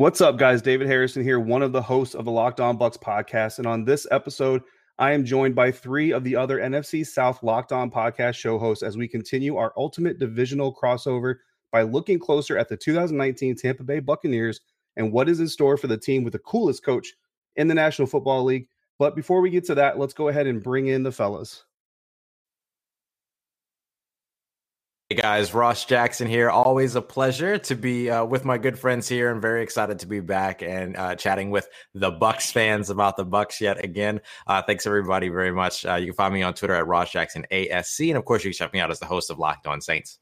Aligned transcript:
What's 0.00 0.22
up, 0.22 0.38
guys? 0.38 0.62
David 0.62 0.86
Harrison 0.86 1.22
here, 1.22 1.38
one 1.38 1.60
of 1.60 1.72
the 1.72 1.82
hosts 1.82 2.14
of 2.14 2.24
the 2.24 2.30
Locked 2.30 2.58
On 2.58 2.78
Bucks 2.78 2.96
podcast. 2.96 3.58
And 3.58 3.66
on 3.66 3.84
this 3.84 4.06
episode, 4.10 4.62
I 4.98 5.12
am 5.12 5.26
joined 5.26 5.54
by 5.54 5.70
three 5.70 6.10
of 6.10 6.24
the 6.24 6.34
other 6.34 6.58
NFC 6.58 7.06
South 7.06 7.42
Locked 7.42 7.70
On 7.70 7.90
podcast 7.90 8.36
show 8.36 8.58
hosts 8.58 8.82
as 8.82 8.96
we 8.96 9.06
continue 9.06 9.58
our 9.58 9.74
ultimate 9.76 10.18
divisional 10.18 10.74
crossover 10.74 11.34
by 11.70 11.82
looking 11.82 12.18
closer 12.18 12.56
at 12.56 12.70
the 12.70 12.78
2019 12.78 13.56
Tampa 13.56 13.84
Bay 13.84 14.00
Buccaneers 14.00 14.62
and 14.96 15.12
what 15.12 15.28
is 15.28 15.38
in 15.38 15.48
store 15.48 15.76
for 15.76 15.86
the 15.86 15.98
team 15.98 16.24
with 16.24 16.32
the 16.32 16.38
coolest 16.38 16.82
coach 16.82 17.12
in 17.56 17.68
the 17.68 17.74
National 17.74 18.08
Football 18.08 18.44
League. 18.44 18.68
But 18.98 19.14
before 19.14 19.42
we 19.42 19.50
get 19.50 19.66
to 19.66 19.74
that, 19.74 19.98
let's 19.98 20.14
go 20.14 20.28
ahead 20.28 20.46
and 20.46 20.62
bring 20.62 20.86
in 20.86 21.02
the 21.02 21.12
fellas. 21.12 21.62
Hey 25.12 25.16
guys, 25.16 25.52
Ross 25.52 25.86
Jackson 25.86 26.28
here. 26.28 26.50
Always 26.50 26.94
a 26.94 27.02
pleasure 27.02 27.58
to 27.58 27.74
be 27.74 28.08
uh, 28.08 28.24
with 28.24 28.44
my 28.44 28.58
good 28.58 28.78
friends 28.78 29.08
here. 29.08 29.28
I'm 29.28 29.40
very 29.40 29.60
excited 29.60 29.98
to 29.98 30.06
be 30.06 30.20
back 30.20 30.62
and 30.62 30.96
uh, 30.96 31.16
chatting 31.16 31.50
with 31.50 31.68
the 31.94 32.12
Bucks 32.12 32.52
fans 32.52 32.90
about 32.90 33.16
the 33.16 33.24
Bucks 33.24 33.60
yet 33.60 33.84
again. 33.84 34.20
Uh, 34.46 34.62
thanks 34.62 34.86
everybody 34.86 35.28
very 35.28 35.50
much. 35.50 35.84
Uh, 35.84 35.96
you 35.96 36.06
can 36.06 36.14
find 36.14 36.32
me 36.32 36.44
on 36.44 36.54
Twitter 36.54 36.74
at 36.74 36.86
Ross 36.86 37.10
Jackson 37.10 37.44
ASC, 37.50 38.08
and 38.08 38.16
of 38.16 38.24
course 38.24 38.44
you 38.44 38.52
can 38.52 38.56
check 38.56 38.72
me 38.72 38.78
out 38.78 38.92
as 38.92 39.00
the 39.00 39.06
host 39.06 39.32
of 39.32 39.40
Locked 39.40 39.66
On 39.66 39.80
Saints. 39.80 40.20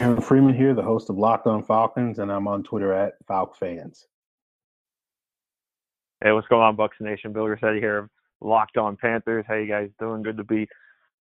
Aaron 0.00 0.20
Freeman 0.20 0.54
here, 0.54 0.74
the 0.74 0.82
host 0.82 1.08
of 1.08 1.16
Locked 1.16 1.46
On 1.46 1.62
Falcons, 1.62 2.18
and 2.18 2.30
I'm 2.30 2.46
on 2.46 2.62
Twitter 2.62 2.92
at 2.92 3.14
Falc 3.26 3.56
Fans. 3.56 4.06
Hey, 6.22 6.32
what's 6.32 6.48
going 6.48 6.60
on, 6.60 6.76
Bucks 6.76 6.98
Nation? 7.00 7.32
Bill 7.32 7.48
Rossetti 7.48 7.80
here, 7.80 8.10
Locked 8.42 8.76
On 8.76 8.98
Panthers. 8.98 9.46
How 9.48 9.54
you 9.54 9.66
guys 9.66 9.88
doing? 9.98 10.22
Good 10.22 10.36
to 10.36 10.44
be 10.44 10.68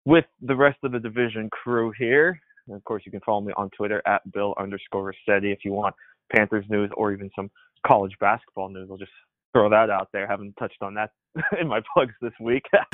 with 0.06 0.26
the 0.42 0.56
rest 0.56 0.80
of 0.84 0.92
the 0.92 1.00
division 1.00 1.50
crew 1.50 1.94
here. 1.98 2.40
And 2.68 2.76
of 2.76 2.84
course, 2.84 3.04
you 3.06 3.12
can 3.12 3.22
follow 3.22 3.42
me 3.42 3.54
on 3.58 3.70
Twitter 3.76 4.02
at 4.06 4.30
Bill 4.32 4.54
underscore 4.60 5.06
Rossetti 5.06 5.52
if 5.52 5.60
you 5.64 5.74
want 5.74 5.96
Panthers 6.34 6.66
news 6.70 6.92
or 6.96 7.12
even 7.12 7.30
some 7.36 7.50
college 7.86 8.14
basketball 8.20 8.70
news. 8.70 8.88
I'll 8.90 8.98
just 8.98 9.12
throw 9.54 9.70
that 9.70 9.90
out 9.90 10.10
there. 10.14 10.28
Haven't 10.28 10.56
touched 10.58 10.82
on 10.82 10.94
that 10.96 11.12
in 11.60 11.68
my 11.68 11.82
plugs 11.94 12.14
this 12.22 12.34
week. 12.40 12.66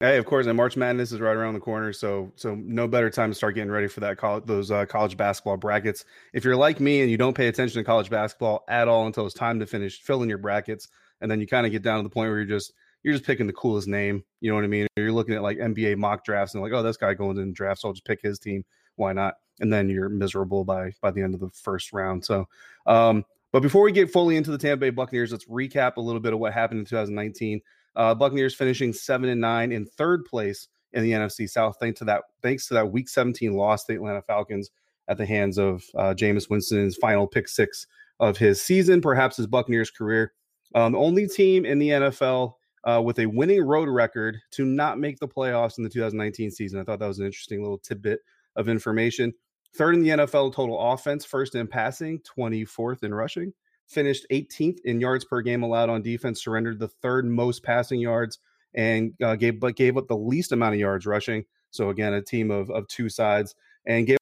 hey, 0.00 0.18
of 0.18 0.26
course, 0.26 0.46
and 0.46 0.56
March 0.56 0.76
Madness 0.76 1.12
is 1.12 1.20
right 1.20 1.36
around 1.36 1.54
the 1.54 1.60
corner, 1.60 1.92
so 1.92 2.32
so 2.36 2.54
no 2.54 2.88
better 2.88 3.10
time 3.10 3.30
to 3.30 3.34
start 3.34 3.54
getting 3.54 3.70
ready 3.70 3.88
for 3.88 4.00
that 4.00 4.16
college, 4.18 4.44
those 4.46 4.70
uh, 4.70 4.86
college 4.86 5.16
basketball 5.16 5.56
brackets. 5.56 6.04
If 6.32 6.44
you're 6.44 6.56
like 6.56 6.80
me 6.80 7.02
and 7.02 7.10
you 7.10 7.16
don't 7.16 7.36
pay 7.36 7.48
attention 7.48 7.80
to 7.80 7.84
college 7.84 8.10
basketball 8.10 8.64
at 8.68 8.88
all 8.88 9.06
until 9.06 9.26
it's 9.26 9.34
time 9.34 9.60
to 9.60 9.66
finish 9.66 10.00
filling 10.00 10.28
your 10.28 10.38
brackets, 10.38 10.88
and 11.20 11.30
then 11.30 11.40
you 11.40 11.46
kind 11.46 11.66
of 11.66 11.72
get 11.72 11.82
down 11.82 11.98
to 11.98 12.02
the 12.02 12.12
point 12.12 12.28
where 12.28 12.38
you're 12.38 12.46
just 12.46 12.72
you're 13.04 13.14
just 13.14 13.26
picking 13.26 13.46
the 13.46 13.52
coolest 13.52 13.86
name. 13.86 14.24
You 14.40 14.50
know 14.50 14.56
what 14.56 14.64
I 14.64 14.68
mean? 14.68 14.86
You're 14.96 15.12
looking 15.12 15.34
at 15.34 15.42
like 15.42 15.58
NBA 15.58 15.98
mock 15.98 16.24
drafts 16.24 16.54
and 16.54 16.62
like, 16.62 16.72
oh, 16.72 16.82
this 16.82 16.96
guy 16.96 17.14
going 17.14 17.38
in 17.38 17.52
drafts, 17.52 17.82
so 17.82 17.88
I'll 17.88 17.94
just 17.94 18.06
pick 18.06 18.20
his 18.22 18.38
team. 18.38 18.64
Why 18.96 19.12
not? 19.12 19.34
And 19.60 19.72
then 19.72 19.88
you're 19.88 20.08
miserable 20.08 20.64
by 20.64 20.92
by 21.00 21.10
the 21.10 21.22
end 21.22 21.34
of 21.34 21.40
the 21.40 21.50
first 21.50 21.92
round. 21.92 22.24
So, 22.24 22.48
um, 22.86 23.24
but 23.52 23.60
before 23.60 23.82
we 23.82 23.92
get 23.92 24.10
fully 24.10 24.36
into 24.36 24.50
the 24.50 24.58
Tampa 24.58 24.80
Bay 24.80 24.90
Buccaneers, 24.90 25.30
let's 25.30 25.44
recap 25.44 25.96
a 25.96 26.00
little 26.00 26.20
bit 26.20 26.32
of 26.32 26.38
what 26.38 26.52
happened 26.52 26.80
in 26.80 26.86
2019. 26.86 27.60
Uh, 27.94 28.14
Buccaneers 28.14 28.54
finishing 28.54 28.92
seven 28.92 29.28
and 29.28 29.40
nine 29.40 29.70
in 29.70 29.86
third 29.86 30.24
place 30.24 30.66
in 30.94 31.02
the 31.02 31.12
NFC 31.12 31.48
South, 31.48 31.76
thanks 31.78 31.98
to 31.98 32.04
that 32.06 32.22
thanks 32.42 32.66
to 32.68 32.74
that 32.74 32.90
Week 32.90 33.08
17 33.08 33.52
loss 33.52 33.84
to 33.84 33.92
the 33.92 33.96
Atlanta 33.96 34.22
Falcons 34.22 34.70
at 35.08 35.18
the 35.18 35.26
hands 35.26 35.58
of 35.58 35.84
uh, 35.94 36.14
Jameis 36.16 36.48
Winston's 36.48 36.96
final 36.96 37.26
pick 37.26 37.48
six 37.48 37.86
of 38.18 38.38
his 38.38 38.62
season, 38.62 39.02
perhaps 39.02 39.36
his 39.36 39.46
Buccaneers 39.46 39.90
career. 39.90 40.32
Um, 40.74 40.94
only 40.94 41.28
team 41.28 41.66
in 41.66 41.78
the 41.78 41.90
NFL 41.90 42.54
uh, 42.84 43.00
with 43.02 43.18
a 43.18 43.26
winning 43.26 43.62
road 43.62 43.88
record 43.88 44.38
to 44.52 44.64
not 44.64 44.98
make 44.98 45.18
the 45.18 45.28
playoffs 45.28 45.78
in 45.78 45.84
the 45.84 45.90
2019 45.90 46.50
season. 46.50 46.80
I 46.80 46.84
thought 46.84 46.98
that 46.98 47.08
was 47.08 47.18
an 47.18 47.26
interesting 47.26 47.62
little 47.62 47.78
tidbit 47.78 48.20
of 48.56 48.68
information. 48.68 49.32
Third 49.74 49.94
in 49.94 50.02
the 50.02 50.10
NFL 50.10 50.54
total 50.54 50.78
offense, 50.78 51.24
first 51.24 51.54
in 51.54 51.66
passing, 51.66 52.20
24th 52.20 53.02
in 53.02 53.12
rushing, 53.12 53.52
finished 53.86 54.26
18th 54.30 54.78
in 54.84 55.00
yards 55.00 55.24
per 55.24 55.40
game 55.40 55.62
allowed 55.62 55.88
on 55.88 56.02
defense, 56.02 56.42
surrendered 56.42 56.78
the 56.78 56.88
third 56.88 57.26
most 57.26 57.64
passing 57.64 58.00
yards, 58.00 58.38
and 58.74 59.14
uh, 59.22 59.34
gave 59.34 59.58
but 59.58 59.76
gave 59.76 59.96
up 59.96 60.06
the 60.06 60.16
least 60.16 60.52
amount 60.52 60.74
of 60.74 60.80
yards 60.80 61.06
rushing. 61.06 61.44
So 61.70 61.88
again, 61.88 62.12
a 62.12 62.22
team 62.22 62.50
of 62.50 62.70
of 62.70 62.86
two 62.86 63.08
sides, 63.08 63.54
and 63.84 64.06
gave 64.06 64.18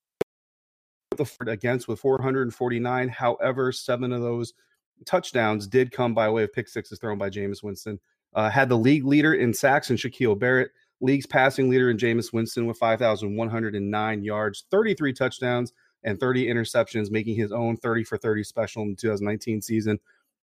the 1.17 1.27
against 1.47 1.89
with 1.89 2.01
449. 2.01 3.09
However, 3.09 3.73
seven 3.73 4.13
of 4.13 4.23
those 4.23 4.55
touchdowns 5.05 5.67
did 5.67 5.91
come 5.91 6.15
by 6.15 6.31
way 6.31 6.45
of 6.45 6.53
pick 6.53 6.69
sixes 6.69 6.99
thrown 6.99 7.19
by 7.19 7.29
Jameis 7.29 7.63
Winston. 7.63 8.01
Uh, 8.35 8.49
had 8.49 8.69
the 8.69 8.79
league 8.79 9.05
leader 9.05 9.35
in 9.35 9.53
sacks 9.53 9.91
and 9.91 9.99
Shaquille 9.99 10.39
Barrett, 10.39 10.71
league's 11.01 11.27
passing 11.27 11.69
leader 11.69 11.91
in 11.91 11.99
Jameis 11.99 12.33
Winston 12.33 12.67
with 12.67 12.79
5,109 12.79 14.25
yards, 14.25 14.65
33 14.71 15.13
touchdowns, 15.13 15.73
and 16.05 16.19
30 16.19 16.47
interceptions, 16.47 17.11
making 17.11 17.37
his 17.37 17.53
own 17.53 17.77
30 17.77 18.05
for 18.05 18.17
30 18.17 18.45
special 18.45 18.83
in 18.83 18.91
the 18.91 18.97
2019 18.97 19.61
season. 19.61 19.99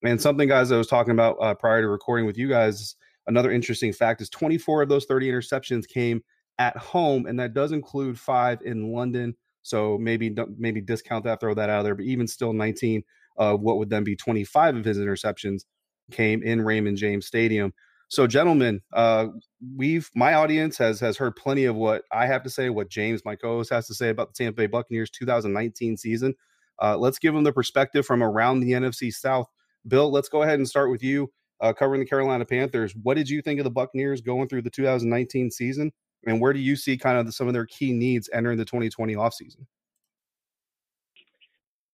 And 0.04 0.22
something, 0.22 0.48
guys, 0.48 0.72
I 0.72 0.78
was 0.78 0.88
talking 0.88 1.12
about 1.12 1.38
uh, 1.42 1.54
prior 1.56 1.82
to 1.82 1.88
recording 1.88 2.26
with 2.26 2.38
you 2.38 2.48
guys, 2.48 2.96
another 3.28 3.52
interesting 3.52 3.94
fact 3.94 4.22
is 4.22 4.30
24 4.30 4.84
of 4.84 4.90
those 4.90 5.06
30 5.06 5.32
interceptions 5.32 5.88
came 5.88 6.24
at 6.60 6.78
home, 6.78 7.26
and 7.26 7.40
that 7.40 7.54
does 7.54 7.72
include 7.72 8.20
five 8.20 8.60
in 8.64 8.92
London. 8.94 9.36
So 9.62 9.98
maybe 9.98 10.36
maybe 10.58 10.82
discount 10.82 11.24
that, 11.24 11.40
throw 11.40 11.54
that 11.54 11.70
out 11.70 11.80
of 11.80 11.86
there. 11.86 11.96
But 11.96 12.06
even 12.06 12.28
still, 12.28 12.52
19 12.52 13.04
of 13.38 13.62
what 13.62 13.78
would 13.78 13.90
then 13.90 14.04
be 14.04 14.16
25 14.16 14.76
of 14.76 14.86
his 14.86 14.98
interceptions 14.98 15.64
came 16.12 16.44
in 16.44 16.62
Raymond 16.62 16.98
James 16.98 17.26
Stadium. 17.26 17.74
So, 18.10 18.28
gentlemen, 18.28 18.82
uh, 18.94 19.28
we've 19.76 20.10
my 20.14 20.36
audience 20.36 20.78
has 20.78 21.00
has 21.00 21.18
heard 21.18 21.36
plenty 21.36 21.66
of 21.66 21.76
what 21.76 22.04
I 22.12 22.28
have 22.28 22.44
to 22.44 22.50
say, 22.50 22.70
what 22.70 22.90
James, 22.90 23.26
my 23.26 23.36
co-host, 23.36 23.72
has 23.72 23.88
to 23.88 23.96
say 23.96 24.10
about 24.10 24.28
the 24.34 24.44
Tampa 24.44 24.58
Bay 24.58 24.68
Buccaneers 24.68 25.10
2019 25.10 25.98
season. 25.98 26.36
Uh, 26.82 26.98
let's 26.98 27.18
give 27.18 27.34
them 27.34 27.44
the 27.44 27.54
perspective 27.54 28.06
from 28.06 28.22
around 28.22 28.60
the 28.60 28.72
NFC 28.72 29.12
South. 29.12 29.48
Bill, 29.88 30.12
let's 30.12 30.30
go 30.30 30.44
ahead 30.44 30.60
and 30.60 30.68
start 30.68 30.92
with 30.92 31.04
you, 31.04 31.32
uh, 31.62 31.74
covering 31.74 32.02
the 32.02 32.06
Carolina 32.06 32.46
Panthers. 32.46 32.96
What 33.02 33.16
did 33.16 33.30
you 33.30 33.42
think 33.42 33.60
of 33.60 33.64
the 33.64 33.72
Buccaneers 33.72 34.22
going 34.22 34.48
through 34.48 34.62
the 34.62 34.70
2019 34.70 35.50
season, 35.52 35.92
and 36.28 36.40
where 36.40 36.54
do 36.54 36.60
you 36.60 36.76
see 36.76 36.98
kind 36.98 37.18
of 37.18 37.26
the, 37.26 37.32
some 37.32 37.48
of 37.48 37.54
their 37.54 37.66
key 37.66 37.94
needs 37.94 38.30
entering 38.32 38.58
the 38.58 38.66
2020 38.66 39.16
offseason? 39.16 39.66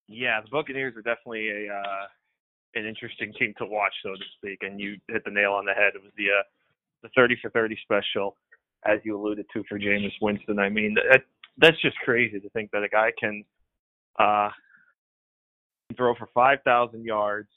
Yeah, 0.07 0.41
the 0.41 0.49
Buccaneers 0.51 0.95
are 0.97 1.01
definitely 1.01 1.67
a 1.67 1.73
uh, 1.73 2.07
an 2.75 2.85
interesting 2.85 3.33
team 3.37 3.53
to 3.57 3.65
watch, 3.65 3.93
so 4.03 4.11
to 4.11 4.25
speak. 4.37 4.59
And 4.61 4.79
you 4.79 4.97
hit 5.07 5.23
the 5.25 5.31
nail 5.31 5.53
on 5.53 5.65
the 5.65 5.73
head. 5.73 5.93
It 5.95 6.03
was 6.03 6.11
the 6.17 6.25
uh, 6.25 6.43
the 7.03 7.09
30 7.15 7.37
for 7.41 7.49
30 7.51 7.77
special, 7.83 8.35
as 8.85 8.99
you 9.03 9.17
alluded 9.17 9.45
to 9.53 9.63
for 9.69 9.79
Jameis 9.79 10.13
Winston. 10.21 10.59
I 10.59 10.69
mean, 10.69 10.95
that, 10.95 11.21
that's 11.57 11.81
just 11.81 11.97
crazy 12.03 12.39
to 12.39 12.49
think 12.49 12.71
that 12.71 12.83
a 12.83 12.89
guy 12.89 13.11
can 13.17 13.43
uh, 14.19 14.49
throw 15.95 16.13
for 16.15 16.27
5,000 16.33 17.05
yards, 17.05 17.49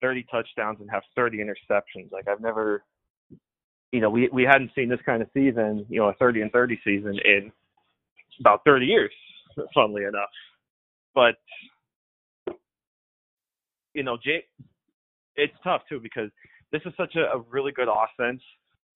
30 0.00 0.26
touchdowns, 0.30 0.78
and 0.80 0.90
have 0.90 1.02
30 1.16 1.38
interceptions. 1.38 2.12
Like 2.12 2.28
I've 2.28 2.40
never, 2.40 2.84
you 3.90 4.00
know, 4.00 4.10
we 4.10 4.28
we 4.32 4.44
hadn't 4.44 4.70
seen 4.74 4.88
this 4.88 5.00
kind 5.04 5.22
of 5.22 5.28
season, 5.34 5.86
you 5.88 6.00
know, 6.00 6.08
a 6.08 6.14
30 6.14 6.42
and 6.42 6.52
30 6.52 6.80
season 6.84 7.18
in 7.24 7.52
about 8.40 8.62
30 8.64 8.86
years, 8.86 9.12
funnily 9.74 10.04
enough. 10.04 10.30
But 11.14 11.36
you 13.94 14.02
know, 14.02 14.16
Jay, 14.22 14.44
it's 15.36 15.54
tough 15.64 15.82
too 15.88 16.00
because 16.00 16.30
this 16.72 16.82
is 16.86 16.92
such 16.96 17.16
a, 17.16 17.36
a 17.36 17.42
really 17.50 17.72
good 17.72 17.88
offense. 17.88 18.42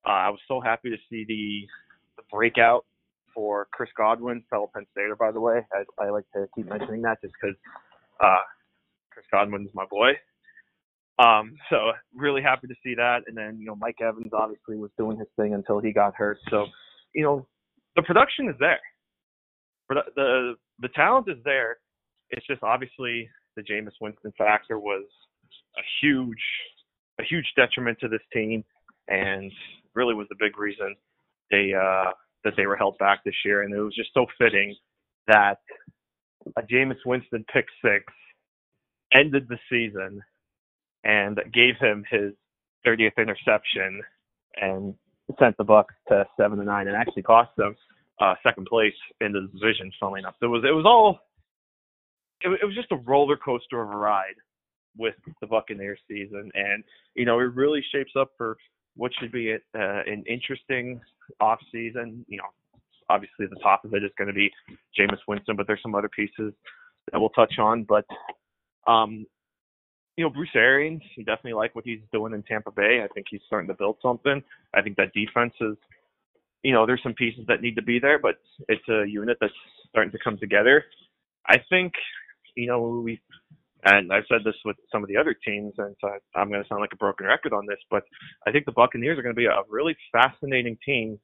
Uh, 0.06 0.10
I 0.10 0.30
was 0.30 0.40
so 0.48 0.60
happy 0.60 0.90
to 0.90 0.96
see 1.10 1.24
the, 1.26 1.66
the 2.16 2.22
breakout 2.30 2.84
for 3.34 3.68
Chris 3.72 3.90
Godwin, 3.96 4.42
fellow 4.48 4.70
Penn 4.72 4.86
Stater, 4.92 5.16
by 5.16 5.30
the 5.30 5.40
way. 5.40 5.60
I, 5.72 6.04
I 6.04 6.10
like 6.10 6.24
to 6.34 6.46
keep 6.54 6.68
mentioning 6.68 7.02
that 7.02 7.20
just 7.20 7.34
because 7.40 7.56
uh, 8.20 8.38
Chris 9.10 9.26
Godwin 9.30 9.62
is 9.62 9.74
my 9.74 9.84
boy. 9.90 10.12
Um, 11.18 11.56
so 11.70 11.92
really 12.14 12.42
happy 12.42 12.66
to 12.66 12.74
see 12.82 12.94
that. 12.94 13.20
And 13.26 13.36
then, 13.36 13.58
you 13.58 13.66
know, 13.66 13.74
Mike 13.76 14.00
Evans 14.00 14.32
obviously 14.32 14.76
was 14.76 14.90
doing 14.98 15.18
his 15.18 15.28
thing 15.36 15.54
until 15.54 15.80
he 15.80 15.92
got 15.92 16.14
hurt. 16.14 16.38
So, 16.50 16.66
you 17.14 17.22
know, 17.22 17.46
the 17.94 18.02
production 18.02 18.48
is 18.48 18.56
there. 18.60 18.80
The, 19.88 20.02
the, 20.14 20.54
the 20.80 20.88
talent 20.88 21.26
is 21.28 21.38
there. 21.44 21.78
It's 22.30 22.46
just 22.46 22.62
obviously 22.62 23.28
the 23.56 23.62
Jameis 23.62 23.92
Winston 24.00 24.32
factor 24.36 24.78
was 24.78 25.04
a 25.78 25.82
huge, 26.00 26.42
a 27.20 27.24
huge 27.24 27.46
detriment 27.56 27.98
to 28.00 28.08
this 28.08 28.20
team, 28.32 28.64
and 29.08 29.50
really 29.94 30.14
was 30.14 30.26
the 30.28 30.36
big 30.38 30.58
reason 30.58 30.94
they 31.50 31.72
uh, 31.74 32.10
that 32.44 32.54
they 32.56 32.66
were 32.66 32.76
held 32.76 32.98
back 32.98 33.24
this 33.24 33.34
year. 33.44 33.62
And 33.62 33.74
it 33.74 33.80
was 33.80 33.94
just 33.94 34.10
so 34.14 34.26
fitting 34.38 34.74
that 35.26 35.58
a 36.56 36.62
Jameis 36.62 36.98
Winston 37.04 37.44
pick 37.52 37.66
six 37.84 38.04
ended 39.12 39.46
the 39.48 39.58
season 39.70 40.20
and 41.04 41.40
gave 41.52 41.76
him 41.80 42.04
his 42.10 42.32
30th 42.86 43.16
interception 43.18 44.02
and 44.56 44.94
sent 45.38 45.56
the 45.56 45.64
Bucks 45.64 45.94
to 46.08 46.26
seven 46.38 46.58
to 46.58 46.64
nine 46.64 46.88
and 46.88 46.96
actually 46.96 47.22
cost 47.22 47.50
them 47.56 47.74
uh, 48.20 48.34
second 48.42 48.66
place 48.66 48.94
in 49.20 49.32
the 49.32 49.48
division. 49.52 49.90
Funnily 50.00 50.20
enough, 50.20 50.34
so 50.40 50.46
it 50.46 50.50
was 50.50 50.64
it 50.64 50.74
was 50.74 50.84
all 50.86 51.20
it, 52.40 52.58
it 52.62 52.64
was 52.64 52.74
just 52.74 52.92
a 52.92 52.96
roller 52.96 53.36
coaster 53.36 53.82
of 53.82 53.90
a 53.90 53.96
ride 53.96 54.34
with 54.96 55.14
the 55.40 55.46
Buccaneers 55.46 56.00
season, 56.08 56.50
and 56.54 56.82
you 57.14 57.24
know 57.24 57.38
it 57.40 57.54
really 57.54 57.84
shapes 57.92 58.12
up 58.18 58.30
for 58.36 58.56
what 58.96 59.12
should 59.20 59.32
be 59.32 59.50
a, 59.50 59.56
uh, 59.78 60.02
an 60.06 60.24
interesting 60.28 61.00
off 61.40 61.58
season. 61.72 62.24
You 62.28 62.38
know, 62.38 62.44
obviously 63.08 63.46
the 63.46 63.60
top 63.62 63.84
of 63.84 63.94
it 63.94 64.04
is 64.04 64.10
going 64.16 64.28
to 64.28 64.34
be 64.34 64.50
Jameis 64.98 65.18
Winston, 65.28 65.56
but 65.56 65.66
there's 65.66 65.82
some 65.82 65.94
other 65.94 66.08
pieces 66.08 66.52
that 67.12 67.20
we'll 67.20 67.30
touch 67.30 67.58
on. 67.58 67.84
But 67.84 68.04
um, 68.90 69.26
you 70.16 70.24
know, 70.24 70.30
Bruce 70.30 70.48
Arians, 70.54 71.02
you 71.16 71.24
definitely 71.24 71.52
like 71.52 71.74
what 71.74 71.84
he's 71.84 72.00
doing 72.12 72.32
in 72.32 72.42
Tampa 72.42 72.70
Bay. 72.70 73.02
I 73.04 73.08
think 73.12 73.26
he's 73.30 73.42
starting 73.46 73.68
to 73.68 73.74
build 73.74 73.98
something. 74.00 74.42
I 74.74 74.80
think 74.80 74.96
that 74.96 75.12
defense 75.12 75.52
is, 75.60 75.76
you 76.62 76.72
know, 76.72 76.86
there's 76.86 77.02
some 77.02 77.14
pieces 77.14 77.44
that 77.48 77.60
need 77.60 77.76
to 77.76 77.82
be 77.82 77.98
there, 77.98 78.18
but 78.18 78.36
it's 78.68 78.88
a 78.88 79.04
unit 79.06 79.36
that's 79.40 79.52
starting 79.90 80.12
to 80.12 80.18
come 80.22 80.38
together. 80.38 80.84
I 81.46 81.58
think, 81.68 81.92
you 82.56 82.66
know, 82.66 83.02
we, 83.04 83.20
and 83.84 84.12
I've 84.12 84.24
said 84.28 84.40
this 84.44 84.56
with 84.64 84.76
some 84.90 85.02
of 85.02 85.08
the 85.08 85.16
other 85.16 85.34
teams, 85.46 85.74
and 85.78 85.94
so 86.00 86.08
I'm 86.34 86.48
going 86.48 86.62
to 86.62 86.68
sound 86.68 86.80
like 86.80 86.92
a 86.92 86.96
broken 86.96 87.26
record 87.26 87.52
on 87.52 87.66
this, 87.66 87.78
but 87.90 88.02
I 88.46 88.50
think 88.50 88.64
the 88.64 88.72
Buccaneers 88.72 89.18
are 89.18 89.22
going 89.22 89.34
to 89.34 89.38
be 89.38 89.46
a 89.46 89.62
really 89.68 89.96
fascinating 90.10 90.76
team 90.84 91.18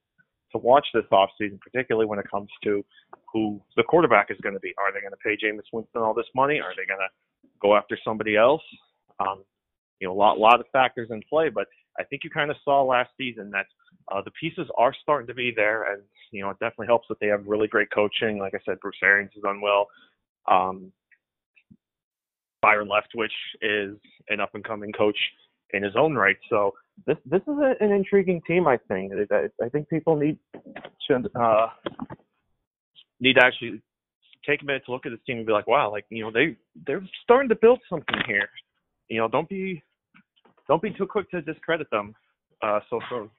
to 0.52 0.58
watch 0.58 0.87
this 0.93 1.05
offseason, 1.11 1.58
particularly 1.61 2.06
when 2.06 2.19
it 2.19 2.31
comes 2.31 2.50
to 2.62 2.84
who 3.32 3.61
the 3.76 3.82
quarterback 3.82 4.31
is 4.31 4.37
going 4.43 4.55
to 4.55 4.61
be. 4.61 4.75
Are 4.79 4.93
they 4.93 5.00
going 5.00 5.12
to 5.12 5.25
pay 5.25 5.34
Jameis 5.34 5.67
Winston 5.73 6.02
all 6.02 6.14
this 6.14 6.26
money? 6.34 6.61
Are 6.61 6.76
they 6.76 6.87
going 6.87 7.00
to 7.00 7.08
go 7.62 7.76
after 7.76 7.99
somebody 8.05 8.37
else. 8.37 8.62
Um, 9.20 9.44
you 10.00 10.08
know, 10.08 10.14
a 10.14 10.19
lot, 10.19 10.38
lot 10.38 10.61
of 10.61 10.67
factors 10.73 11.08
in 11.11 11.23
play, 11.31 11.49
but 11.49 11.69
I 11.99 12.05
think 12.05 12.25
you 12.25 12.31
kind 12.31 12.50
of 12.50 12.56
saw 12.64 12.82
last 12.82 13.11
season 13.17 13.50
that 13.50 13.67
uh, 14.11 14.20
the 14.25 14.32
pieces 14.32 14.67
are 14.76 14.94
starting 15.00 15.29
to 15.29 15.34
be 15.34 15.52
there, 15.55 15.93
and 15.93 16.02
you 16.32 16.43
know, 16.43 16.50
it 16.50 16.58
definitely 16.58 16.88
helps 16.88 17.06
that 17.08 17.20
they 17.20 17.29
have 17.29 17.46
really 17.46 17.69
great 17.69 17.88
coaching. 17.94 18.38
Like 18.38 18.55
I 18.55 18.58
said, 18.64 18.81
Bruce 18.81 18.96
Arians 19.02 19.31
has 19.34 19.43
done 19.43 19.61
well. 19.61 19.87
Um, 20.50 20.93
Byron 22.62 22.88
Leftwich 22.88 23.26
is 23.61 23.97
an 24.29 24.41
up 24.41 24.55
and 24.55 24.64
coming 24.64 24.93
coach 24.93 25.19
in 25.73 25.82
his 25.82 25.94
own 25.97 26.14
right. 26.14 26.37
So 26.49 26.73
this 27.06 27.17
this 27.26 27.43
is 27.43 27.59
a, 27.59 27.75
an 27.81 27.93
intriguing 27.93 28.41
team. 28.47 28.67
I 28.67 28.79
think 28.88 29.12
I, 29.31 29.49
I 29.62 29.69
think 29.69 29.88
people 29.88 30.17
need 30.17 30.38
to 31.09 31.31
uh, 31.38 31.69
need 33.20 33.35
to 33.35 33.44
actually 33.44 33.82
take 34.47 34.62
a 34.62 34.64
minute 34.64 34.82
to 34.87 34.93
look 34.93 35.06
at 35.06 35.11
this 35.11 35.20
team 35.26 35.38
and 35.38 35.47
be 35.47 35.53
like, 35.53 35.67
wow, 35.67 35.91
like 35.91 36.05
you 36.11 36.25
know 36.25 36.31
they 36.31 36.56
they're 36.87 37.06
starting 37.23 37.49
to 37.49 37.56
build 37.56 37.81
something 37.91 38.17
here. 38.26 38.49
You 39.08 39.19
know, 39.19 39.29
don't 39.29 39.49
be 39.49 39.82
don't 40.69 40.82
be 40.82 40.91
too 40.91 41.06
quick 41.06 41.31
to 41.31 41.43
discredit 41.43 41.91
them 41.91 42.15
uh, 42.62 42.81
so 42.88 43.00
soon. 43.11 43.31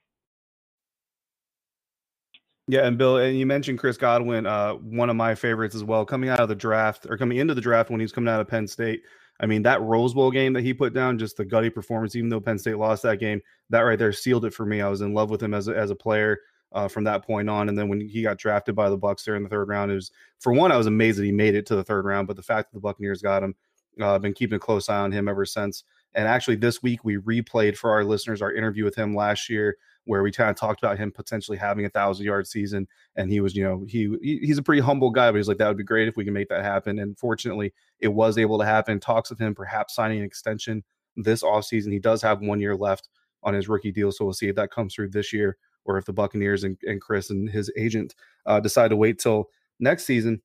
Yeah, 2.68 2.88
and 2.88 2.98
Bill, 2.98 3.18
and 3.18 3.38
you 3.38 3.46
mentioned 3.46 3.80
Chris 3.80 3.98
Godwin, 3.98 4.46
uh, 4.46 4.74
one 4.74 5.10
of 5.10 5.18
my 5.18 5.36
favorites 5.36 5.76
as 5.76 5.84
well, 5.84 6.06
coming 6.06 6.30
out 6.30 6.40
of 6.40 6.48
the 6.48 6.56
draft 6.56 7.06
or 7.10 7.18
coming 7.18 7.38
into 7.38 7.54
the 7.54 7.62
draft 7.62 7.90
when 7.90 8.00
he's 8.00 8.14
coming 8.14 8.34
out 8.34 8.40
of 8.40 8.48
Penn 8.48 8.68
State. 8.68 9.04
I 9.40 9.46
mean, 9.48 9.64
that 9.64 9.82
Rose 9.82 10.14
Bowl 10.14 10.32
game 10.32 10.54
that 10.54 10.64
he 10.64 10.74
put 10.74 10.94
down, 10.94 11.18
just 11.18 11.36
the 11.36 11.44
gutty 11.44 11.70
performance, 11.70 12.16
even 12.16 12.30
though 12.30 12.40
Penn 12.40 12.58
State 12.58 12.78
lost 12.78 13.04
that 13.04 13.20
game, 13.20 13.42
that 13.70 13.82
right 13.82 14.00
there 14.00 14.14
sealed 14.14 14.46
it 14.46 14.54
for 14.54 14.66
me. 14.66 14.82
I 14.82 14.88
was 14.88 15.02
in 15.02 15.14
love 15.14 15.30
with 15.30 15.44
him 15.44 15.54
as 15.54 15.68
a, 15.68 15.76
as 15.76 15.90
a 15.90 15.96
player 15.96 16.40
uh, 16.72 16.88
from 16.88 17.04
that 17.04 17.26
point 17.26 17.50
on. 17.50 17.68
And 17.68 17.78
then 17.78 17.90
when 17.90 18.00
he 18.00 18.22
got 18.22 18.38
drafted 18.38 18.76
by 18.76 18.90
the 18.90 18.98
Bucks 18.98 19.26
there 19.26 19.36
in 19.36 19.44
the 19.44 19.50
third 19.50 19.68
round, 19.68 19.92
it 19.92 19.96
was 19.96 20.12
for 20.40 20.54
one, 20.54 20.72
I 20.72 20.78
was 20.78 20.88
amazed 20.88 21.20
that 21.20 21.26
he 21.26 21.32
made 21.32 21.56
it 21.56 21.66
to 21.66 21.76
the 21.76 21.84
third 21.84 22.06
round. 22.06 22.28
But 22.28 22.38
the 22.38 22.44
fact 22.44 22.72
that 22.72 22.78
the 22.78 22.82
Buccaneers 22.82 23.22
got 23.22 23.44
him, 23.44 23.56
I've 24.00 24.06
uh, 24.06 24.20
been 24.20 24.34
keeping 24.34 24.56
a 24.56 24.60
close 24.60 24.88
eye 24.88 24.98
on 25.00 25.12
him 25.12 25.28
ever 25.28 25.46
since. 25.46 25.84
And 26.16 26.28
actually, 26.28 26.56
this 26.56 26.82
week 26.82 27.04
we 27.04 27.18
replayed 27.18 27.76
for 27.76 27.92
our 27.92 28.04
listeners 28.04 28.42
our 28.42 28.54
interview 28.54 28.86
with 28.86 28.96
him 28.96 29.16
last 29.16 29.50
year, 29.50 29.78
where 30.06 30.24
we 30.24 30.32
kind 30.32 30.50
of 30.50 30.56
talked 30.56 30.84
about 30.84 30.98
him 30.98 31.12
potentially 31.12 31.58
having 31.58 31.86
a 31.86 31.90
thousand 31.90 32.26
yard 32.26 32.48
season. 32.48 32.88
And 33.16 33.32
he 33.32 33.40
was, 33.40 33.56
you 33.56 33.64
know, 33.64 33.86
he 33.88 34.16
he's 34.22 34.58
a 34.58 34.64
pretty 34.64 34.82
humble 34.82 35.12
guy, 35.12 35.32
but 35.32 35.38
he's 35.38 35.48
like 35.48 35.58
that 35.58 35.68
would 35.68 35.78
be 35.78 35.84
great 35.84 36.08
if 36.08 36.18
we 36.18 36.26
can 36.26 36.34
make 36.34 36.50
that 36.50 36.64
happen. 36.64 37.00
And 37.00 37.18
fortunately, 37.18 37.74
it 38.00 38.10
was 38.10 38.38
able 38.38 38.60
to 38.60 38.66
happen. 38.66 39.00
Talks 39.00 39.32
of 39.32 39.40
him 39.40 39.56
perhaps 39.56 39.96
signing 39.96 40.20
an 40.20 40.26
extension 40.26 40.84
this 41.16 41.44
offseason. 41.44 41.92
He 41.92 42.00
does 42.00 42.22
have 42.22 42.42
one 42.42 42.60
year 42.60 42.76
left 42.76 43.10
on 43.44 43.54
his 43.54 43.70
rookie 43.70 43.92
deal, 43.92 44.12
so 44.12 44.26
we'll 44.26 44.34
see 44.34 44.48
if 44.48 44.56
that 44.56 44.72
comes 44.72 44.96
through 44.96 45.10
this 45.10 45.34
year 45.34 45.58
or 45.86 45.98
if 45.98 46.06
the 46.06 46.14
Buccaneers 46.14 46.64
and, 46.64 46.78
and 46.84 47.02
Chris 47.02 47.30
and 47.30 47.50
his 47.50 47.72
agent 47.78 48.16
uh, 48.46 48.60
decide 48.60 48.90
to 48.90 48.96
wait 48.96 49.20
till 49.20 49.50
next 49.80 50.06
season. 50.06 50.42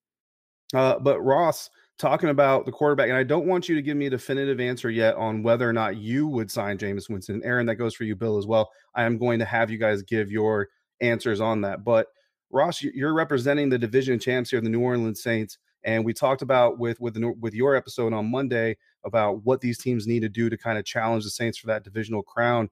Uh, 0.75 0.99
but 0.99 1.21
Ross, 1.21 1.71
talking 1.99 2.29
about 2.29 2.65
the 2.65 2.73
quarterback, 2.73 3.09
and 3.09 3.17
I 3.17 3.25
don't 3.25 3.47
want 3.47 3.69
you 3.69 3.75
to 3.75 3.83
give 3.83 3.97
me 3.97 4.07
a 4.07 4.11
definitive 4.11 4.61
answer 4.61 4.91
yet 4.91 5.17
on 5.17 5.43
whether 5.43 5.69
or 5.69 5.73
not 5.73 5.97
you 5.97 6.29
would 6.29 6.51
sign 6.51 6.79
Jameis 6.79 7.11
Winston. 7.11 7.43
Aaron, 7.45 7.67
that 7.67 7.77
goes 7.77 7.95
for 7.95 8.05
you, 8.05 8.15
Bill, 8.15 8.39
as 8.39 8.47
well. 8.47 8.71
I 8.95 9.05
am 9.05 9.19
going 9.19 9.39
to 9.41 9.45
have 9.45 9.71
you 9.71 9.79
guys 9.79 10.03
give 10.03 10.31
your 10.31 10.69
answers 11.01 11.41
on 11.41 11.61
that. 11.63 11.85
But 11.85 12.07
Ross, 12.51 12.83
you're 12.83 13.15
representing 13.15 13.69
the 13.69 13.79
division 13.79 14.19
champs 14.19 14.51
here, 14.51 14.61
the 14.61 14.69
New 14.69 14.81
Orleans 14.81 15.23
Saints, 15.23 15.59
and 15.85 16.05
we 16.05 16.13
talked 16.13 16.43
about 16.43 16.79
with 16.79 17.01
with 17.01 17.15
the, 17.15 17.33
with 17.41 17.55
your 17.55 17.75
episode 17.75 18.13
on 18.13 18.31
Monday 18.31 18.77
about 19.05 19.45
what 19.45 19.61
these 19.61 19.79
teams 19.79 20.07
need 20.07 20.21
to 20.21 20.29
do 20.29 20.49
to 20.49 20.57
kind 20.57 20.79
of 20.79 20.85
challenge 20.85 21.25
the 21.25 21.31
Saints 21.31 21.59
for 21.59 21.67
that 21.67 21.85
divisional 21.85 22.23
crown. 22.23 22.71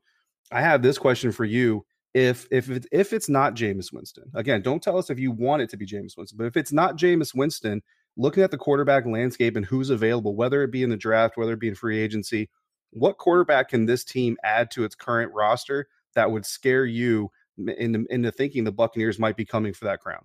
I 0.53 0.61
have 0.61 0.83
this 0.83 0.99
question 0.99 1.33
for 1.33 1.45
you 1.45 1.85
if 2.15 2.47
if 2.51 2.71
if 2.91 3.13
it's 3.13 3.29
not 3.29 3.55
Jameis 3.55 3.93
Winston, 3.93 4.31
again, 4.35 4.63
don't 4.63 4.83
tell 4.83 4.97
us 4.97 5.11
if 5.11 5.19
you 5.19 5.33
want 5.33 5.63
it 5.63 5.69
to 5.71 5.77
be 5.77 5.87
Jameis 5.87 6.17
Winston, 6.17 6.39
but 6.39 6.47
if 6.47 6.57
it's 6.57 6.73
not 6.73 6.97
Jameis 6.97 7.35
Winston, 7.35 7.83
looking 8.17 8.43
at 8.43 8.51
the 8.51 8.59
quarterback 8.59 9.07
landscape 9.07 9.57
and 9.57 9.67
who's 9.67 9.91
available, 9.91 10.35
whether 10.35 10.63
it 10.63 10.71
be 10.71 10.83
in 10.83 10.91
the 10.91 10.97
draft, 10.97 11.37
whether 11.37 11.53
it 11.53 11.61
be 11.61 11.69
in 11.69 11.75
free 11.75 11.99
agency, 11.99 12.49
what 12.91 13.19
quarterback 13.19 13.69
can 13.69 13.87
this 13.87 14.05
team 14.05 14.37
add 14.43 14.71
to 14.73 14.85
its 14.85 14.95
current 14.95 15.33
roster 15.35 15.89
that 16.15 16.31
would 16.31 16.47
scare 16.47 16.85
you 16.85 17.31
into, 17.59 18.07
into 18.11 18.33
thinking 18.33 18.65
the 18.65 18.73
Buccaneers 18.73 19.19
might 19.19 19.37
be 19.37 19.45
coming 19.45 19.73
for 19.73 19.85
that 19.85 20.01
crown? 20.01 20.25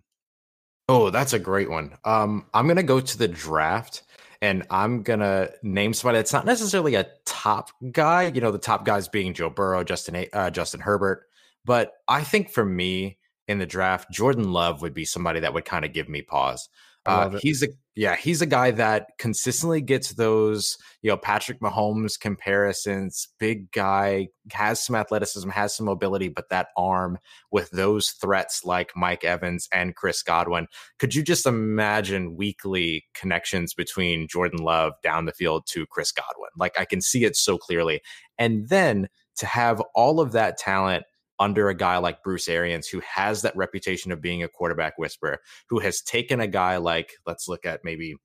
Oh, 0.87 1.09
that's 1.09 1.33
a 1.33 1.39
great 1.39 1.69
one. 1.69 1.97
Um, 2.03 2.45
I'm 2.53 2.67
gonna 2.67 2.83
go 2.83 2.99
to 2.99 3.17
the 3.17 3.27
draft 3.27 4.03
and 4.41 4.65
I'm 4.69 5.03
gonna 5.03 5.49
name 5.63 5.93
somebody 5.93 6.17
that's 6.19 6.33
not 6.33 6.45
necessarily 6.45 6.95
a 6.95 7.07
top 7.25 7.69
guy. 7.91 8.23
You 8.27 8.41
know, 8.41 8.51
the 8.51 8.57
top 8.57 8.85
guys 8.85 9.07
being 9.07 9.33
Joe 9.33 9.49
Burrow, 9.49 9.83
Justin 9.83 10.25
uh, 10.33 10.49
Justin 10.49 10.81
Herbert. 10.81 11.23
But 11.63 11.93
I 12.07 12.23
think 12.23 12.49
for 12.49 12.65
me 12.65 13.19
in 13.47 13.59
the 13.59 13.65
draft, 13.65 14.11
Jordan 14.11 14.51
Love 14.51 14.81
would 14.81 14.93
be 14.93 15.05
somebody 15.05 15.39
that 15.41 15.53
would 15.53 15.65
kind 15.65 15.85
of 15.85 15.93
give 15.93 16.09
me 16.09 16.21
pause. 16.23 16.67
Uh, 17.05 17.37
he's 17.41 17.63
a 17.63 17.67
yeah, 17.95 18.15
he's 18.15 18.41
a 18.41 18.45
guy 18.45 18.71
that 18.71 19.07
consistently 19.19 19.81
gets 19.81 20.13
those, 20.13 20.77
you 21.01 21.09
know, 21.09 21.17
Patrick 21.17 21.59
Mahomes 21.59 22.17
comparisons. 22.17 23.27
Big 23.37 23.69
guy, 23.73 24.29
has 24.53 24.81
some 24.81 24.95
athleticism, 24.95 25.49
has 25.49 25.75
some 25.75 25.87
mobility, 25.87 26.29
but 26.29 26.49
that 26.49 26.67
arm 26.77 27.17
with 27.51 27.69
those 27.71 28.11
threats 28.11 28.63
like 28.63 28.91
Mike 28.95 29.25
Evans 29.25 29.67
and 29.73 29.95
Chris 29.95 30.23
Godwin. 30.23 30.67
Could 30.99 31.13
you 31.13 31.21
just 31.21 31.45
imagine 31.45 32.37
weekly 32.37 33.05
connections 33.13 33.73
between 33.73 34.27
Jordan 34.27 34.63
Love 34.63 34.93
down 35.03 35.25
the 35.25 35.33
field 35.33 35.67
to 35.67 35.85
Chris 35.87 36.13
Godwin? 36.13 36.49
Like 36.57 36.79
I 36.79 36.85
can 36.85 37.01
see 37.01 37.25
it 37.25 37.35
so 37.35 37.57
clearly. 37.57 38.01
And 38.37 38.69
then 38.69 39.09
to 39.35 39.45
have 39.45 39.81
all 39.95 40.21
of 40.21 40.31
that 40.31 40.57
talent 40.57 41.03
under 41.41 41.69
a 41.69 41.75
guy 41.75 41.97
like 41.97 42.23
Bruce 42.23 42.47
Arians, 42.47 42.87
who 42.87 43.01
has 43.01 43.41
that 43.41 43.57
reputation 43.57 44.11
of 44.11 44.21
being 44.21 44.43
a 44.43 44.47
quarterback 44.47 44.97
whisperer, 44.97 45.39
who 45.67 45.79
has 45.79 46.01
taken 46.01 46.39
a 46.39 46.47
guy 46.47 46.77
like, 46.77 47.13
let's 47.25 47.47
look 47.47 47.65
at 47.65 47.81
maybe, 47.83 48.15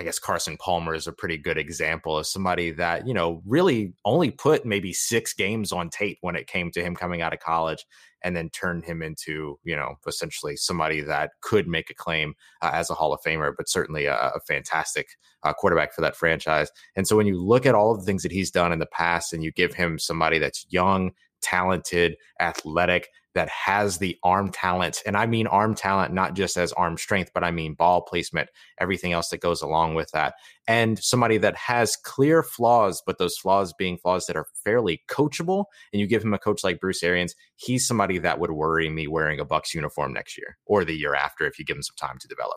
I 0.00 0.04
guess 0.04 0.18
Carson 0.18 0.56
Palmer 0.56 0.94
is 0.94 1.06
a 1.06 1.12
pretty 1.12 1.36
good 1.36 1.58
example 1.58 2.16
of 2.16 2.26
somebody 2.26 2.70
that, 2.72 3.06
you 3.06 3.12
know, 3.12 3.42
really 3.46 3.92
only 4.06 4.30
put 4.30 4.64
maybe 4.64 4.94
six 4.94 5.34
games 5.34 5.70
on 5.70 5.90
tape 5.90 6.16
when 6.22 6.34
it 6.34 6.46
came 6.46 6.70
to 6.72 6.82
him 6.82 6.96
coming 6.96 7.20
out 7.20 7.34
of 7.34 7.40
college 7.40 7.84
and 8.22 8.34
then 8.34 8.48
turned 8.50 8.84
him 8.84 9.02
into, 9.02 9.58
you 9.62 9.76
know, 9.76 9.96
essentially 10.06 10.56
somebody 10.56 11.02
that 11.02 11.32
could 11.42 11.68
make 11.68 11.90
a 11.90 11.94
claim 11.94 12.34
uh, 12.62 12.70
as 12.72 12.88
a 12.88 12.94
Hall 12.94 13.12
of 13.12 13.20
Famer, 13.24 13.52
but 13.56 13.68
certainly 13.68 14.06
a, 14.06 14.16
a 14.16 14.40
fantastic 14.48 15.08
uh, 15.42 15.52
quarterback 15.52 15.94
for 15.94 16.00
that 16.00 16.16
franchise. 16.16 16.70
And 16.96 17.06
so 17.06 17.16
when 17.16 17.26
you 17.26 17.40
look 17.40 17.66
at 17.66 17.74
all 17.74 17.92
of 17.92 18.00
the 18.00 18.06
things 18.06 18.22
that 18.22 18.32
he's 18.32 18.50
done 18.50 18.72
in 18.72 18.78
the 18.78 18.86
past 18.86 19.32
and 19.32 19.44
you 19.44 19.52
give 19.52 19.74
him 19.74 19.98
somebody 19.98 20.38
that's 20.38 20.66
young, 20.70 21.12
talented, 21.46 22.16
athletic, 22.40 23.08
that 23.36 23.48
has 23.50 23.98
the 23.98 24.16
arm 24.24 24.50
talent. 24.50 25.02
And 25.04 25.14
I 25.14 25.26
mean 25.26 25.46
arm 25.46 25.74
talent, 25.74 26.14
not 26.14 26.34
just 26.34 26.56
as 26.56 26.72
arm 26.72 26.96
strength, 26.96 27.32
but 27.34 27.44
I 27.44 27.50
mean 27.50 27.74
ball 27.74 28.00
placement, 28.00 28.48
everything 28.80 29.12
else 29.12 29.28
that 29.28 29.42
goes 29.42 29.60
along 29.60 29.94
with 29.94 30.10
that. 30.12 30.34
And 30.66 30.98
somebody 30.98 31.36
that 31.38 31.54
has 31.54 31.96
clear 31.96 32.42
flaws, 32.42 33.02
but 33.06 33.18
those 33.18 33.36
flaws 33.36 33.74
being 33.78 33.98
flaws 33.98 34.24
that 34.26 34.36
are 34.36 34.46
fairly 34.64 35.02
coachable. 35.10 35.66
And 35.92 36.00
you 36.00 36.06
give 36.06 36.24
him 36.24 36.32
a 36.32 36.38
coach 36.38 36.64
like 36.64 36.80
Bruce 36.80 37.02
Arians, 37.02 37.34
he's 37.56 37.86
somebody 37.86 38.16
that 38.18 38.40
would 38.40 38.52
worry 38.52 38.88
me 38.88 39.06
wearing 39.06 39.38
a 39.38 39.44
Bucks 39.44 39.74
uniform 39.74 40.14
next 40.14 40.38
year 40.38 40.56
or 40.64 40.86
the 40.86 40.96
year 40.96 41.14
after 41.14 41.46
if 41.46 41.58
you 41.58 41.66
give 41.66 41.76
him 41.76 41.82
some 41.82 41.96
time 42.08 42.16
to 42.18 42.28
develop. 42.28 42.56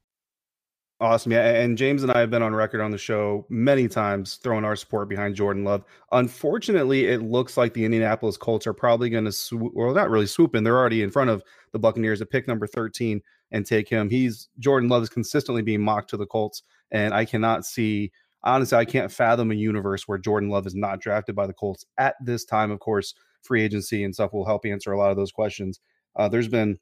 Awesome. 1.01 1.31
Yeah. 1.31 1.49
And 1.49 1.79
James 1.79 2.03
and 2.03 2.11
I 2.11 2.19
have 2.19 2.29
been 2.29 2.43
on 2.43 2.53
record 2.53 2.79
on 2.79 2.91
the 2.91 2.97
show 2.97 3.43
many 3.49 3.87
times 3.87 4.35
throwing 4.35 4.63
our 4.63 4.75
support 4.75 5.09
behind 5.09 5.33
Jordan 5.33 5.63
Love. 5.63 5.83
Unfortunately, 6.11 7.07
it 7.07 7.23
looks 7.23 7.57
like 7.57 7.73
the 7.73 7.83
Indianapolis 7.83 8.37
Colts 8.37 8.67
are 8.67 8.73
probably 8.73 9.09
going 9.09 9.25
to 9.25 9.31
swoop, 9.31 9.71
well, 9.73 9.95
not 9.95 10.11
really 10.11 10.27
swoop 10.27 10.53
in. 10.53 10.63
They're 10.63 10.77
already 10.77 11.01
in 11.01 11.09
front 11.09 11.31
of 11.31 11.43
the 11.71 11.79
Buccaneers 11.79 12.21
at 12.21 12.29
pick 12.29 12.47
number 12.47 12.67
13 12.67 13.19
and 13.49 13.65
take 13.65 13.89
him. 13.89 14.11
He's 14.11 14.49
Jordan 14.59 14.89
Love 14.89 15.01
is 15.01 15.09
consistently 15.09 15.63
being 15.63 15.81
mocked 15.81 16.11
to 16.11 16.17
the 16.17 16.27
Colts. 16.27 16.61
And 16.91 17.15
I 17.15 17.25
cannot 17.25 17.65
see, 17.65 18.11
honestly, 18.43 18.77
I 18.77 18.85
can't 18.85 19.11
fathom 19.11 19.49
a 19.49 19.55
universe 19.55 20.07
where 20.07 20.19
Jordan 20.19 20.49
Love 20.51 20.67
is 20.67 20.75
not 20.75 21.01
drafted 21.01 21.35
by 21.35 21.47
the 21.47 21.53
Colts 21.53 21.83
at 21.97 22.13
this 22.23 22.45
time. 22.45 22.69
Of 22.69 22.79
course, 22.79 23.15
free 23.41 23.63
agency 23.63 24.03
and 24.03 24.13
stuff 24.13 24.33
will 24.33 24.45
help 24.45 24.67
answer 24.67 24.91
a 24.91 24.99
lot 24.99 25.09
of 25.09 25.17
those 25.17 25.31
questions. 25.31 25.79
Uh, 26.15 26.29
there's 26.29 26.47
been 26.47 26.77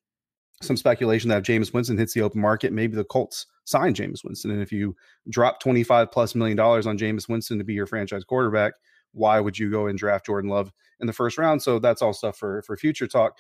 some 0.62 0.78
speculation 0.78 1.30
that 1.30 1.38
if 1.38 1.44
Jameis 1.44 1.74
Winston 1.74 1.98
hits 1.98 2.14
the 2.14 2.22
open 2.22 2.42
market, 2.42 2.74
maybe 2.74 2.96
the 2.96 3.06
Colts 3.06 3.46
sign 3.66 3.94
James 3.94 4.24
Winston. 4.24 4.52
And 4.52 4.62
if 4.62 4.72
you 4.72 4.96
drop 5.30 5.60
25 5.60 6.12
plus 6.12 6.36
million 6.36 6.58
dollars 6.58 6.86
on 6.86 6.98
James 6.98 7.30
Winston 7.30 7.58
to 7.58 7.64
be 7.64 7.74
your 7.74 7.88
franchise 7.88 8.24
quarterback, 8.24 8.74
why 9.14 9.40
would 9.40 9.58
you 9.58 9.72
go 9.72 9.88
and 9.88 9.98
draft 9.98 10.26
Jordan 10.26 10.50
Love 10.50 10.72
in 11.00 11.08
the 11.08 11.14
first 11.14 11.38
round? 11.38 11.62
So 11.62 11.80
that's 11.80 12.02
all 12.02 12.14
stuff 12.14 12.38
for 12.38 12.62
for 12.64 12.76
future 12.78 13.08
talk. 13.08 13.38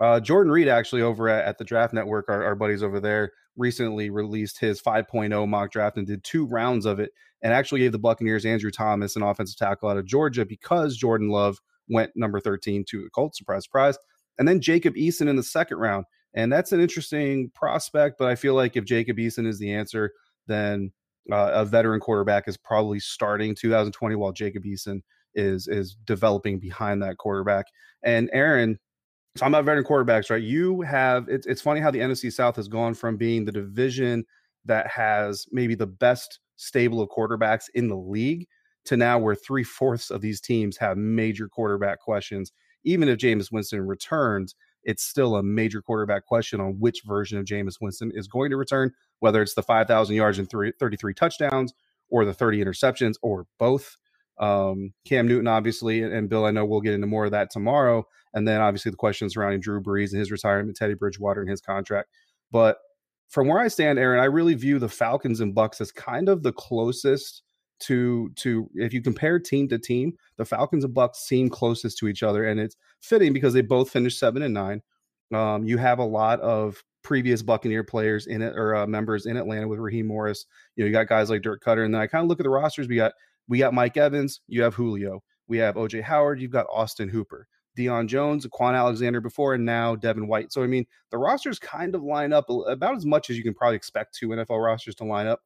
Uh, 0.00 0.18
Jordan 0.18 0.50
Reid 0.50 0.68
actually 0.68 1.02
over 1.02 1.28
at, 1.28 1.44
at 1.44 1.58
the 1.58 1.64
Draft 1.64 1.92
Network, 1.92 2.30
our, 2.30 2.42
our, 2.42 2.54
buddies 2.54 2.82
over 2.82 3.00
there, 3.00 3.32
recently 3.56 4.08
released 4.08 4.58
his 4.58 4.80
5.0 4.80 5.46
mock 5.46 5.70
draft 5.70 5.98
and 5.98 6.06
did 6.06 6.24
two 6.24 6.46
rounds 6.46 6.86
of 6.86 7.00
it, 7.00 7.10
and 7.42 7.52
actually 7.52 7.80
gave 7.80 7.92
the 7.92 7.98
Buccaneers 7.98 8.46
Andrew 8.46 8.70
Thomas, 8.70 9.14
an 9.16 9.22
offensive 9.22 9.58
tackle 9.58 9.90
out 9.90 9.98
of 9.98 10.06
Georgia, 10.06 10.46
because 10.46 10.96
Jordan 10.96 11.28
Love 11.28 11.58
went 11.90 12.12
number 12.16 12.40
13 12.40 12.82
to 12.88 13.02
the 13.02 13.10
Colts. 13.10 13.36
Surprise, 13.36 13.64
surprise. 13.64 13.98
And 14.38 14.48
then 14.48 14.62
Jacob 14.62 14.94
Eason 14.94 15.28
in 15.28 15.36
the 15.36 15.42
second 15.42 15.76
round. 15.76 16.06
And 16.34 16.52
that's 16.52 16.72
an 16.72 16.80
interesting 16.80 17.50
prospect, 17.54 18.16
but 18.18 18.28
I 18.28 18.34
feel 18.36 18.54
like 18.54 18.76
if 18.76 18.84
Jacob 18.84 19.16
Eason 19.16 19.46
is 19.46 19.58
the 19.58 19.72
answer, 19.72 20.12
then 20.46 20.92
uh, 21.30 21.50
a 21.52 21.64
veteran 21.64 22.00
quarterback 22.00 22.48
is 22.48 22.56
probably 22.56 23.00
starting 23.00 23.54
2020 23.54 24.14
while 24.14 24.32
Jacob 24.32 24.64
Eason 24.64 25.00
is 25.34 25.68
is 25.68 25.96
developing 26.06 26.58
behind 26.58 27.02
that 27.02 27.18
quarterback. 27.18 27.66
And 28.02 28.30
Aaron, 28.32 28.78
talking 29.36 29.54
about 29.54 29.64
veteran 29.64 29.84
quarterbacks, 29.84 30.30
right? 30.30 30.42
You 30.42 30.80
have 30.82 31.28
it's 31.28 31.46
it's 31.46 31.62
funny 31.62 31.80
how 31.80 31.90
the 31.90 32.00
NFC 32.00 32.32
South 32.32 32.56
has 32.56 32.68
gone 32.68 32.94
from 32.94 33.16
being 33.16 33.44
the 33.44 33.52
division 33.52 34.24
that 34.64 34.86
has 34.88 35.46
maybe 35.50 35.74
the 35.74 35.86
best 35.86 36.40
stable 36.56 37.00
of 37.00 37.08
quarterbacks 37.08 37.64
in 37.74 37.88
the 37.88 37.96
league 37.96 38.46
to 38.84 38.96
now 38.96 39.18
where 39.18 39.34
three 39.34 39.64
fourths 39.64 40.10
of 40.10 40.20
these 40.20 40.40
teams 40.40 40.76
have 40.76 40.96
major 40.96 41.48
quarterback 41.48 42.00
questions. 42.00 42.52
Even 42.84 43.08
if 43.08 43.18
Jameis 43.18 43.52
Winston 43.52 43.86
returns, 43.86 44.54
it's 44.84 45.02
still 45.02 45.36
a 45.36 45.42
major 45.42 45.82
quarterback 45.82 46.26
question 46.26 46.60
on 46.60 46.78
which 46.78 47.02
version 47.04 47.38
of 47.38 47.44
Jameis 47.44 47.80
Winston 47.80 48.10
is 48.14 48.28
going 48.28 48.50
to 48.50 48.56
return, 48.56 48.92
whether 49.20 49.42
it's 49.42 49.54
the 49.54 49.62
5,000 49.62 50.14
yards 50.14 50.38
and 50.38 50.50
33 50.50 51.14
touchdowns 51.14 51.72
or 52.08 52.24
the 52.24 52.34
30 52.34 52.64
interceptions 52.64 53.14
or 53.22 53.46
both. 53.58 53.96
Um, 54.38 54.94
Cam 55.04 55.28
Newton, 55.28 55.46
obviously, 55.46 56.02
and 56.02 56.28
Bill, 56.28 56.46
I 56.46 56.50
know 56.50 56.64
we'll 56.64 56.80
get 56.80 56.94
into 56.94 57.06
more 57.06 57.26
of 57.26 57.30
that 57.32 57.50
tomorrow. 57.50 58.06
And 58.32 58.48
then 58.48 58.60
obviously 58.60 58.90
the 58.90 58.96
questions 58.96 59.34
surrounding 59.34 59.60
Drew 59.60 59.82
Brees 59.82 60.12
and 60.12 60.18
his 60.18 60.32
retirement, 60.32 60.76
Teddy 60.76 60.94
Bridgewater 60.94 61.40
and 61.40 61.50
his 61.50 61.60
contract. 61.60 62.08
But 62.50 62.78
from 63.28 63.48
where 63.48 63.60
I 63.60 63.68
stand, 63.68 63.98
Aaron, 63.98 64.20
I 64.20 64.24
really 64.24 64.54
view 64.54 64.78
the 64.78 64.88
Falcons 64.88 65.40
and 65.40 65.54
Bucks 65.54 65.80
as 65.80 65.92
kind 65.92 66.28
of 66.28 66.42
the 66.42 66.52
closest 66.52 67.42
to 67.80 68.30
to 68.36 68.70
if 68.74 68.92
you 68.92 69.02
compare 69.02 69.38
team 69.38 69.68
to 69.68 69.78
team, 69.78 70.12
the 70.36 70.44
Falcons 70.44 70.84
and 70.84 70.94
Bucks 70.94 71.20
seem 71.20 71.48
closest 71.48 71.98
to 71.98 72.08
each 72.08 72.22
other, 72.22 72.46
and 72.46 72.60
it's 72.60 72.76
fitting 73.00 73.32
because 73.32 73.54
they 73.54 73.62
both 73.62 73.90
finished 73.90 74.18
seven 74.18 74.42
and 74.42 74.54
nine. 74.54 74.82
Um, 75.34 75.64
you 75.64 75.78
have 75.78 75.98
a 75.98 76.04
lot 76.04 76.40
of 76.40 76.82
previous 77.02 77.42
Buccaneer 77.42 77.84
players 77.84 78.26
in 78.26 78.42
it 78.42 78.54
or 78.56 78.74
uh, 78.74 78.86
members 78.86 79.26
in 79.26 79.36
Atlanta 79.36 79.66
with 79.66 79.78
Raheem 79.78 80.06
Morris. 80.06 80.46
You 80.76 80.84
know, 80.84 80.86
you 80.88 80.92
got 80.92 81.08
guys 81.08 81.30
like 81.30 81.42
Dirk 81.42 81.62
Koetter, 81.64 81.84
and 81.84 81.94
then 81.94 82.00
I 82.00 82.06
kind 82.06 82.22
of 82.22 82.28
look 82.28 82.40
at 82.40 82.44
the 82.44 82.50
rosters. 82.50 82.88
We 82.88 82.96
got 82.96 83.12
we 83.48 83.58
got 83.58 83.74
Mike 83.74 83.96
Evans, 83.96 84.40
you 84.46 84.62
have 84.62 84.74
Julio, 84.74 85.22
we 85.48 85.58
have 85.58 85.74
OJ 85.74 86.02
Howard, 86.02 86.40
you've 86.40 86.52
got 86.52 86.66
Austin 86.70 87.08
Hooper, 87.08 87.48
Deion 87.76 88.06
Jones, 88.06 88.46
Kwon 88.46 88.76
Alexander 88.76 89.20
before, 89.20 89.54
and 89.54 89.64
now 89.64 89.96
Devin 89.96 90.28
White. 90.28 90.52
So 90.52 90.62
I 90.62 90.66
mean, 90.66 90.86
the 91.10 91.18
rosters 91.18 91.58
kind 91.58 91.94
of 91.94 92.02
line 92.02 92.32
up 92.32 92.46
about 92.48 92.96
as 92.96 93.06
much 93.06 93.30
as 93.30 93.36
you 93.36 93.42
can 93.42 93.54
probably 93.54 93.76
expect 93.76 94.14
two 94.14 94.28
NFL 94.28 94.62
rosters 94.62 94.94
to 94.96 95.04
line 95.04 95.26
up. 95.26 95.40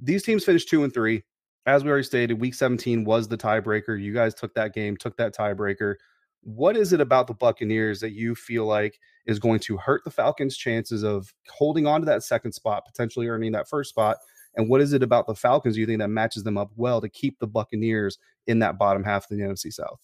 These 0.00 0.22
teams 0.22 0.44
finished 0.44 0.68
two 0.68 0.84
and 0.84 0.94
three 0.94 1.24
as 1.66 1.84
we 1.84 1.90
already 1.90 2.04
stated, 2.04 2.40
week 2.40 2.54
17 2.54 3.04
was 3.04 3.28
the 3.28 3.36
tiebreaker. 3.36 4.00
You 4.00 4.14
guys 4.14 4.34
took 4.34 4.54
that 4.54 4.74
game, 4.74 4.96
took 4.96 5.16
that 5.16 5.34
tiebreaker. 5.34 5.96
What 6.42 6.76
is 6.76 6.92
it 6.92 7.00
about 7.00 7.26
the 7.26 7.34
Buccaneers 7.34 8.00
that 8.00 8.12
you 8.12 8.34
feel 8.34 8.64
like 8.64 8.98
is 9.26 9.38
going 9.38 9.60
to 9.60 9.76
hurt 9.76 10.02
the 10.04 10.10
Falcons' 10.10 10.56
chances 10.56 11.02
of 11.02 11.32
holding 11.50 11.86
on 11.86 12.00
to 12.00 12.06
that 12.06 12.22
second 12.22 12.52
spot, 12.52 12.86
potentially 12.86 13.28
earning 13.28 13.52
that 13.52 13.68
first 13.68 13.90
spot? 13.90 14.16
And 14.56 14.68
what 14.68 14.80
is 14.80 14.92
it 14.92 15.02
about 15.02 15.26
the 15.26 15.34
Falcons 15.34 15.76
you 15.76 15.86
think 15.86 15.98
that 15.98 16.08
matches 16.08 16.44
them 16.44 16.56
up 16.56 16.70
well 16.76 17.00
to 17.00 17.08
keep 17.08 17.38
the 17.38 17.46
Buccaneers 17.46 18.18
in 18.46 18.60
that 18.60 18.78
bottom 18.78 19.04
half 19.04 19.30
of 19.30 19.36
the 19.36 19.42
NFC 19.42 19.72
South? 19.72 20.00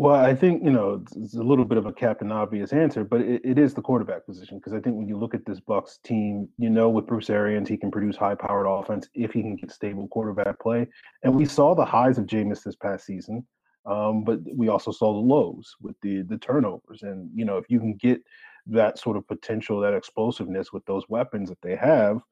Well, 0.00 0.14
I 0.14 0.34
think 0.34 0.64
you 0.64 0.70
know 0.70 1.04
it's 1.14 1.34
a 1.34 1.42
little 1.42 1.66
bit 1.66 1.76
of 1.76 1.84
a 1.84 1.92
captain 1.92 2.32
obvious 2.32 2.72
answer, 2.72 3.04
but 3.04 3.20
it, 3.20 3.42
it 3.44 3.58
is 3.58 3.74
the 3.74 3.82
quarterback 3.82 4.24
position 4.24 4.56
because 4.56 4.72
I 4.72 4.80
think 4.80 4.96
when 4.96 5.06
you 5.06 5.18
look 5.18 5.34
at 5.34 5.44
this 5.44 5.60
Bucks 5.60 5.98
team, 6.02 6.48
you 6.56 6.70
know 6.70 6.88
with 6.88 7.06
Bruce 7.06 7.28
Arians 7.28 7.68
he 7.68 7.76
can 7.76 7.90
produce 7.90 8.16
high-powered 8.16 8.66
offense 8.66 9.10
if 9.12 9.32
he 9.32 9.42
can 9.42 9.56
get 9.56 9.70
stable 9.70 10.08
quarterback 10.08 10.58
play, 10.58 10.86
and 11.22 11.34
we 11.34 11.44
saw 11.44 11.74
the 11.74 11.84
highs 11.84 12.16
of 12.16 12.24
Jameis 12.24 12.62
this 12.62 12.76
past 12.76 13.04
season, 13.04 13.46
um, 13.84 14.24
but 14.24 14.38
we 14.56 14.68
also 14.68 14.90
saw 14.90 15.12
the 15.12 15.18
lows 15.18 15.76
with 15.82 15.96
the 16.00 16.22
the 16.22 16.38
turnovers, 16.38 17.02
and 17.02 17.28
you 17.34 17.44
know 17.44 17.58
if 17.58 17.66
you 17.68 17.78
can 17.78 17.94
get 17.96 18.22
that 18.68 18.98
sort 18.98 19.18
of 19.18 19.28
potential, 19.28 19.80
that 19.80 19.92
explosiveness 19.92 20.72
with 20.72 20.82
those 20.86 21.04
weapons 21.10 21.50
that 21.50 21.60
they 21.62 21.76
have, 21.76 22.22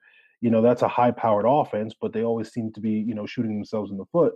you 0.40 0.48
know 0.48 0.62
that's 0.62 0.80
a 0.80 0.88
high-powered 0.88 1.44
offense, 1.46 1.92
but 2.00 2.14
they 2.14 2.25
always 2.25 2.50
seem 2.50 2.72
to 2.72 2.80
be 2.80 2.92
you 2.92 3.14
know 3.14 3.26
shooting 3.26 3.56
themselves 3.56 3.90
in 3.90 3.98
the 3.98 4.06
foot 4.06 4.32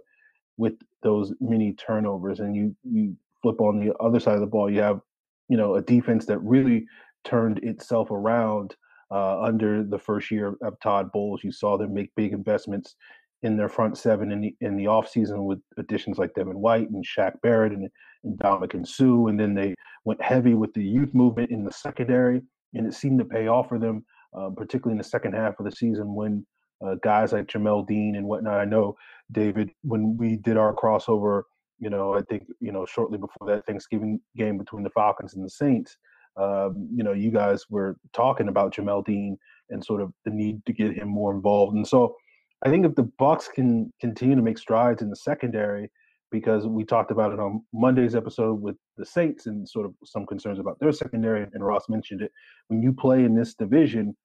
with 0.57 0.75
those 1.03 1.33
many 1.41 1.73
turnovers 1.75 2.41
and 2.41 2.55
you 2.55 2.77
you 2.85 3.17
flip 3.41 3.61
on 3.61 3.81
the 3.81 3.95
other 3.99 4.21
side 4.21 4.35
of 4.35 4.41
the 4.41 4.47
ball 4.47 4.71
you 4.71 4.81
have 4.81 5.01
you 5.49 5.57
know 5.57 5.75
a 5.75 5.83
defense 5.83 6.27
that 6.27 6.39
really 6.39 6.87
turned 7.25 7.59
itself 7.59 8.11
around 8.11 8.77
uh, 9.11 9.43
under 9.43 9.85
the 9.85 9.99
first 9.99 10.31
year 10.31 10.57
of 10.63 10.81
Todd 10.81 11.13
Bowles. 11.13 11.45
You 11.45 11.53
saw 11.53 11.77
them 11.77 11.93
make 11.93 12.11
big 12.17 12.33
investments 12.33 12.97
in 13.43 13.57
their 13.57 13.69
front 13.69 13.99
seven 13.99 14.31
in 14.33 14.41
the 14.41 14.57
in 14.61 14.77
the 14.77 14.85
offseason 14.85 15.45
with 15.45 15.59
additions 15.77 16.17
like 16.17 16.33
Devin 16.35 16.59
White 16.59 16.89
and 16.91 17.05
Shaq 17.05 17.33
Barrett 17.43 17.73
and, 17.73 17.89
and 18.25 18.39
Ndamukong 18.39 18.87
Suh 18.87 19.27
and 19.27 19.39
then 19.39 19.53
they 19.53 19.75
went 20.05 20.23
heavy 20.23 20.55
with 20.55 20.73
the 20.75 20.85
youth 20.85 21.13
movement 21.13 21.51
in 21.51 21.65
the 21.65 21.73
secondary 21.73 22.41
and 22.75 22.87
it 22.87 22.95
seemed 22.95 23.19
to 23.19 23.25
pay 23.25 23.49
off 23.49 23.69
for 23.69 23.81
them 23.81 24.05
um, 24.35 24.55
particularly 24.55 24.93
in 24.93 24.99
the 24.99 25.05
second 25.05 25.35
half 25.35 25.59
of 25.59 25.65
the 25.65 25.73
season 25.73 26.15
when 26.15 26.47
uh, 26.85 26.97
guys 27.03 27.33
like 27.33 27.47
Jamel 27.47 27.87
Dean 27.87 28.17
and 28.17 28.27
whatnot. 28.27 28.61
I 28.61 28.65
know 28.65 28.97
David 29.31 29.71
when 29.83 30.17
we 30.17 30.37
did 30.37 30.57
our 30.57 30.75
crossover. 30.75 31.43
You 31.79 31.91
know, 31.91 32.15
I 32.15 32.23
think 32.23 32.45
you 32.61 32.73
know 32.73 32.87
shortly 32.87 33.19
before 33.19 33.49
that 33.49 33.67
Thanksgiving 33.67 34.21
game 34.37 34.59
between 34.59 34.83
the 34.83 34.91
Falcons 34.91 35.35
and 35.35 35.45
the 35.45 35.51
Saints. 35.51 35.97
Um, 36.37 36.89
you 36.95 37.03
know, 37.03 37.13
you 37.13 37.31
guys 37.31 37.65
were 37.69 37.97
talking 38.13 38.49
about 38.49 38.75
Jamel 38.75 39.05
Dean 39.05 39.37
and 39.71 39.85
sort 39.85 40.01
of 40.01 40.13
the 40.25 40.31
need 40.31 40.65
to 40.67 40.73
get 40.73 40.95
him 40.95 41.09
more 41.09 41.35
involved. 41.35 41.75
And 41.77 41.87
so, 41.87 42.17
I 42.65 42.71
think 42.71 42.87
if 42.87 42.95
the 42.95 43.11
Bucks 43.19 43.49
can 43.49 43.93
continue 44.01 44.37
to 44.37 44.43
make 44.43 44.59
strides 44.59 45.03
in 45.03 45.11
the 45.11 45.17
secondary, 45.17 45.91
because 46.33 46.67
we 46.67 46.85
talked 46.85 47.11
about 47.11 47.33
it 47.33 47.39
on 47.39 47.63
Monday's 47.73 48.17
episode 48.17 48.61
with 48.61 48.77
the 48.97 49.05
Saints 49.05 49.47
and 49.47 49.69
sort 49.69 49.87
of 49.87 49.95
some 50.05 50.27
concerns 50.27 50.59
about 50.59 50.81
their 50.81 50.91
secondary, 50.91 51.47
and 51.53 51.65
Ross 51.65 51.89
mentioned 51.89 52.23
it. 52.23 52.33
When 52.69 52.83
you 52.83 52.93
play 52.93 53.25
in 53.25 53.35
this 53.37 53.55
division, 53.55 54.17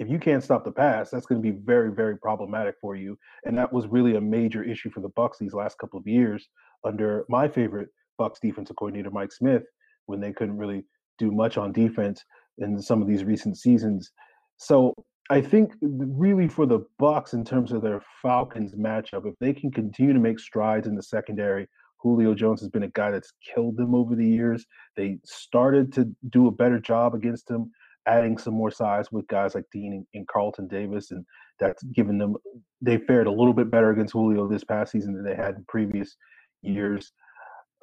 if 0.00 0.08
you 0.08 0.18
can't 0.18 0.42
stop 0.42 0.64
the 0.64 0.72
pass, 0.72 1.10
that's 1.10 1.26
going 1.26 1.42
to 1.42 1.52
be 1.52 1.56
very, 1.56 1.92
very 1.92 2.16
problematic 2.16 2.74
for 2.80 2.96
you. 2.96 3.18
And 3.44 3.56
that 3.58 3.70
was 3.70 3.86
really 3.86 4.16
a 4.16 4.20
major 4.20 4.64
issue 4.64 4.90
for 4.90 5.00
the 5.00 5.10
Bucks 5.10 5.36
these 5.38 5.52
last 5.52 5.78
couple 5.78 6.00
of 6.00 6.06
years 6.06 6.48
under 6.84 7.26
my 7.28 7.46
favorite 7.46 7.90
Bucks 8.16 8.40
defensive 8.40 8.76
coordinator, 8.76 9.10
Mike 9.10 9.30
Smith, 9.30 9.64
when 10.06 10.18
they 10.18 10.32
couldn't 10.32 10.56
really 10.56 10.84
do 11.18 11.30
much 11.30 11.58
on 11.58 11.70
defense 11.70 12.24
in 12.56 12.80
some 12.80 13.02
of 13.02 13.08
these 13.08 13.24
recent 13.24 13.58
seasons. 13.58 14.10
So 14.56 14.94
I 15.28 15.42
think 15.42 15.74
really 15.82 16.48
for 16.48 16.64
the 16.64 16.80
Bucks 16.98 17.34
in 17.34 17.44
terms 17.44 17.70
of 17.70 17.82
their 17.82 18.02
Falcons 18.22 18.74
matchup, 18.74 19.26
if 19.26 19.34
they 19.38 19.52
can 19.52 19.70
continue 19.70 20.14
to 20.14 20.18
make 20.18 20.38
strides 20.38 20.86
in 20.86 20.96
the 20.96 21.02
secondary, 21.02 21.68
Julio 21.98 22.32
Jones 22.32 22.60
has 22.60 22.70
been 22.70 22.84
a 22.84 22.88
guy 22.88 23.10
that's 23.10 23.34
killed 23.54 23.76
them 23.76 23.94
over 23.94 24.16
the 24.16 24.26
years. 24.26 24.64
They 24.96 25.18
started 25.24 25.92
to 25.92 26.10
do 26.30 26.46
a 26.46 26.50
better 26.50 26.80
job 26.80 27.14
against 27.14 27.50
him 27.50 27.70
adding 28.06 28.38
some 28.38 28.54
more 28.54 28.70
size 28.70 29.10
with 29.12 29.26
guys 29.28 29.54
like 29.54 29.64
Dean 29.72 30.06
and, 30.14 30.28
Carlton 30.28 30.68
Davis, 30.68 31.10
and 31.10 31.24
that's 31.58 31.82
given 31.84 32.18
them 32.18 32.36
they 32.80 32.98
fared 32.98 33.26
a 33.26 33.32
little 33.32 33.52
bit 33.52 33.70
better 33.70 33.90
against 33.90 34.12
Julio 34.12 34.48
this 34.48 34.64
past 34.64 34.92
season 34.92 35.14
than 35.14 35.24
they 35.24 35.36
had 35.36 35.56
in 35.56 35.64
previous 35.68 36.16
years. 36.62 37.12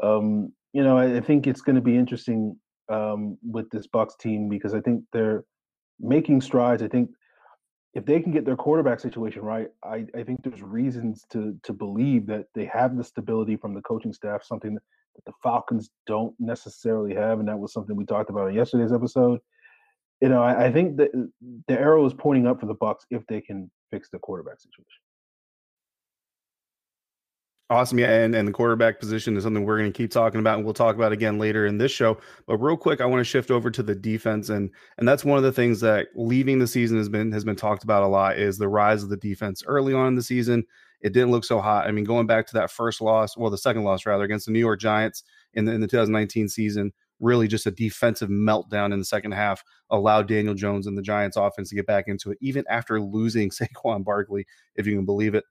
Um, 0.02 0.52
you 0.74 0.84
know, 0.84 0.98
I, 0.98 1.18
I 1.18 1.22
think 1.22 1.48
it's 1.48 1.62
going 1.62 1.76
to 1.76 1.82
be 1.82 1.96
interesting 1.96 2.58
um, 2.90 3.38
with 3.44 3.70
this 3.70 3.88
Bucks 3.88 4.16
team 4.20 4.50
because 4.50 4.74
I 4.74 4.82
think 4.82 5.04
they're 5.14 5.44
making 6.00 6.42
strides. 6.42 6.84
I 6.84 6.88
think 6.88 7.10
if 7.94 8.06
they 8.06 8.20
can 8.20 8.32
get 8.32 8.46
their 8.46 8.56
quarterback 8.56 9.00
situation 9.00 9.42
right, 9.42 9.68
I, 9.84 10.06
I 10.16 10.24
think 10.24 10.44
there's 10.44 10.62
reasons 10.62 11.26
to 11.32 11.58
to 11.64 11.74
believe 11.74 12.28
that 12.28 12.46
they 12.54 12.66
have 12.66 12.96
the 12.96 13.04
stability 13.04 13.56
from 13.56 13.74
the 13.74 13.82
coaching 13.82 14.14
staff, 14.14 14.44
something 14.44 14.76
that 14.76 15.26
the 15.26 15.34
Falcons 15.42 15.90
don't 16.06 16.36
necessarily 16.40 17.16
have, 17.16 17.40
and 17.40 17.48
that 17.48 17.58
was 17.58 17.74
something 17.74 17.96
we 17.96 18.06
talked 18.06 18.30
about 18.30 18.50
in 18.50 18.56
yesterday's 18.56 18.94
episode. 18.94 19.40
You 20.22 20.30
know, 20.30 20.42
I, 20.42 20.66
I 20.66 20.72
think 20.72 20.98
that 20.98 21.10
uh, 21.16 21.28
the 21.68 21.80
arrow 21.80 22.06
is 22.06 22.14
pointing 22.14 22.48
up 22.48 22.60
for 22.60 22.66
the 22.66 22.74
Bucks 22.74 23.06
if 23.12 23.26
they 23.28 23.42
can 23.42 23.70
fix 23.92 24.10
the 24.10 24.20
quarterback 24.20 24.60
situation. 24.60 25.02
Awesome. 27.70 28.00
Yeah. 28.00 28.22
And, 28.22 28.34
and 28.34 28.48
the 28.48 28.54
quarterback 28.54 28.98
position 28.98 29.36
is 29.36 29.44
something 29.44 29.66
we're 29.66 29.78
going 29.78 29.92
to 29.92 29.98
keep 29.98 30.10
talking 30.10 30.40
about 30.40 30.56
and 30.56 30.64
we'll 30.64 30.74
talk 30.74 30.96
about 30.96 31.12
again 31.12 31.38
later 31.38 31.66
in 31.66 31.78
this 31.78 31.92
show. 31.92 32.18
But 32.46 32.60
real 32.60 32.78
quick, 32.78 33.02
I 33.02 33.06
want 33.06 33.20
to 33.20 33.26
shift 33.26 33.52
over 33.52 33.70
to 33.70 33.84
the 33.84 33.94
defense. 33.94 34.48
And 34.48 34.70
and 34.98 35.06
that's 35.06 35.26
one 35.26 35.38
of 35.38 35.44
the 35.44 35.52
things 35.52 35.82
that 35.82 36.08
leaving 36.16 36.60
the 36.60 36.68
season 36.68 36.98
has 36.98 37.10
been 37.10 37.30
has 37.34 37.44
been 37.44 37.58
talked 37.58 37.84
about 37.84 38.04
a 38.04 38.08
lot 38.08 38.38
is 38.38 38.58
the 38.58 38.70
rise 38.70 39.04
of 39.04 39.10
the 39.10 39.18
defense 39.18 39.64
early 39.68 39.94
on 39.94 40.08
in 40.08 40.16
the 40.16 40.24
season. 40.24 40.64
It 41.02 41.12
didn't 41.12 41.32
look 41.32 41.44
so 41.44 41.60
hot. 41.60 41.88
I 41.88 41.92
mean, 41.92 42.06
going 42.06 42.26
back 42.26 42.48
to 42.48 42.54
that 42.54 42.72
first 42.72 43.02
loss, 43.02 43.36
well, 43.36 43.52
the 43.52 43.58
second 43.58 43.84
loss 43.84 44.06
rather 44.06 44.24
against 44.24 44.46
the 44.46 44.54
New 44.54 44.60
York 44.60 44.80
Giants 44.80 45.24
in 45.54 45.66
the, 45.66 45.74
in 45.74 45.82
the 45.82 45.88
2019 45.88 46.48
season, 46.48 46.94
really 47.20 47.48
just 47.48 47.66
a 47.66 47.72
defensive 47.72 48.30
meltdown 48.30 48.94
in 48.94 49.00
the 49.00 49.06
second 49.06 49.32
half 49.32 49.64
allowed 49.90 50.28
Daniel 50.28 50.54
Jones 50.54 50.88
and 50.88 50.98
the 50.98 51.02
Giants 51.02 51.38
offense 51.38 51.70
to 51.70 51.76
get 51.76 51.88
back 51.88 52.06
into 52.08 52.32
it, 52.32 52.38
even 52.42 52.64
after 52.70 53.02
losing 53.02 53.50
Saquon 53.52 54.04
Barkley, 54.04 54.46
if 54.76 54.86
you 54.86 54.96
can 54.96 55.06
believe 55.06 55.36
it. 55.36 55.44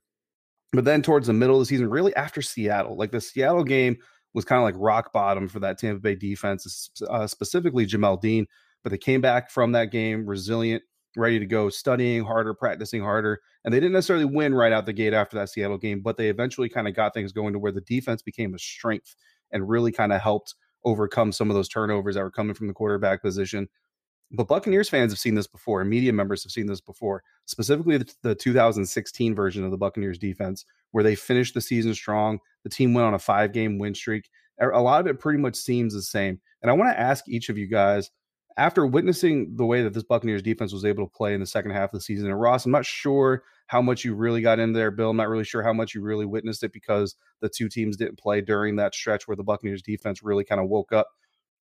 But 0.72 0.84
then 0.84 1.02
towards 1.02 1.26
the 1.26 1.32
middle 1.32 1.56
of 1.56 1.60
the 1.60 1.66
season, 1.66 1.88
really 1.88 2.14
after 2.16 2.42
Seattle, 2.42 2.96
like 2.96 3.12
the 3.12 3.20
Seattle 3.20 3.64
game 3.64 3.96
was 4.34 4.44
kind 4.44 4.58
of 4.58 4.64
like 4.64 4.74
rock 4.76 5.12
bottom 5.12 5.48
for 5.48 5.60
that 5.60 5.78
Tampa 5.78 6.00
Bay 6.00 6.14
defense, 6.14 6.90
uh, 7.08 7.26
specifically 7.26 7.86
Jamel 7.86 8.20
Dean. 8.20 8.46
But 8.82 8.90
they 8.90 8.98
came 8.98 9.20
back 9.20 9.50
from 9.50 9.72
that 9.72 9.90
game 9.90 10.26
resilient, 10.26 10.82
ready 11.16 11.38
to 11.38 11.46
go, 11.46 11.70
studying 11.70 12.24
harder, 12.24 12.52
practicing 12.52 13.00
harder. 13.00 13.40
And 13.64 13.72
they 13.72 13.80
didn't 13.80 13.94
necessarily 13.94 14.26
win 14.26 14.54
right 14.54 14.72
out 14.72 14.86
the 14.86 14.92
gate 14.92 15.14
after 15.14 15.36
that 15.38 15.48
Seattle 15.48 15.78
game, 15.78 16.02
but 16.02 16.16
they 16.16 16.28
eventually 16.28 16.68
kind 16.68 16.86
of 16.86 16.94
got 16.94 17.14
things 17.14 17.32
going 17.32 17.54
to 17.54 17.58
where 17.58 17.72
the 17.72 17.80
defense 17.80 18.20
became 18.22 18.54
a 18.54 18.58
strength 18.58 19.16
and 19.50 19.68
really 19.68 19.92
kind 19.92 20.12
of 20.12 20.20
helped 20.20 20.54
overcome 20.84 21.32
some 21.32 21.50
of 21.50 21.56
those 21.56 21.68
turnovers 21.68 22.14
that 22.14 22.22
were 22.22 22.30
coming 22.30 22.54
from 22.54 22.68
the 22.68 22.74
quarterback 22.74 23.22
position. 23.22 23.68
But 24.32 24.48
Buccaneers 24.48 24.88
fans 24.88 25.12
have 25.12 25.20
seen 25.20 25.34
this 25.34 25.46
before, 25.46 25.80
and 25.80 25.90
media 25.90 26.12
members 26.12 26.42
have 26.42 26.50
seen 26.50 26.66
this 26.66 26.80
before, 26.80 27.22
specifically 27.46 27.98
the, 27.98 28.12
the 28.22 28.34
2016 28.34 29.34
version 29.34 29.64
of 29.64 29.70
the 29.70 29.76
Buccaneers 29.76 30.18
defense, 30.18 30.64
where 30.90 31.04
they 31.04 31.14
finished 31.14 31.54
the 31.54 31.60
season 31.60 31.94
strong. 31.94 32.40
The 32.64 32.70
team 32.70 32.92
went 32.92 33.06
on 33.06 33.14
a 33.14 33.18
five 33.18 33.52
game 33.52 33.78
win 33.78 33.94
streak. 33.94 34.28
A 34.60 34.80
lot 34.80 35.00
of 35.00 35.06
it 35.06 35.20
pretty 35.20 35.38
much 35.38 35.54
seems 35.54 35.94
the 35.94 36.02
same. 36.02 36.40
And 36.62 36.70
I 36.70 36.74
want 36.74 36.90
to 36.90 36.98
ask 36.98 37.28
each 37.28 37.50
of 37.50 37.58
you 37.58 37.66
guys 37.66 38.10
after 38.56 38.86
witnessing 38.86 39.54
the 39.54 39.66
way 39.66 39.82
that 39.82 39.92
this 39.92 40.02
Buccaneers 40.02 40.42
defense 40.42 40.72
was 40.72 40.84
able 40.84 41.04
to 41.06 41.12
play 41.12 41.34
in 41.34 41.40
the 41.40 41.46
second 41.46 41.72
half 41.72 41.92
of 41.92 41.98
the 41.98 42.00
season, 42.00 42.26
and 42.26 42.40
Ross, 42.40 42.64
I'm 42.64 42.72
not 42.72 42.86
sure 42.86 43.42
how 43.66 43.82
much 43.82 44.04
you 44.04 44.14
really 44.14 44.40
got 44.40 44.58
in 44.58 44.72
there, 44.72 44.90
Bill. 44.90 45.10
I'm 45.10 45.16
not 45.16 45.28
really 45.28 45.44
sure 45.44 45.62
how 45.62 45.72
much 45.72 45.94
you 45.94 46.00
really 46.00 46.26
witnessed 46.26 46.62
it 46.62 46.72
because 46.72 47.16
the 47.40 47.48
two 47.48 47.68
teams 47.68 47.96
didn't 47.96 48.18
play 48.18 48.40
during 48.40 48.76
that 48.76 48.94
stretch 48.94 49.26
where 49.26 49.36
the 49.36 49.44
Buccaneers 49.44 49.82
defense 49.82 50.22
really 50.22 50.44
kind 50.44 50.60
of 50.60 50.68
woke 50.68 50.92
up. 50.92 51.08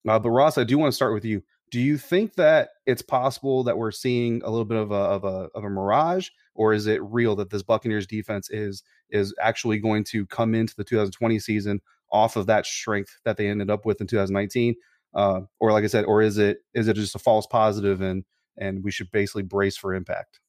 Uh, 0.09 0.19
but 0.19 0.31
Ross, 0.31 0.57
I 0.57 0.65
do 0.65 0.79
want 0.79 0.91
to 0.91 0.97
start 0.97 1.13
with 1.13 1.25
you. 1.25 1.43
Do 1.71 1.79
you 1.79 1.99
think 1.99 2.35
that 2.35 2.71
it's 2.87 3.03
possible 3.03 3.63
that 3.65 3.79
we're 3.79 3.93
seeing 3.93 4.43
a 4.45 4.51
little 4.51 4.65
bit 4.65 4.79
of 4.79 4.91
a 4.91 4.95
of 4.95 5.25
a 5.25 5.49
of 5.55 5.65
a 5.65 5.71
mirage, 5.71 6.29
or 6.55 6.73
is 6.73 6.87
it 6.87 7.03
real 7.03 7.37
that 7.37 7.51
this 7.51 7.63
Buccaneers 7.63 8.07
defense 8.07 8.51
is 8.51 8.83
is 9.11 9.35
actually 9.41 9.79
going 9.79 10.05
to 10.05 10.27
come 10.27 10.55
into 10.55 10.75
the 10.75 10.85
2020 10.85 11.39
season 11.39 11.81
off 12.11 12.35
of 12.37 12.47
that 12.47 12.67
strength 12.67 13.21
that 13.25 13.37
they 13.37 13.47
ended 13.47 13.71
up 13.71 13.87
with 13.87 14.01
in 14.01 14.07
2019? 14.07 14.75
Uh, 15.15 15.43
or 15.61 15.73
like 15.73 15.85
I 15.85 15.89
said, 15.89 16.07
or 16.07 16.23
is 16.23 16.39
it 16.39 16.59
is 16.75 16.89
it 16.89 16.95
just 16.95 17.15
a 17.15 17.21
false 17.21 17.47
positive 17.47 18.01
and 18.01 18.25
and 18.57 18.83
we 18.83 18.91
should 18.91 19.11
basically 19.13 19.43
brace 19.43 19.77
for 19.77 19.95
impact? 19.95 20.41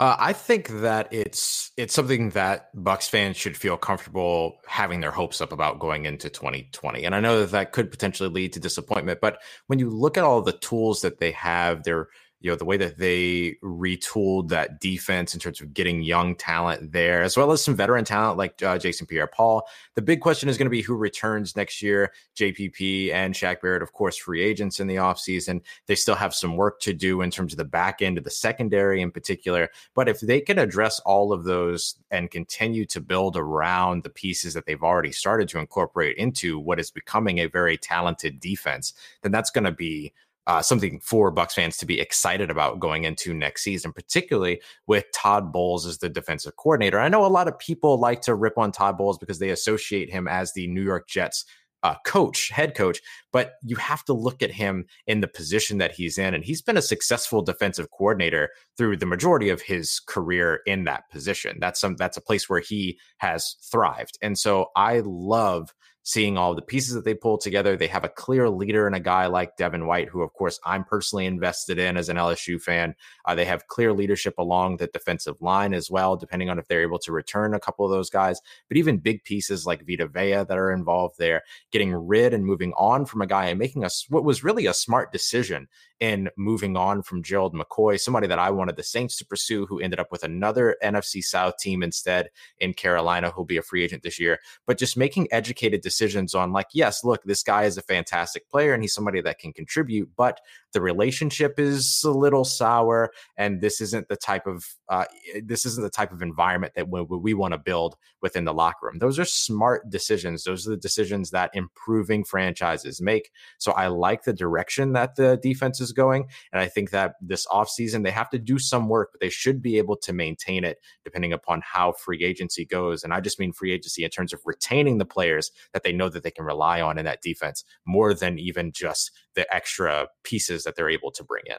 Uh, 0.00 0.14
I 0.16 0.32
think 0.32 0.68
that 0.68 1.08
it's 1.10 1.72
it's 1.76 1.92
something 1.92 2.30
that 2.30 2.70
Bucks 2.72 3.08
fans 3.08 3.36
should 3.36 3.56
feel 3.56 3.76
comfortable 3.76 4.60
having 4.64 5.00
their 5.00 5.10
hopes 5.10 5.40
up 5.40 5.50
about 5.50 5.80
going 5.80 6.06
into 6.06 6.30
2020. 6.30 7.04
And 7.04 7.16
I 7.16 7.20
know 7.20 7.40
that 7.40 7.50
that 7.50 7.72
could 7.72 7.90
potentially 7.90 8.28
lead 8.28 8.52
to 8.52 8.60
disappointment, 8.60 9.20
but 9.20 9.40
when 9.66 9.80
you 9.80 9.90
look 9.90 10.16
at 10.16 10.22
all 10.22 10.40
the 10.40 10.52
tools 10.52 11.00
that 11.02 11.18
they 11.18 11.32
have, 11.32 11.82
they're 11.82 12.08
you 12.40 12.50
know 12.50 12.56
the 12.56 12.64
way 12.64 12.76
that 12.76 12.98
they 12.98 13.56
retooled 13.62 14.48
that 14.48 14.80
defense 14.80 15.34
in 15.34 15.40
terms 15.40 15.60
of 15.60 15.74
getting 15.74 16.02
young 16.02 16.36
talent 16.36 16.92
there 16.92 17.22
as 17.22 17.36
well 17.36 17.50
as 17.50 17.62
some 17.62 17.74
veteran 17.74 18.04
talent 18.04 18.38
like 18.38 18.62
uh, 18.62 18.78
jason 18.78 19.06
pierre-paul. 19.06 19.66
The 19.94 20.02
big 20.02 20.20
question 20.20 20.48
is 20.48 20.56
going 20.56 20.66
to 20.66 20.70
be 20.70 20.82
who 20.82 20.94
returns 20.94 21.56
next 21.56 21.82
year. 21.82 22.12
Jpp 22.36 23.12
and 23.12 23.34
Shaq 23.34 23.60
barrett 23.60 23.82
of 23.82 23.92
course 23.92 24.16
free 24.16 24.42
agents 24.42 24.80
in 24.80 24.86
the 24.86 24.96
offseason. 24.96 25.62
They 25.86 25.94
still 25.94 26.14
have 26.14 26.34
some 26.34 26.56
work 26.56 26.80
to 26.80 26.94
do 26.94 27.22
in 27.22 27.30
terms 27.30 27.52
of 27.52 27.58
the 27.58 27.64
back 27.64 28.02
end 28.02 28.18
of 28.18 28.24
the 28.24 28.30
secondary 28.30 29.02
in 29.02 29.10
particular. 29.10 29.70
But 29.94 30.08
if 30.08 30.20
they 30.20 30.40
can 30.40 30.58
address 30.58 31.00
all 31.00 31.32
of 31.32 31.44
those 31.44 31.96
and 32.10 32.30
continue 32.30 32.86
to 32.86 33.00
build 33.00 33.36
around 33.36 34.02
the 34.02 34.10
pieces 34.10 34.54
that 34.54 34.66
they've 34.66 34.82
already 34.82 35.12
started 35.12 35.48
to 35.48 35.58
incorporate 35.58 36.16
into 36.16 36.58
what 36.58 36.78
is 36.78 36.90
becoming 36.90 37.38
a 37.38 37.46
very 37.46 37.76
talented 37.76 38.40
defense 38.40 38.94
then 39.22 39.32
that's 39.32 39.50
going 39.50 39.64
to 39.64 39.72
be 39.72 40.12
uh, 40.48 40.62
something 40.62 40.98
for 41.00 41.30
Bucks 41.30 41.54
fans 41.54 41.76
to 41.76 41.86
be 41.86 42.00
excited 42.00 42.50
about 42.50 42.80
going 42.80 43.04
into 43.04 43.34
next 43.34 43.62
season, 43.62 43.92
particularly 43.92 44.60
with 44.86 45.04
Todd 45.14 45.52
Bowles 45.52 45.86
as 45.86 45.98
the 45.98 46.08
defensive 46.08 46.56
coordinator. 46.56 46.98
I 46.98 47.08
know 47.08 47.24
a 47.24 47.28
lot 47.28 47.48
of 47.48 47.58
people 47.58 48.00
like 48.00 48.22
to 48.22 48.34
rip 48.34 48.56
on 48.56 48.72
Todd 48.72 48.96
Bowles 48.96 49.18
because 49.18 49.38
they 49.38 49.50
associate 49.50 50.10
him 50.10 50.26
as 50.26 50.54
the 50.54 50.66
New 50.66 50.82
York 50.82 51.06
Jets 51.06 51.44
uh, 51.82 51.94
coach, 52.04 52.48
head 52.48 52.74
coach, 52.74 53.00
but 53.30 53.52
you 53.62 53.76
have 53.76 54.04
to 54.04 54.12
look 54.12 54.42
at 54.42 54.50
him 54.50 54.86
in 55.06 55.20
the 55.20 55.28
position 55.28 55.78
that 55.78 55.92
he's 55.92 56.18
in. 56.18 56.34
And 56.34 56.44
he's 56.44 56.62
been 56.62 56.76
a 56.76 56.82
successful 56.82 57.42
defensive 57.42 57.90
coordinator 57.90 58.50
through 58.76 58.96
the 58.96 59.06
majority 59.06 59.48
of 59.50 59.62
his 59.62 60.00
career 60.00 60.60
in 60.66 60.84
that 60.84 61.08
position. 61.10 61.58
That's 61.60 61.78
some 61.78 61.94
that's 61.96 62.16
a 62.16 62.22
place 62.22 62.48
where 62.48 62.60
he 62.60 62.98
has 63.18 63.56
thrived. 63.70 64.18
And 64.22 64.36
so 64.36 64.70
I 64.74 65.02
love 65.04 65.72
seeing 66.08 66.38
all 66.38 66.54
the 66.54 66.62
pieces 66.62 66.94
that 66.94 67.04
they 67.04 67.12
pull 67.12 67.36
together. 67.36 67.76
They 67.76 67.86
have 67.86 68.02
a 68.02 68.08
clear 68.08 68.48
leader 68.48 68.86
and 68.86 68.96
a 68.96 69.00
guy 69.00 69.26
like 69.26 69.58
Devin 69.58 69.86
White, 69.86 70.08
who, 70.08 70.22
of 70.22 70.32
course, 70.32 70.58
I'm 70.64 70.82
personally 70.82 71.26
invested 71.26 71.78
in 71.78 71.98
as 71.98 72.08
an 72.08 72.16
LSU 72.16 72.58
fan. 72.58 72.94
Uh, 73.26 73.34
they 73.34 73.44
have 73.44 73.66
clear 73.66 73.92
leadership 73.92 74.38
along 74.38 74.78
the 74.78 74.86
defensive 74.86 75.36
line 75.42 75.74
as 75.74 75.90
well, 75.90 76.16
depending 76.16 76.48
on 76.48 76.58
if 76.58 76.66
they're 76.66 76.80
able 76.80 76.98
to 77.00 77.12
return 77.12 77.52
a 77.52 77.60
couple 77.60 77.84
of 77.84 77.90
those 77.90 78.08
guys. 78.08 78.40
But 78.68 78.78
even 78.78 78.96
big 78.96 79.22
pieces 79.24 79.66
like 79.66 79.86
Vita 79.86 80.06
Vea 80.06 80.44
that 80.48 80.56
are 80.56 80.72
involved 80.72 81.18
there, 81.18 81.42
getting 81.72 81.92
rid 81.92 82.32
and 82.32 82.42
moving 82.42 82.72
on 82.78 83.04
from 83.04 83.20
a 83.20 83.26
guy 83.26 83.48
and 83.48 83.58
making 83.58 83.84
us 83.84 84.06
what 84.08 84.24
was 84.24 84.42
really 84.42 84.64
a 84.64 84.72
smart 84.72 85.12
decision 85.12 85.68
in 86.00 86.30
moving 86.36 86.76
on 86.76 87.02
from 87.02 87.22
Gerald 87.22 87.54
McCoy, 87.54 88.00
somebody 88.00 88.28
that 88.28 88.38
I 88.38 88.50
wanted 88.50 88.76
the 88.76 88.82
Saints 88.82 89.16
to 89.18 89.26
pursue, 89.26 89.66
who 89.66 89.80
ended 89.80 89.98
up 89.98 90.12
with 90.12 90.22
another 90.22 90.76
NFC 90.82 91.22
South 91.22 91.58
team 91.58 91.82
instead 91.82 92.30
in 92.60 92.72
Carolina, 92.72 93.30
who'll 93.30 93.44
be 93.44 93.56
a 93.56 93.62
free 93.62 93.84
agent 93.84 94.04
this 94.04 94.20
year. 94.20 94.38
But 94.64 94.78
just 94.78 94.96
making 94.96 95.28
educated 95.32 95.80
decisions 95.82 95.97
on, 96.34 96.52
like, 96.52 96.68
yes, 96.72 97.04
look, 97.04 97.22
this 97.24 97.42
guy 97.42 97.64
is 97.64 97.76
a 97.76 97.82
fantastic 97.82 98.48
player 98.48 98.74
and 98.74 98.82
he's 98.82 98.94
somebody 98.94 99.20
that 99.20 99.38
can 99.38 99.52
contribute, 99.52 100.10
but 100.16 100.40
the 100.72 100.80
relationship 100.80 101.58
is 101.58 102.02
a 102.04 102.10
little 102.10 102.44
sour, 102.44 103.10
and 103.36 103.60
this 103.60 103.80
isn't 103.80 104.08
the 104.08 104.16
type 104.16 104.46
of 104.46 104.66
uh, 104.88 105.04
this 105.42 105.64
isn't 105.64 105.82
the 105.82 105.90
type 105.90 106.12
of 106.12 106.22
environment 106.22 106.74
that 106.74 106.88
we, 106.88 107.02
we 107.02 107.34
want 107.34 107.52
to 107.52 107.58
build 107.58 107.96
within 108.20 108.44
the 108.44 108.52
locker 108.52 108.86
room. 108.86 108.98
Those 108.98 109.18
are 109.18 109.24
smart 109.24 109.88
decisions. 109.88 110.44
Those 110.44 110.66
are 110.66 110.70
the 110.70 110.76
decisions 110.76 111.30
that 111.30 111.50
improving 111.54 112.24
franchises 112.24 113.00
make. 113.00 113.30
So 113.58 113.72
I 113.72 113.86
like 113.86 114.24
the 114.24 114.32
direction 114.32 114.92
that 114.92 115.16
the 115.16 115.38
defense 115.42 115.80
is 115.80 115.92
going, 115.92 116.28
and 116.52 116.60
I 116.60 116.68
think 116.68 116.90
that 116.90 117.14
this 117.20 117.46
offseason 117.46 118.04
they 118.04 118.10
have 118.10 118.30
to 118.30 118.38
do 118.38 118.58
some 118.58 118.88
work, 118.88 119.10
but 119.12 119.20
they 119.20 119.30
should 119.30 119.62
be 119.62 119.78
able 119.78 119.96
to 119.96 120.12
maintain 120.12 120.64
it 120.64 120.78
depending 121.04 121.32
upon 121.32 121.62
how 121.64 121.92
free 121.92 122.22
agency 122.22 122.66
goes. 122.66 123.04
And 123.04 123.14
I 123.14 123.20
just 123.20 123.40
mean 123.40 123.52
free 123.52 123.72
agency 123.72 124.04
in 124.04 124.10
terms 124.10 124.32
of 124.32 124.40
retaining 124.44 124.98
the 124.98 125.04
players 125.06 125.50
that 125.72 125.82
they 125.82 125.87
know 125.92 126.08
that 126.08 126.22
they 126.22 126.30
can 126.30 126.44
rely 126.44 126.80
on 126.80 126.98
in 126.98 127.04
that 127.04 127.22
defense 127.22 127.64
more 127.86 128.14
than 128.14 128.38
even 128.38 128.72
just 128.72 129.10
the 129.34 129.52
extra 129.54 130.08
pieces 130.24 130.64
that 130.64 130.76
they're 130.76 130.90
able 130.90 131.10
to 131.12 131.24
bring 131.24 131.44
in. 131.46 131.58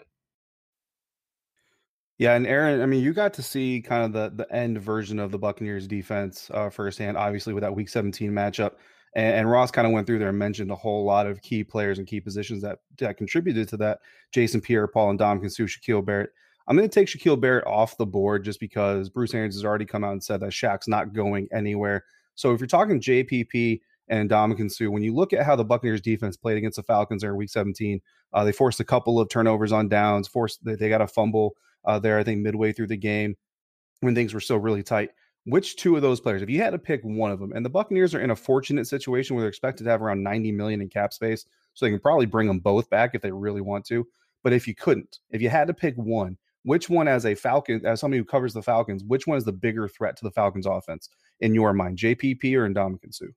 Yeah, 2.19 2.35
and 2.35 2.45
Aaron, 2.45 2.81
I 2.81 2.85
mean, 2.85 3.01
you 3.01 3.13
got 3.13 3.33
to 3.35 3.41
see 3.41 3.81
kind 3.81 4.03
of 4.03 4.11
the 4.11 4.43
the 4.43 4.53
end 4.53 4.81
version 4.81 5.19
of 5.19 5.31
the 5.31 5.39
Buccaneers 5.39 5.87
defense 5.87 6.51
uh, 6.53 6.69
firsthand, 6.69 7.15
obviously 7.15 7.53
with 7.53 7.61
that 7.61 7.73
Week 7.73 7.87
17 7.87 8.29
matchup. 8.29 8.73
And, 9.15 9.35
and 9.35 9.51
Ross 9.51 9.71
kind 9.71 9.87
of 9.87 9.93
went 9.93 10.05
through 10.05 10.19
there 10.19 10.29
and 10.29 10.37
mentioned 10.37 10.69
a 10.69 10.75
whole 10.75 11.05
lot 11.05 11.27
of 11.27 11.41
key 11.41 11.63
players 11.63 11.97
and 11.97 12.05
key 12.05 12.19
positions 12.19 12.61
that 12.61 12.79
that 12.97 13.17
contributed 13.17 13.69
to 13.69 13.77
that. 13.77 13.99
Jason 14.33 14.59
Pierre, 14.59 14.87
Paul, 14.87 15.11
and 15.11 15.19
Dom 15.19 15.47
Suh, 15.49 15.63
Shaquille 15.63 16.05
Barrett. 16.05 16.31
I'm 16.67 16.75
going 16.75 16.87
to 16.87 16.93
take 16.93 17.07
Shaquille 17.07 17.39
Barrett 17.39 17.65
off 17.65 17.97
the 17.97 18.05
board 18.05 18.43
just 18.43 18.59
because 18.59 19.09
Bruce 19.09 19.33
Arians 19.33 19.55
has 19.55 19.65
already 19.65 19.85
come 19.85 20.03
out 20.03 20.11
and 20.11 20.23
said 20.23 20.41
that 20.41 20.51
Shaq's 20.51 20.87
not 20.87 21.13
going 21.13 21.47
anywhere. 21.51 22.03
So 22.35 22.53
if 22.53 22.59
you're 22.59 22.67
talking 22.67 23.01
JPP 23.01 23.79
and 24.09 24.29
Ndamukong 24.29 24.71
Suh. 24.71 24.89
When 24.89 25.03
you 25.03 25.13
look 25.13 25.33
at 25.33 25.45
how 25.45 25.55
the 25.55 25.63
Buccaneers 25.63 26.01
defense 26.01 26.35
played 26.35 26.57
against 26.57 26.77
the 26.77 26.83
Falcons 26.83 27.23
in 27.23 27.35
Week 27.35 27.49
17, 27.49 28.01
uh, 28.33 28.43
they 28.43 28.51
forced 28.51 28.79
a 28.79 28.85
couple 28.85 29.19
of 29.19 29.29
turnovers 29.29 29.71
on 29.71 29.87
downs. 29.87 30.27
Forced 30.27 30.63
they 30.63 30.89
got 30.89 31.01
a 31.01 31.07
fumble 31.07 31.55
uh, 31.85 31.99
there, 31.99 32.17
I 32.17 32.23
think, 32.23 32.41
midway 32.41 32.71
through 32.71 32.87
the 32.87 32.97
game 32.97 33.35
when 34.01 34.15
things 34.15 34.33
were 34.33 34.39
still 34.39 34.59
really 34.59 34.83
tight. 34.83 35.11
Which 35.45 35.77
two 35.77 35.95
of 35.95 36.01
those 36.01 36.19
players, 36.19 36.41
if 36.41 36.49
you 36.49 36.61
had 36.61 36.71
to 36.71 36.79
pick 36.79 37.01
one 37.03 37.31
of 37.31 37.39
them, 37.39 37.53
and 37.53 37.65
the 37.65 37.69
Buccaneers 37.69 38.13
are 38.13 38.21
in 38.21 38.31
a 38.31 38.35
fortunate 38.35 38.87
situation 38.87 39.35
where 39.35 39.43
they're 39.43 39.49
expected 39.49 39.85
to 39.85 39.89
have 39.89 40.01
around 40.01 40.21
90 40.21 40.51
million 40.51 40.81
in 40.81 40.89
cap 40.89 41.13
space, 41.13 41.45
so 41.73 41.85
they 41.85 41.91
can 41.91 41.99
probably 41.99 42.25
bring 42.25 42.47
them 42.47 42.59
both 42.59 42.89
back 42.89 43.15
if 43.15 43.21
they 43.21 43.31
really 43.31 43.61
want 43.61 43.85
to. 43.85 44.05
But 44.43 44.53
if 44.53 44.67
you 44.67 44.75
couldn't, 44.75 45.19
if 45.31 45.41
you 45.41 45.49
had 45.49 45.67
to 45.67 45.73
pick 45.73 45.95
one, 45.95 46.37
which 46.63 46.89
one, 46.89 47.07
as 47.07 47.25
a 47.25 47.35
Falcon, 47.35 47.85
as 47.85 48.01
somebody 48.01 48.19
who 48.19 48.25
covers 48.25 48.53
the 48.53 48.61
Falcons, 48.61 49.03
which 49.03 49.27
one 49.27 49.37
is 49.37 49.45
the 49.45 49.53
bigger 49.53 49.87
threat 49.87 50.17
to 50.17 50.23
the 50.23 50.31
Falcons 50.31 50.65
offense 50.65 51.09
in 51.39 51.53
your 51.55 51.73
mind, 51.73 51.97
JPP 51.97 52.53
or 52.55 52.69
Ndamukong 52.69 53.13
Suh? 53.13 53.27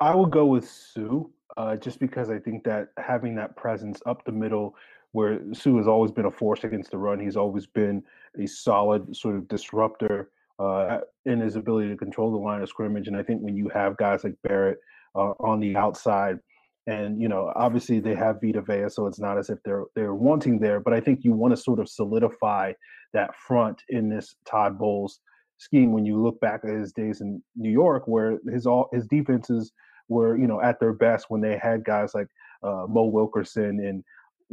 I 0.00 0.14
would 0.14 0.30
go 0.30 0.46
with 0.46 0.68
Suh, 0.68 1.22
uh, 1.56 1.76
just 1.76 2.00
because 2.00 2.30
I 2.30 2.38
think 2.38 2.64
that 2.64 2.88
having 2.98 3.34
that 3.36 3.56
presence 3.56 4.00
up 4.06 4.24
the 4.24 4.32
middle, 4.32 4.74
where 5.12 5.40
Suh 5.52 5.76
has 5.76 5.86
always 5.86 6.10
been 6.10 6.24
a 6.26 6.30
force 6.30 6.64
against 6.64 6.90
the 6.90 6.98
run, 6.98 7.20
he's 7.20 7.36
always 7.36 7.66
been 7.66 8.02
a 8.38 8.46
solid 8.46 9.14
sort 9.16 9.36
of 9.36 9.46
disruptor 9.48 10.30
uh, 10.58 10.98
in 11.24 11.40
his 11.40 11.56
ability 11.56 11.88
to 11.88 11.96
control 11.96 12.32
the 12.32 12.38
line 12.38 12.62
of 12.62 12.68
scrimmage. 12.68 13.08
And 13.08 13.16
I 13.16 13.22
think 13.22 13.42
when 13.42 13.56
you 13.56 13.68
have 13.68 13.96
guys 13.96 14.24
like 14.24 14.34
Barrett 14.42 14.78
uh, 15.14 15.32
on 15.40 15.60
the 15.60 15.76
outside, 15.76 16.38
and 16.86 17.20
you 17.20 17.28
know, 17.28 17.52
obviously 17.56 17.98
they 17.98 18.14
have 18.14 18.40
Vita 18.42 18.60
Vea, 18.60 18.88
so 18.88 19.06
it's 19.06 19.20
not 19.20 19.38
as 19.38 19.48
if 19.48 19.58
they're 19.64 19.84
they're 19.94 20.14
wanting 20.14 20.58
there. 20.58 20.80
But 20.80 20.92
I 20.92 21.00
think 21.00 21.24
you 21.24 21.32
want 21.32 21.52
to 21.52 21.56
sort 21.56 21.80
of 21.80 21.88
solidify 21.88 22.72
that 23.14 23.34
front 23.36 23.82
in 23.88 24.08
this 24.08 24.36
Todd 24.44 24.78
Bowles 24.78 25.20
scheme. 25.58 25.92
When 25.92 26.04
you 26.04 26.22
look 26.22 26.40
back 26.40 26.60
at 26.64 26.70
his 26.70 26.92
days 26.92 27.20
in 27.20 27.42
New 27.56 27.70
York, 27.70 28.04
where 28.06 28.38
his 28.50 28.66
all 28.66 28.88
his 28.92 29.06
defenses 29.06 29.72
were 30.08 30.36
you 30.36 30.46
know 30.46 30.60
at 30.60 30.80
their 30.80 30.92
best 30.92 31.26
when 31.28 31.40
they 31.40 31.58
had 31.58 31.84
guys 31.84 32.14
like 32.14 32.28
uh, 32.62 32.86
Mo 32.88 33.04
Wilkerson 33.04 33.80
and 33.80 34.04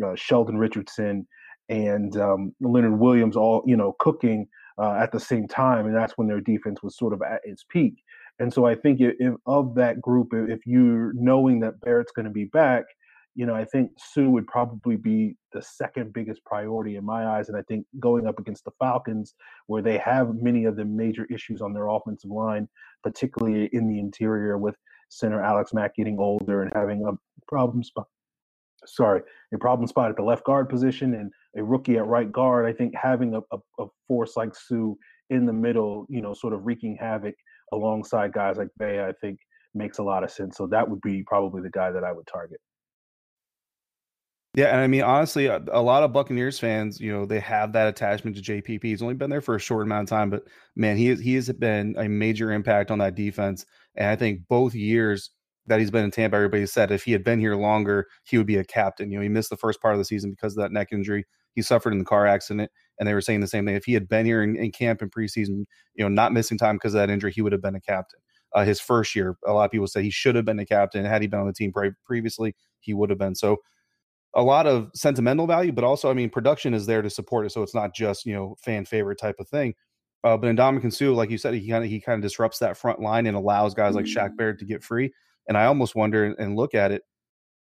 uh, 0.03 0.15
Sheldon 0.15 0.57
Richardson 0.57 1.27
and 1.69 2.17
um, 2.17 2.53
Leonard 2.59 2.99
Williams 2.99 3.35
all 3.35 3.63
you 3.65 3.77
know 3.77 3.95
cooking 3.99 4.47
uh, 4.77 4.93
at 4.93 5.11
the 5.11 5.19
same 5.19 5.47
time, 5.47 5.85
and 5.85 5.95
that's 5.95 6.13
when 6.17 6.27
their 6.27 6.41
defense 6.41 6.81
was 6.81 6.97
sort 6.97 7.13
of 7.13 7.21
at 7.21 7.41
its 7.43 7.63
peak. 7.63 8.03
And 8.39 8.51
so 8.51 8.65
I 8.65 8.75
think 8.75 8.99
if, 9.01 9.13
if 9.19 9.35
of 9.45 9.75
that 9.75 10.01
group, 10.01 10.29
if 10.33 10.65
you're 10.65 11.13
knowing 11.13 11.59
that 11.59 11.79
Barrett's 11.81 12.11
going 12.11 12.25
to 12.25 12.31
be 12.31 12.45
back, 12.45 12.85
you 13.35 13.45
know, 13.45 13.55
I 13.55 13.63
think 13.63 13.91
Suh 13.97 14.29
would 14.29 14.47
probably 14.47 14.97
be 14.97 15.35
the 15.53 15.61
second 15.61 16.13
biggest 16.13 16.43
priority 16.45 16.97
in 16.97 17.05
my 17.05 17.25
eyes. 17.27 17.47
And 17.47 17.57
I 17.57 17.61
think 17.61 17.85
going 17.99 18.27
up 18.27 18.39
against 18.39 18.65
the 18.65 18.71
Falcons, 18.79 19.35
where 19.67 19.81
they 19.81 19.97
have 19.99 20.35
many 20.35 20.65
of 20.65 20.75
the 20.75 20.85
major 20.85 21.25
issues 21.25 21.61
on 21.61 21.73
their 21.73 21.87
offensive 21.87 22.29
line, 22.29 22.67
particularly 23.03 23.69
in 23.71 23.87
the 23.87 23.99
interior 23.99 24.57
with 24.57 24.75
center 25.09 25.41
Alex 25.41 25.73
Mack 25.73 25.95
getting 25.95 26.19
older 26.19 26.63
and 26.63 26.71
having 26.75 27.05
a 27.05 27.13
problem 27.47 27.83
spot. 27.83 28.07
Sorry, 28.85 29.21
a 29.53 29.57
problem 29.57 29.87
spot 29.87 30.09
at 30.09 30.17
the 30.17 30.23
left 30.23 30.43
guard 30.43 30.67
position 30.67 31.13
and 31.13 31.31
a 31.55 31.63
rookie 31.63 31.97
at 31.97 32.07
right 32.07 32.31
guard. 32.31 32.65
I 32.65 32.73
think 32.73 32.93
having 32.95 33.35
a, 33.35 33.41
a, 33.51 33.59
a 33.79 33.85
force 34.07 34.35
like 34.35 34.55
Suh 34.55 34.93
in 35.29 35.45
the 35.45 35.53
middle, 35.53 36.05
you 36.09 36.21
know, 36.21 36.33
sort 36.33 36.53
of 36.53 36.65
wreaking 36.65 36.97
havoc 36.99 37.35
alongside 37.71 38.33
guys 38.33 38.57
like 38.57 38.69
Vea, 38.77 39.01
I 39.01 39.13
think 39.21 39.39
makes 39.73 39.99
a 39.99 40.03
lot 40.03 40.23
of 40.23 40.31
sense. 40.31 40.57
So 40.57 40.67
that 40.67 40.89
would 40.89 41.01
be 41.01 41.23
probably 41.23 41.61
the 41.61 41.69
guy 41.69 41.91
that 41.91 42.03
I 42.03 42.11
would 42.11 42.27
target. 42.27 42.59
Yeah, 44.53 44.65
and 44.65 44.81
I 44.81 44.87
mean 44.87 45.03
honestly, 45.03 45.45
a, 45.45 45.61
a, 45.71 45.81
lot 45.81 46.03
of 46.03 46.11
Buccaneers 46.11 46.59
fans, 46.59 46.99
you 46.99 47.11
know, 47.11 47.25
they 47.25 47.39
have 47.39 47.71
that 47.73 47.87
attachment 47.87 48.35
to 48.35 48.41
JPP. 48.41 48.83
He's 48.83 49.01
only 49.01 49.13
been 49.13 49.29
there 49.29 49.39
for 49.39 49.55
a 49.55 49.59
short 49.59 49.85
amount 49.85 50.03
of 50.03 50.09
time, 50.09 50.29
but 50.29 50.43
man, 50.75 50.97
he 50.97 51.15
he 51.15 51.35
has 51.35 51.49
been 51.53 51.95
a 51.97 52.09
major 52.09 52.51
impact 52.51 52.91
on 52.91 52.99
that 52.99 53.15
defense. 53.15 53.65
And 53.95 54.07
I 54.09 54.17
think 54.17 54.41
both 54.49 54.75
years 54.75 55.29
that 55.67 55.79
he's 55.79 55.91
been 55.91 56.03
in 56.03 56.11
Tampa, 56.11 56.35
everybody 56.35 56.65
said 56.65 56.91
if 56.91 57.03
he 57.03 57.13
had 57.13 57.23
been 57.23 57.39
here 57.39 57.55
longer, 57.55 58.07
he 58.23 58.37
would 58.37 58.47
be 58.47 58.57
a 58.57 58.65
captain. 58.65 59.09
You 59.09 59.17
know, 59.19 59.23
he 59.23 59.29
missed 59.29 59.51
the 59.51 59.57
first 59.57 59.81
part 59.81 59.93
of 59.93 59.99
the 59.99 60.05
season 60.05 60.31
because 60.31 60.57
of 60.57 60.63
that 60.63 60.73
neck 60.73 60.89
injury 60.91 61.25
he 61.53 61.61
suffered 61.61 61.93
in 61.93 61.99
the 61.99 62.05
car 62.05 62.25
accident, 62.25 62.71
and 62.99 63.07
they 63.07 63.13
were 63.13 63.21
saying 63.21 63.41
the 63.41 63.47
same 63.47 63.65
thing. 63.65 63.75
If 63.75 63.85
he 63.85 63.93
had 63.93 64.07
been 64.07 64.25
here 64.25 64.43
in, 64.43 64.55
in 64.55 64.71
camp 64.71 65.01
in 65.01 65.09
preseason, 65.09 65.65
you 65.95 66.03
know, 66.03 66.07
not 66.07 66.33
missing 66.33 66.57
time 66.57 66.75
because 66.75 66.93
of 66.93 66.99
that 66.99 67.09
injury, 67.09 67.31
he 67.31 67.41
would 67.41 67.51
have 67.51 67.61
been 67.61 67.75
a 67.75 67.81
captain. 67.81 68.19
Uh, 68.53 68.63
his 68.63 68.79
first 68.79 69.15
year, 69.15 69.37
a 69.45 69.53
lot 69.53 69.65
of 69.65 69.71
people 69.71 69.87
say 69.87 70.03
he 70.03 70.09
should 70.09 70.35
have 70.35 70.45
been 70.45 70.59
a 70.59 70.65
captain. 70.65 71.05
Had 71.05 71.21
he 71.21 71.27
been 71.27 71.39
on 71.39 71.47
the 71.47 71.53
team 71.53 71.71
pre- 71.71 71.91
previously, 72.05 72.55
he 72.79 72.93
would 72.93 73.09
have 73.09 73.19
been. 73.19 73.35
So, 73.35 73.57
a 74.35 74.41
lot 74.41 74.67
of 74.67 74.89
sentimental 74.95 75.47
value, 75.47 75.71
but 75.71 75.83
also, 75.83 76.09
I 76.09 76.13
mean, 76.13 76.29
production 76.29 76.73
is 76.73 76.85
there 76.85 77.01
to 77.01 77.09
support 77.09 77.45
it. 77.45 77.51
So 77.51 77.63
it's 77.63 77.75
not 77.75 77.93
just 77.93 78.25
you 78.25 78.33
know 78.33 78.55
fan 78.61 78.85
favorite 78.85 79.19
type 79.19 79.35
of 79.39 79.47
thing. 79.47 79.73
Uh, 80.23 80.37
but 80.37 80.47
in 80.47 80.55
Ndamukong 80.55 80.93
Suh, 80.93 81.13
like 81.13 81.31
you 81.31 81.37
said, 81.37 81.53
he 81.53 81.67
kind 81.67 81.83
of 81.83 81.89
he 81.89 81.99
kind 81.99 82.17
of 82.17 82.21
disrupts 82.21 82.59
that 82.59 82.77
front 82.77 82.99
line 82.99 83.25
and 83.25 83.35
allows 83.35 83.73
guys 83.73 83.95
like 83.95 84.05
Shaq 84.05 84.31
mm. 84.31 84.37
Barrett 84.37 84.59
to 84.59 84.65
get 84.65 84.83
free. 84.83 85.11
And 85.47 85.57
I 85.57 85.65
almost 85.65 85.95
wonder 85.95 86.35
and 86.37 86.55
look 86.55 86.75
at 86.75 86.91
it 86.91 87.01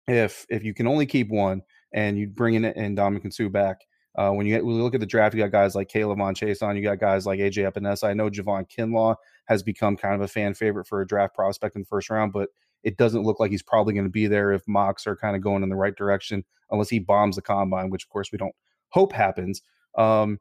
if 0.06 0.46
if 0.50 0.62
you 0.62 0.74
can 0.74 0.86
only 0.86 1.06
keep 1.06 1.28
one 1.30 1.62
and 1.94 2.18
you 2.18 2.28
bring 2.28 2.54
in 2.54 2.64
and 2.64 2.96
Ndamukong 2.96 3.32
Suh 3.32 3.48
back, 3.48 3.78
uh, 4.16 4.30
when 4.30 4.46
you, 4.46 4.54
when 4.64 4.76
you 4.76 4.82
look 4.82 4.94
at 4.94 5.00
the 5.00 5.06
draft, 5.06 5.34
you 5.34 5.40
got 5.40 5.52
guys 5.52 5.74
like 5.74 5.88
K'Lavon 5.88 6.34
Chaisson, 6.34 6.76
you 6.76 6.82
got 6.82 6.98
guys 6.98 7.26
like 7.26 7.40
AJ 7.40 7.70
Epenesa. 7.70 8.08
I 8.08 8.14
know 8.14 8.28
Javon 8.28 8.68
Kinlaw 8.68 9.16
has 9.46 9.62
become 9.62 9.96
kind 9.96 10.14
of 10.14 10.20
a 10.20 10.28
fan 10.28 10.52
favorite 10.52 10.86
for 10.86 11.00
a 11.00 11.06
draft 11.06 11.34
prospect 11.34 11.76
in 11.76 11.82
the 11.82 11.86
first 11.86 12.10
round, 12.10 12.32
but 12.32 12.50
it 12.82 12.96
doesn't 12.96 13.22
look 13.22 13.40
like 13.40 13.50
he's 13.50 13.62
probably 13.62 13.94
going 13.94 14.06
to 14.06 14.10
be 14.10 14.26
there 14.26 14.52
if 14.52 14.66
mocks 14.66 15.06
are 15.06 15.16
kind 15.16 15.36
of 15.36 15.42
going 15.42 15.62
in 15.62 15.68
the 15.68 15.76
right 15.76 15.94
direction, 15.96 16.44
unless 16.70 16.88
he 16.88 16.98
bombs 16.98 17.36
the 17.36 17.42
combine, 17.42 17.90
which 17.90 18.04
of 18.04 18.08
course 18.08 18.32
we 18.32 18.38
don't 18.38 18.54
hope 18.88 19.12
happens. 19.12 19.62
Um, 19.96 20.38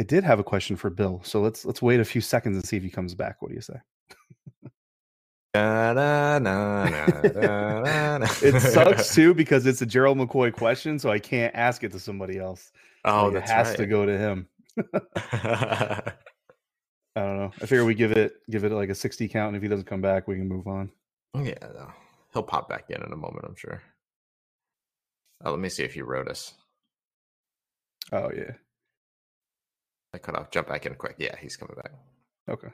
I 0.00 0.04
did 0.04 0.24
have 0.24 0.40
a 0.40 0.44
question 0.44 0.76
for 0.76 0.90
Bill, 0.90 1.20
so 1.24 1.40
let's 1.40 1.64
let's 1.64 1.80
wait 1.80 2.00
a 2.00 2.04
few 2.04 2.20
seconds 2.20 2.56
and 2.56 2.66
see 2.66 2.76
if 2.76 2.82
he 2.82 2.90
comes 2.90 3.14
back. 3.14 3.40
What 3.40 3.50
do 3.50 3.54
you 3.54 3.60
say? 3.60 3.74
it 8.42 8.60
sucks 8.60 9.14
too 9.14 9.34
because 9.34 9.66
it's 9.66 9.82
a 9.82 9.86
Gerald 9.86 10.18
McCoy 10.18 10.52
question, 10.52 10.98
so 10.98 11.10
I 11.10 11.20
can't 11.20 11.54
ask 11.54 11.84
it 11.84 11.92
to 11.92 12.00
somebody 12.00 12.38
else. 12.38 12.72
Oh, 13.04 13.26
like, 13.26 13.36
it 13.36 13.48
has 13.48 13.68
right. 13.68 13.76
to 13.76 13.86
go 13.86 14.04
to 14.04 14.18
him. 14.18 14.48
I 17.16 17.20
don't 17.20 17.38
know. 17.38 17.52
I 17.62 17.66
figure 17.66 17.84
we 17.84 17.94
give 17.94 18.12
it 18.12 18.34
give 18.50 18.64
it 18.64 18.72
like 18.72 18.88
a 18.88 18.94
sixty 18.94 19.28
count, 19.28 19.48
and 19.48 19.56
if 19.56 19.62
he 19.62 19.68
doesn't 19.68 19.86
come 19.86 20.00
back, 20.00 20.26
we 20.26 20.36
can 20.36 20.48
move 20.48 20.66
on. 20.66 20.90
Yeah, 21.34 21.54
no. 21.60 21.92
he'll 22.32 22.42
pop 22.42 22.68
back 22.68 22.90
in 22.90 23.02
in 23.02 23.12
a 23.12 23.16
moment. 23.16 23.44
I'm 23.46 23.56
sure. 23.56 23.82
Oh, 25.44 25.50
let 25.50 25.60
me 25.60 25.68
see 25.68 25.84
if 25.84 25.94
he 25.94 26.02
wrote 26.02 26.28
us. 26.28 26.54
Oh 28.12 28.30
yeah. 28.34 28.52
I 30.14 30.18
cut 30.18 30.36
off. 30.36 30.50
Jump 30.50 30.68
back 30.68 30.86
in 30.86 30.94
quick. 30.94 31.16
Yeah, 31.18 31.36
he's 31.40 31.56
coming 31.56 31.76
back. 31.76 31.92
Okay. 32.48 32.68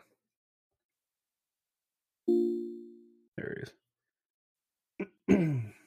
There 3.36 3.64
he 5.28 5.34
is. 5.34 5.62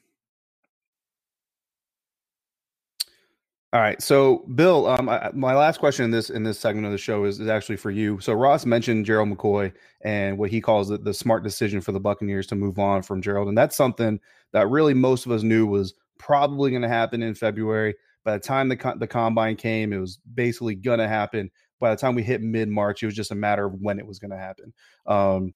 All 3.74 3.80
right, 3.80 4.00
so 4.00 4.46
Bill, 4.54 4.86
um, 4.86 5.10
I, 5.10 5.32
my 5.34 5.56
last 5.56 5.80
question 5.80 6.06
in 6.06 6.12
this 6.12 6.30
in 6.30 6.44
this 6.44 6.60
segment 6.60 6.86
of 6.86 6.92
the 6.92 6.98
show 7.00 7.24
is, 7.26 7.40
is 7.40 7.48
actually 7.48 7.78
for 7.78 7.90
you. 7.90 8.20
So 8.20 8.34
Ross 8.34 8.68
mentioned 8.68 9.04
Gerald 9.04 9.30
McCoy 9.30 9.74
and 10.02 10.38
what 10.38 10.52
he 10.52 10.62
calls 10.62 10.90
the, 10.90 11.00
the 11.00 11.12
smart 11.14 11.44
decision 11.44 11.82
for 11.82 11.92
the 11.92 12.00
Buccaneers 12.00 12.46
to 12.48 12.56
move 12.56 12.78
on 12.78 13.02
from 13.02 13.20
Gerald, 13.20 13.48
and 13.48 13.58
that's 13.58 13.76
something 13.76 14.20
that 14.52 14.70
really 14.70 14.94
most 14.94 15.26
of 15.26 15.32
us 15.32 15.42
knew 15.42 15.66
was 15.66 15.96
probably 16.20 16.70
going 16.70 16.84
to 16.84 16.88
happen 16.88 17.24
in 17.24 17.34
February. 17.34 17.96
By 18.24 18.34
the 18.34 18.44
time 18.44 18.70
the 18.70 18.96
the 19.00 19.08
combine 19.08 19.56
came, 19.56 19.92
it 19.92 19.98
was 19.98 20.20
basically 20.36 20.76
going 20.76 21.00
to 21.00 21.08
happen. 21.08 21.50
By 21.80 21.90
the 21.90 22.00
time 22.00 22.14
we 22.14 22.22
hit 22.22 22.44
mid 22.44 22.70
March, 22.70 23.02
it 23.02 23.08
was 23.08 23.16
just 23.16 23.32
a 23.32 23.36
matter 23.36 23.66
of 23.66 23.74
when 23.82 23.98
it 23.98 24.06
was 24.06 24.20
going 24.20 24.32
to 24.32 24.38
happen. 24.38 24.72
Um, 25.08 25.56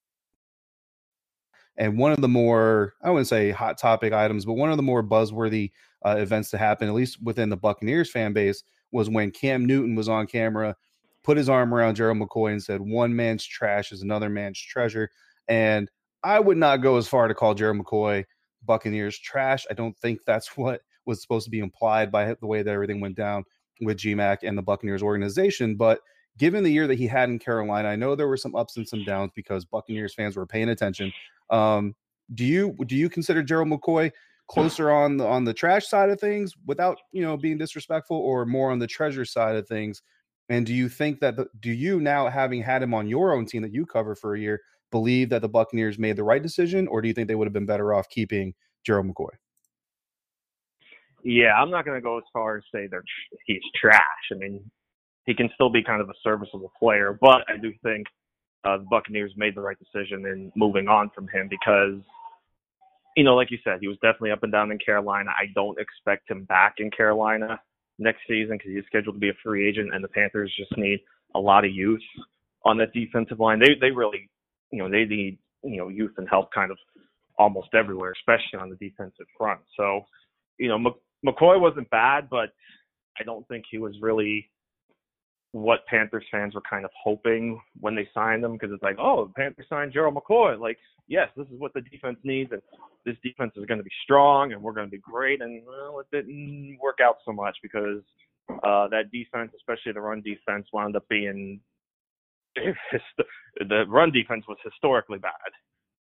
and 1.78 1.96
one 1.96 2.10
of 2.10 2.20
the 2.20 2.28
more, 2.28 2.94
I 3.02 3.10
wouldn't 3.10 3.28
say 3.28 3.50
hot 3.50 3.78
topic 3.78 4.12
items, 4.12 4.44
but 4.44 4.54
one 4.54 4.70
of 4.70 4.76
the 4.76 4.82
more 4.82 5.02
buzzworthy 5.02 5.70
uh, 6.04 6.16
events 6.18 6.50
to 6.50 6.58
happen, 6.58 6.88
at 6.88 6.94
least 6.94 7.22
within 7.22 7.48
the 7.48 7.56
Buccaneers 7.56 8.10
fan 8.10 8.32
base, 8.32 8.64
was 8.90 9.08
when 9.08 9.30
Cam 9.30 9.64
Newton 9.64 9.94
was 9.94 10.08
on 10.08 10.26
camera, 10.26 10.74
put 11.22 11.36
his 11.36 11.48
arm 11.48 11.72
around 11.72 11.94
Gerald 11.94 12.18
McCoy 12.18 12.50
and 12.50 12.62
said, 12.62 12.80
One 12.80 13.14
man's 13.14 13.44
trash 13.44 13.92
is 13.92 14.02
another 14.02 14.28
man's 14.28 14.60
treasure. 14.60 15.08
And 15.46 15.88
I 16.24 16.40
would 16.40 16.56
not 16.56 16.78
go 16.78 16.96
as 16.96 17.06
far 17.06 17.28
to 17.28 17.34
call 17.34 17.54
Gerald 17.54 17.78
McCoy 17.78 18.24
Buccaneers 18.64 19.16
trash. 19.16 19.64
I 19.70 19.74
don't 19.74 19.96
think 19.98 20.20
that's 20.26 20.56
what 20.56 20.82
was 21.06 21.22
supposed 21.22 21.44
to 21.44 21.50
be 21.50 21.60
implied 21.60 22.10
by 22.10 22.34
the 22.34 22.46
way 22.46 22.62
that 22.62 22.74
everything 22.74 23.00
went 23.00 23.16
down 23.16 23.44
with 23.80 23.98
GMAC 23.98 24.38
and 24.42 24.58
the 24.58 24.62
Buccaneers 24.62 25.02
organization. 25.02 25.76
But 25.76 26.00
given 26.38 26.64
the 26.64 26.72
year 26.72 26.86
that 26.86 26.98
he 26.98 27.06
had 27.06 27.28
in 27.28 27.38
Carolina, 27.38 27.88
I 27.88 27.96
know 27.96 28.14
there 28.14 28.28
were 28.28 28.36
some 28.36 28.54
ups 28.54 28.76
and 28.76 28.88
some 28.88 29.04
downs 29.04 29.32
because 29.34 29.64
Buccaneers 29.64 30.14
fans 30.14 30.36
were 30.36 30.46
paying 30.46 30.70
attention. 30.70 31.12
Um, 31.50 31.94
do 32.34 32.44
you 32.44 32.76
do 32.86 32.96
you 32.96 33.08
consider 33.08 33.42
Gerald 33.42 33.68
McCoy 33.68 34.12
closer 34.48 34.90
on 34.90 35.16
the 35.16 35.26
on 35.26 35.44
the 35.44 35.54
trash 35.54 35.86
side 35.86 36.10
of 36.10 36.20
things 36.20 36.54
without 36.66 36.98
you 37.12 37.22
know 37.22 37.36
being 37.36 37.58
disrespectful, 37.58 38.16
or 38.16 38.46
more 38.46 38.70
on 38.70 38.78
the 38.78 38.86
treasure 38.86 39.24
side 39.24 39.56
of 39.56 39.66
things? 39.66 40.02
And 40.50 40.64
do 40.64 40.72
you 40.72 40.88
think 40.88 41.20
that 41.20 41.36
the, 41.36 41.46
do 41.60 41.70
you 41.70 42.00
now 42.00 42.28
having 42.28 42.62
had 42.62 42.82
him 42.82 42.94
on 42.94 43.06
your 43.06 43.34
own 43.34 43.44
team 43.44 43.62
that 43.62 43.74
you 43.74 43.84
cover 43.84 44.14
for 44.14 44.34
a 44.34 44.40
year 44.40 44.62
believe 44.90 45.28
that 45.30 45.42
the 45.42 45.48
Buccaneers 45.48 45.98
made 45.98 46.16
the 46.16 46.24
right 46.24 46.42
decision, 46.42 46.88
or 46.88 47.02
do 47.02 47.08
you 47.08 47.14
think 47.14 47.28
they 47.28 47.34
would 47.34 47.46
have 47.46 47.52
been 47.52 47.66
better 47.66 47.92
off 47.92 48.08
keeping 48.08 48.54
Gerald 48.84 49.06
McCoy? 49.06 49.30
Yeah, 51.24 51.54
I'm 51.54 51.70
not 51.70 51.84
going 51.84 51.96
to 51.96 52.00
go 52.00 52.16
as 52.16 52.24
far 52.32 52.56
as 52.56 52.64
say 52.72 52.86
they're 52.86 53.04
he's 53.44 53.60
trash. 53.80 54.00
I 54.32 54.36
mean, 54.36 54.70
he 55.28 55.34
can 55.34 55.50
still 55.54 55.68
be 55.68 55.82
kind 55.84 56.00
of 56.00 56.08
a 56.08 56.14
serviceable 56.24 56.72
player, 56.78 57.16
but 57.20 57.42
I 57.48 57.58
do 57.60 57.70
think 57.82 58.06
uh, 58.64 58.78
the 58.78 58.86
Buccaneers 58.90 59.30
made 59.36 59.54
the 59.54 59.60
right 59.60 59.76
decision 59.78 60.24
in 60.24 60.50
moving 60.56 60.88
on 60.88 61.10
from 61.14 61.28
him 61.28 61.48
because, 61.50 62.00
you 63.14 63.24
know, 63.24 63.36
like 63.36 63.50
you 63.50 63.58
said, 63.62 63.76
he 63.82 63.88
was 63.88 63.98
definitely 63.98 64.30
up 64.30 64.42
and 64.42 64.50
down 64.50 64.72
in 64.72 64.78
Carolina. 64.78 65.28
I 65.38 65.52
don't 65.54 65.78
expect 65.78 66.30
him 66.30 66.44
back 66.44 66.76
in 66.78 66.90
Carolina 66.90 67.60
next 67.98 68.20
season 68.26 68.56
because 68.56 68.72
he's 68.72 68.86
scheduled 68.86 69.16
to 69.16 69.20
be 69.20 69.28
a 69.28 69.34
free 69.44 69.68
agent, 69.68 69.94
and 69.94 70.02
the 70.02 70.08
Panthers 70.08 70.50
just 70.56 70.74
need 70.78 71.00
a 71.34 71.38
lot 71.38 71.66
of 71.66 71.72
youth 71.72 72.00
on 72.64 72.78
that 72.78 72.94
defensive 72.94 73.38
line. 73.38 73.58
They 73.58 73.74
they 73.78 73.90
really, 73.90 74.30
you 74.72 74.78
know, 74.78 74.88
they 74.88 75.04
need 75.04 75.36
you 75.62 75.76
know 75.76 75.88
youth 75.88 76.12
and 76.16 76.26
help 76.26 76.50
kind 76.54 76.70
of 76.70 76.78
almost 77.38 77.68
everywhere, 77.74 78.14
especially 78.18 78.60
on 78.60 78.70
the 78.70 78.76
defensive 78.76 79.26
front. 79.36 79.60
So, 79.76 80.06
you 80.58 80.68
know, 80.68 80.78
McCoy 81.22 81.60
wasn't 81.60 81.90
bad, 81.90 82.30
but 82.30 82.48
I 83.20 83.24
don't 83.24 83.46
think 83.46 83.66
he 83.70 83.76
was 83.76 83.94
really 84.00 84.50
what 85.52 85.86
Panthers 85.86 86.24
fans 86.30 86.54
were 86.54 86.62
kind 86.68 86.84
of 86.84 86.90
hoping 87.02 87.60
when 87.80 87.94
they 87.94 88.08
signed 88.12 88.44
him 88.44 88.52
because 88.52 88.70
it's 88.72 88.82
like, 88.82 88.96
oh, 88.98 89.26
the 89.26 89.32
Panthers 89.32 89.66
signed 89.68 89.92
Gerald 89.92 90.14
McCoy. 90.14 90.58
Like, 90.58 90.78
yes, 91.06 91.28
this 91.36 91.46
is 91.46 91.58
what 91.58 91.72
the 91.74 91.80
defense 91.80 92.18
needs, 92.22 92.52
and 92.52 92.60
this 93.06 93.16
defense 93.22 93.52
is 93.56 93.64
going 93.64 93.78
to 93.78 93.84
be 93.84 93.90
strong, 94.04 94.52
and 94.52 94.62
we're 94.62 94.72
going 94.72 94.86
to 94.86 94.90
be 94.90 94.98
great. 94.98 95.40
And 95.40 95.62
well, 95.66 96.00
it 96.00 96.06
didn't 96.14 96.78
work 96.82 96.98
out 97.02 97.16
so 97.24 97.32
much 97.32 97.56
because 97.62 98.02
uh, 98.50 98.88
that 98.88 99.10
defense, 99.12 99.52
especially 99.56 99.92
the 99.92 100.00
run 100.00 100.22
defense, 100.22 100.66
wound 100.72 100.96
up 100.96 101.08
being 101.08 101.60
the 102.56 103.84
run 103.88 104.10
defense 104.12 104.44
was 104.48 104.58
historically 104.64 105.18
bad. 105.18 105.32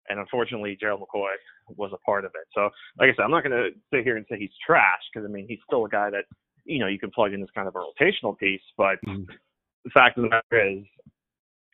And 0.10 0.20
unfortunately, 0.20 0.78
Gerald 0.80 1.02
McCoy 1.02 1.34
was 1.76 1.92
a 1.94 1.98
part 1.98 2.24
of 2.24 2.32
it. 2.36 2.48
So, 2.54 2.70
like 2.98 3.10
I 3.10 3.16
said, 3.16 3.24
I'm 3.24 3.32
not 3.32 3.44
going 3.44 3.52
to 3.52 3.70
sit 3.94 4.04
here 4.04 4.16
and 4.16 4.26
say 4.30 4.38
he's 4.40 4.50
trash 4.66 5.02
because 5.14 5.28
I 5.28 5.32
mean 5.32 5.46
he's 5.48 5.60
still 5.66 5.86
a 5.86 5.90
guy 5.90 6.10
that 6.10 6.24
you 6.68 6.80
know 6.80 6.88
you 6.88 7.00
can 7.00 7.12
plug 7.12 7.34
in 7.34 7.42
as 7.42 7.50
kind 7.56 7.68
of 7.68 7.76
a 7.76 7.80
rotational 7.80 8.38
piece. 8.38 8.62
But 8.78 8.98
mm-hmm. 9.06 9.24
the 9.84 9.90
fact 9.92 10.18
of 10.18 10.24
the 10.24 10.30
matter 10.30 10.70
is, 10.70 10.84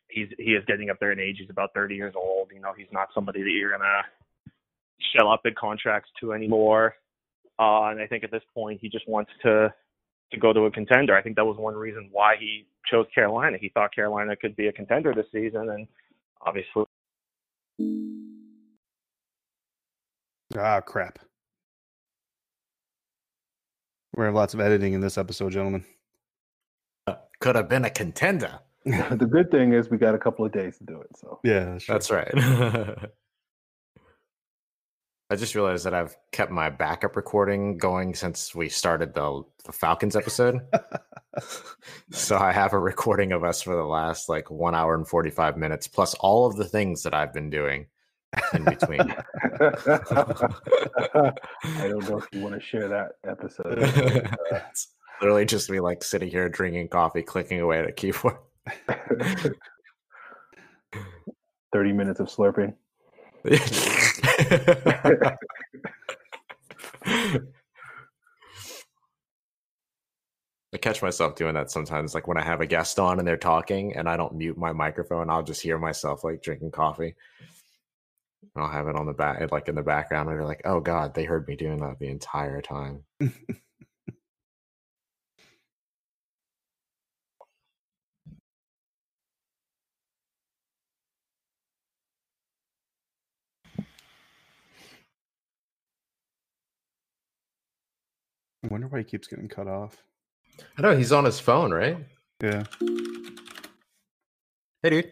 he's 0.09 0.27
he 0.37 0.51
is 0.51 0.63
getting 0.67 0.89
up 0.89 0.97
there 0.99 1.11
in 1.11 1.19
age. 1.19 1.37
He's 1.39 1.49
about 1.49 1.71
30 1.73 1.95
years 1.95 2.13
old. 2.15 2.51
You 2.53 2.61
know, 2.61 2.73
he's 2.77 2.87
not 2.91 3.09
somebody 3.13 3.41
that 3.41 3.49
you're 3.49 3.71
gonna 3.71 4.03
shell 5.15 5.29
out 5.29 5.41
big 5.43 5.55
contracts 5.55 6.09
to 6.21 6.33
anymore. 6.33 6.95
Uh, 7.59 7.89
and 7.89 7.99
I 7.99 8.07
think 8.07 8.23
at 8.23 8.31
this 8.31 8.43
point, 8.53 8.79
he 8.81 8.89
just 8.89 9.07
wants 9.07 9.31
to 9.43 9.73
to 10.31 10.39
go 10.39 10.53
to 10.53 10.61
a 10.61 10.71
contender. 10.71 11.15
I 11.15 11.21
think 11.21 11.35
that 11.35 11.45
was 11.45 11.57
one 11.57 11.75
reason 11.75 12.09
why 12.11 12.35
he 12.39 12.65
chose 12.89 13.05
Carolina. 13.13 13.57
He 13.59 13.69
thought 13.69 13.93
Carolina 13.93 14.35
could 14.35 14.55
be 14.55 14.67
a 14.67 14.71
contender 14.71 15.13
this 15.13 15.27
season, 15.31 15.69
and 15.69 15.87
obviously. 16.41 16.85
Ah, 20.57 20.81
crap. 20.81 21.19
We're 24.15 24.25
have 24.25 24.35
lots 24.35 24.53
of 24.53 24.59
editing 24.59 24.93
in 24.93 25.01
this 25.01 25.17
episode, 25.17 25.53
gentlemen. 25.53 25.83
Uh, 27.07 27.15
Could 27.39 27.55
have 27.55 27.67
been 27.67 27.85
a 27.85 27.89
contender. 27.89 28.59
the 28.85 29.27
good 29.29 29.49
thing 29.49 29.73
is 29.73 29.89
we 29.89 29.97
got 29.97 30.13
a 30.13 30.19
couple 30.19 30.45
of 30.45 30.51
days 30.51 30.77
to 30.77 30.83
do 30.83 31.01
it. 31.01 31.17
So 31.17 31.39
yeah, 31.43 31.71
that's, 31.71 31.87
that's 31.87 32.11
right. 32.11 32.31
I 35.29 35.35
just 35.35 35.55
realized 35.55 35.85
that 35.85 35.95
I've 35.95 36.15
kept 36.31 36.51
my 36.51 36.69
backup 36.69 37.15
recording 37.15 37.77
going 37.77 38.13
since 38.13 38.53
we 38.53 38.69
started 38.69 39.15
the, 39.15 39.41
the 39.65 39.71
Falcons 39.71 40.15
episode. 40.15 40.61
so 42.11 42.37
I 42.37 42.51
have 42.51 42.73
a 42.73 42.79
recording 42.79 43.31
of 43.31 43.43
us 43.43 43.63
for 43.63 43.75
the 43.75 43.83
last 43.83 44.29
like 44.29 44.51
one 44.51 44.75
hour 44.75 44.93
and 44.93 45.07
45 45.07 45.57
minutes, 45.57 45.87
plus 45.87 46.13
all 46.15 46.45
of 46.45 46.55
the 46.55 46.65
things 46.65 47.01
that 47.01 47.15
I've 47.15 47.33
been 47.33 47.49
doing 47.49 47.87
in 48.53 48.63
between. 48.63 49.01
I 49.01 49.13
don't 51.87 52.09
know 52.09 52.17
if 52.17 52.27
you 52.31 52.41
want 52.41 52.55
to 52.55 52.61
share 52.61 52.87
that 52.87 53.13
episode. 53.27 53.79
it's 54.51 54.87
literally 55.21 55.45
just 55.45 55.69
me 55.69 55.79
like 55.79 56.03
sitting 56.03 56.29
here 56.29 56.49
drinking 56.49 56.89
coffee, 56.89 57.21
clicking 57.23 57.59
away 57.59 57.79
at 57.79 57.87
a 57.87 57.91
keyboard. 57.91 58.37
30 61.73 61.91
minutes 61.93 62.19
of 62.19 62.27
slurping. 62.27 62.73
I 70.73 70.77
catch 70.77 71.01
myself 71.01 71.35
doing 71.35 71.53
that 71.53 71.69
sometimes, 71.69 72.15
like 72.15 72.27
when 72.27 72.37
I 72.37 72.43
have 72.43 72.61
a 72.61 72.65
guest 72.65 72.99
on 72.99 73.19
and 73.19 73.27
they're 73.27 73.37
talking 73.37 73.95
and 73.95 74.09
I 74.09 74.17
don't 74.17 74.35
mute 74.35 74.57
my 74.57 74.73
microphone, 74.73 75.29
I'll 75.29 75.43
just 75.43 75.61
hear 75.61 75.77
myself 75.77 76.23
like 76.23 76.41
drinking 76.41 76.71
coffee. 76.71 77.15
I'll 78.55 78.69
have 78.69 78.87
it 78.87 78.95
on 78.95 79.07
the 79.07 79.13
back, 79.13 79.51
like 79.51 79.67
in 79.67 79.75
the 79.75 79.81
background, 79.81 80.29
and 80.29 80.37
they're 80.37 80.45
like, 80.45 80.61
"Oh 80.65 80.79
God, 80.79 81.15
they 81.15 81.23
heard 81.23 81.47
me 81.47 81.55
doing 81.55 81.79
that 81.79 81.99
the 81.99 82.07
entire 82.07 82.61
time." 82.61 83.03
I 83.21 83.31
wonder 98.69 98.87
why 98.87 98.99
he 98.99 99.03
keeps 99.03 99.27
getting 99.27 99.49
cut 99.49 99.67
off. 99.67 100.03
I 100.77 100.81
know 100.81 100.95
he's 100.95 101.11
on 101.11 101.25
his 101.25 101.39
phone, 101.39 101.71
right? 101.73 101.97
Yeah. 102.41 102.63
Hey, 104.83 104.89
dude. 104.89 105.11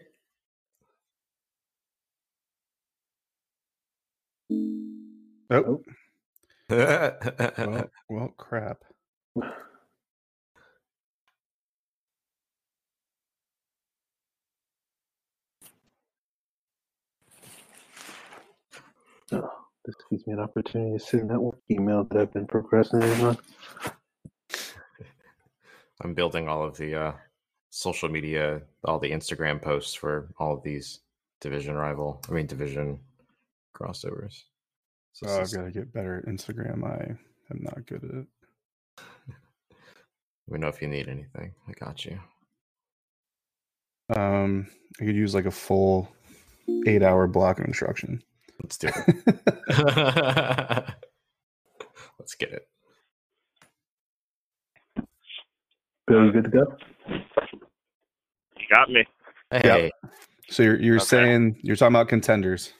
Oh. 5.52 5.82
well, 6.70 7.18
well, 8.08 8.34
crap. 8.38 8.78
Oh. 19.32 19.50
This 19.84 19.96
gives 20.08 20.26
me 20.28 20.34
an 20.34 20.38
opportunity 20.38 20.96
to 20.96 21.04
send 21.04 21.28
that 21.30 21.40
one 21.40 21.58
email 21.68 22.04
that 22.04 22.16
I've 22.16 22.32
been 22.32 22.46
procrastinating 22.46 23.26
on. 23.26 23.36
I'm 26.02 26.14
building 26.14 26.46
all 26.48 26.64
of 26.64 26.76
the 26.76 26.94
uh, 26.94 27.12
social 27.70 28.08
media, 28.08 28.62
all 28.84 29.00
the 29.00 29.10
Instagram 29.10 29.60
posts 29.60 29.92
for 29.92 30.28
all 30.38 30.54
of 30.54 30.62
these 30.62 31.00
division 31.40 31.74
rival, 31.74 32.22
I 32.28 32.32
mean 32.32 32.46
division 32.46 33.00
crossovers. 33.76 34.44
So 35.12 35.26
oh, 35.28 35.40
I've 35.40 35.52
got 35.52 35.64
to 35.64 35.70
get 35.70 35.92
better 35.92 36.18
at 36.18 36.26
Instagram. 36.26 36.84
I 36.84 37.14
am 37.50 37.60
not 37.60 37.86
good 37.86 38.02
at 38.04 38.10
it. 38.10 38.26
Let 40.48 40.54
me 40.54 40.58
know 40.58 40.68
if 40.68 40.80
you 40.80 40.88
need 40.88 41.08
anything. 41.08 41.52
I 41.68 41.72
got 41.72 42.04
you. 42.04 42.18
Um, 44.16 44.66
I 45.00 45.04
could 45.04 45.16
use 45.16 45.34
like 45.34 45.46
a 45.46 45.50
full 45.50 46.08
eight 46.86 47.02
hour 47.02 47.26
block 47.26 47.58
of 47.58 47.66
instruction. 47.66 48.22
Let's 48.62 48.78
do 48.78 48.88
it. 48.88 48.94
Let's 52.18 52.34
get 52.34 52.52
it. 52.52 52.68
Bill, 56.06 56.26
you 56.26 56.32
good 56.32 56.44
to 56.44 56.50
go? 56.50 56.76
You 57.08 58.66
got 58.72 58.90
me. 58.90 59.04
Hey. 59.50 59.90
Yep. 60.04 60.12
So 60.48 60.62
you're 60.62 60.80
you're 60.80 60.96
okay. 60.96 61.04
saying 61.04 61.58
you're 61.62 61.76
talking 61.76 61.94
about 61.94 62.08
contenders. 62.08 62.72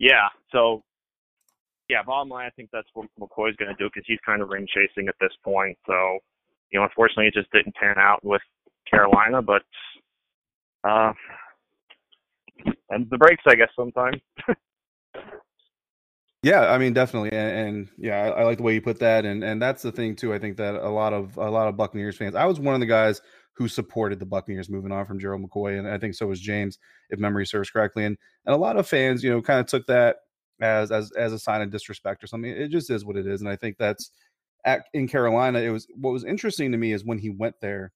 Yeah. 0.00 0.26
So 0.50 0.82
yeah, 1.90 2.02
bottom 2.04 2.28
line, 2.28 2.46
I 2.46 2.50
think 2.50 2.70
that's 2.72 2.88
what 2.94 3.08
McCoy's 3.20 3.56
going 3.56 3.70
to 3.70 3.76
do 3.78 3.90
because 3.92 4.04
he's 4.06 4.18
kind 4.24 4.40
of 4.40 4.48
ring 4.48 4.66
chasing 4.72 5.08
at 5.08 5.16
this 5.20 5.32
point. 5.44 5.76
So, 5.86 6.18
you 6.70 6.78
know, 6.78 6.84
unfortunately, 6.84 7.26
it 7.26 7.34
just 7.34 7.50
didn't 7.52 7.74
pan 7.74 7.96
out 7.98 8.24
with 8.24 8.42
Carolina, 8.88 9.42
but 9.42 9.62
uh, 10.84 11.12
and 12.90 13.10
the 13.10 13.18
breaks, 13.18 13.42
I 13.46 13.56
guess, 13.56 13.70
sometimes. 13.76 14.20
yeah, 16.42 16.70
I 16.72 16.78
mean, 16.78 16.92
definitely, 16.92 17.32
and, 17.32 17.68
and 17.68 17.88
yeah, 17.98 18.22
I, 18.22 18.28
I, 18.28 18.44
like 18.44 18.58
the 18.58 18.62
way 18.62 18.74
you 18.74 18.80
put 18.80 19.00
that, 19.00 19.24
and 19.24 19.42
and 19.42 19.60
that's 19.60 19.82
the 19.82 19.92
thing 19.92 20.14
too. 20.14 20.32
I 20.32 20.38
think 20.38 20.56
that 20.58 20.76
a 20.76 20.88
lot 20.88 21.12
of 21.12 21.36
a 21.36 21.50
lot 21.50 21.68
of 21.68 21.76
Buccaneers 21.76 22.16
fans. 22.16 22.36
I 22.36 22.46
was 22.46 22.60
one 22.60 22.74
of 22.74 22.80
the 22.80 22.86
guys 22.86 23.20
who 23.60 23.68
supported 23.68 24.18
the 24.18 24.24
Buccaneers 24.24 24.70
moving 24.70 24.90
on 24.90 25.04
from 25.04 25.18
Gerald 25.18 25.42
McCoy, 25.42 25.78
and 25.78 25.86
I 25.86 25.98
think 25.98 26.14
so 26.14 26.26
was 26.26 26.40
James, 26.40 26.78
if 27.10 27.18
memory 27.18 27.44
serves 27.44 27.68
correctly, 27.68 28.06
and 28.06 28.16
and 28.46 28.54
a 28.54 28.58
lot 28.58 28.78
of 28.78 28.88
fans, 28.88 29.22
you 29.22 29.28
know, 29.28 29.42
kind 29.42 29.60
of 29.60 29.66
took 29.66 29.86
that 29.86 30.16
as 30.62 30.90
as 30.90 31.12
as 31.12 31.34
a 31.34 31.38
sign 31.38 31.60
of 31.60 31.70
disrespect 31.70 32.24
or 32.24 32.26
something. 32.26 32.50
It 32.50 32.68
just 32.68 32.88
is 32.88 33.04
what 33.04 33.18
it 33.18 33.26
is, 33.26 33.42
and 33.42 33.50
I 33.50 33.56
think 33.56 33.76
that's 33.76 34.12
at 34.64 34.84
in 34.94 35.06
Carolina. 35.06 35.58
It 35.58 35.68
was 35.68 35.86
what 35.94 36.12
was 36.12 36.24
interesting 36.24 36.72
to 36.72 36.78
me 36.78 36.94
is 36.94 37.04
when 37.04 37.18
he 37.18 37.28
went 37.28 37.56
there 37.60 37.92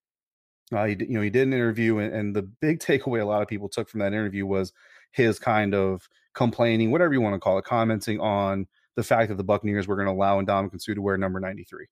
uh, 0.71 0.85
he, 0.85 0.97
you 1.01 1.15
know, 1.15 1.23
he 1.23 1.31
did 1.31 1.47
an 1.47 1.55
interview, 1.55 1.99
and, 1.99 2.15
and, 2.15 2.37
the 2.37 2.43
big 2.43 2.79
takeaway 2.81 3.23
a 3.23 3.25
lot 3.25 3.43
of 3.43 3.49
people 3.49 3.69
took 3.69 3.89
from 3.89 4.01
that 4.01 4.13
interview 4.13 4.47
was 4.47 4.73
his 5.13 5.39
kind 5.39 5.75
of 5.75 6.07
complaining, 6.35 6.91
whatever 6.91 7.15
you 7.15 7.21
want 7.21 7.35
to 7.35 7.41
call 7.41 7.59
it, 7.59 7.65
commenting 7.65 8.21
on 8.21 8.67
the 8.97 9.03
fact 9.03 9.29
that 9.29 9.37
the 9.37 9.45
Buccaneers 9.45 9.87
were 9.87 9.97
going 9.97 10.09
to 10.09 10.13
allow 10.13 10.41
Ndamukong 10.41 10.81
Suh 10.81 10.95
to 10.95 11.03
wear 11.03 11.17
number 11.17 11.41
93. 11.41 11.87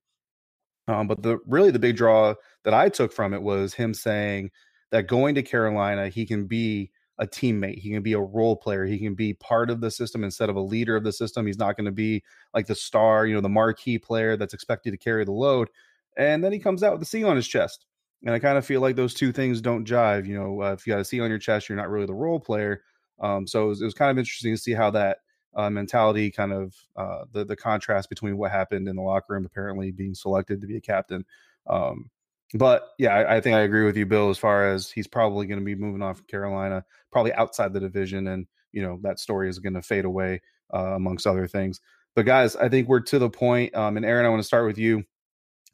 Um, 0.89 1.07
but 1.07 1.23
the 1.23 1.39
really 1.47 1.71
the 1.71 1.79
big 1.79 1.97
draw 1.97 2.35
that 2.65 2.75
I 2.75 2.89
took 2.89 3.13
from 3.13 3.35
it 3.35 3.43
was 3.43 3.75
him 3.75 3.95
saying 3.95 4.51
that 4.91 5.07
going 5.07 5.35
to 5.37 5.43
Carolina, 5.43 6.09
he 6.09 6.27
can 6.27 6.47
be 6.47 6.91
a 7.19 7.27
teammate, 7.27 7.79
he 7.79 7.91
can 7.91 8.03
be 8.03 8.15
a 8.15 8.21
role 8.21 8.57
player, 8.57 8.85
he 8.85 8.99
can 8.99 9.15
be 9.15 9.35
part 9.35 9.71
of 9.71 9.81
the 9.81 9.91
system 9.91 10.25
instead 10.25 10.51
of 10.51 10.57
a 10.57 10.61
leader 10.61 10.97
of 10.97 11.05
the 11.05 11.13
system. 11.13 11.47
He's 11.47 11.59
not 11.59 11.77
going 11.77 11.85
to 11.85 11.93
be 11.93 12.23
like 12.55 12.67
the 12.67 12.75
star, 12.75 13.27
you 13.27 13.35
know, 13.35 13.41
the 13.41 13.49
marquee 13.49 13.99
player 13.99 14.37
that's 14.37 14.55
expected 14.55 14.91
to 14.91 14.97
carry 14.97 15.25
the 15.25 15.33
load. 15.33 15.69
And 16.17 16.43
then 16.43 16.53
he 16.53 16.59
comes 16.59 16.83
out 16.83 16.93
with 16.93 17.01
the 17.01 17.07
C 17.07 17.25
on 17.25 17.37
his 17.37 17.49
chest 17.49 17.87
And 18.25 18.35
I 18.35 18.39
kind 18.39 18.59
of 18.59 18.67
feel 18.67 18.81
like 18.81 18.97
those 18.97 19.15
two 19.15 19.33
things 19.33 19.61
don't 19.61 19.87
jive. 19.87 20.27
You 20.27 20.35
know, 20.35 20.63
uh, 20.63 20.73
if 20.73 20.87
you 20.87 20.93
got 20.93 21.01
a 21.01 21.05
C 21.05 21.21
on 21.21 21.31
your 21.31 21.39
chest, 21.39 21.69
you're 21.69 21.77
not 21.77 21.91
really 21.91 22.07
the 22.07 22.15
role 22.15 22.41
player. 22.41 22.83
Um, 23.21 23.47
so 23.47 23.65
it 23.65 23.69
was, 23.69 23.83
it 23.83 23.85
was, 23.85 23.95
kind 23.95 24.11
of 24.11 24.19
interesting 24.19 24.53
to 24.53 24.61
see 24.61 24.73
how 24.73 24.91
that 24.91 25.19
uh, 25.55 25.71
mentality 25.71 26.31
kind 26.31 26.53
of 26.53 26.75
uh, 26.97 27.25
the 27.33 27.45
the 27.45 27.57
contrast 27.57 28.09
between 28.09 28.37
what 28.37 28.51
happened 28.51 28.89
in 28.89 28.97
the 28.97 29.03
locker 29.03 29.35
room, 29.35 29.45
apparently 29.45 29.91
being 29.91 30.15
selected 30.15 30.61
to 30.61 30.67
be 30.67 30.77
a 30.77 30.81
captain. 30.81 31.25
Um, 31.67 32.11
but 32.55 32.91
yeah, 32.99 33.15
I, 33.15 33.37
I, 33.37 33.41
think 33.41 33.57
I 33.57 33.61
agree 33.61 33.85
with 33.85 33.97
you, 33.97 34.05
Bill, 34.05 34.29
as 34.29 34.37
far 34.37 34.69
as 34.69 34.91
he's 34.91 35.07
probably 35.07 35.47
going 35.47 35.59
to 35.59 35.65
be 35.65 35.75
moving 35.75 36.03
off 36.03 36.27
Carolina, 36.27 36.85
probably 37.11 37.33
outside 37.35 37.73
the 37.73 37.81
division, 37.81 38.29
and 38.29 38.47
you 38.73 38.83
know 38.83 38.99
that 39.03 39.19
story 39.19 39.49
is 39.49 39.59
going 39.59 39.75
to 39.75 39.83
fade 39.83 40.05
away 40.05 40.41
uh, 40.75 40.95
amongst 40.95 41.27
other 41.27 41.47
things. 41.47 41.81
But 42.15 42.27
guys, 42.27 42.57
I 42.57 42.69
think 42.69 42.89
we're 42.89 43.01
to 43.01 43.19
the 43.19 43.31
point. 43.31 43.75
Um, 43.75 43.97
and 43.97 44.05
Aaron, 44.05 44.27
I 44.27 44.29
want 44.29 44.41
to 44.41 44.47
start 44.47 44.67
with 44.67 44.79
you, 44.79 45.05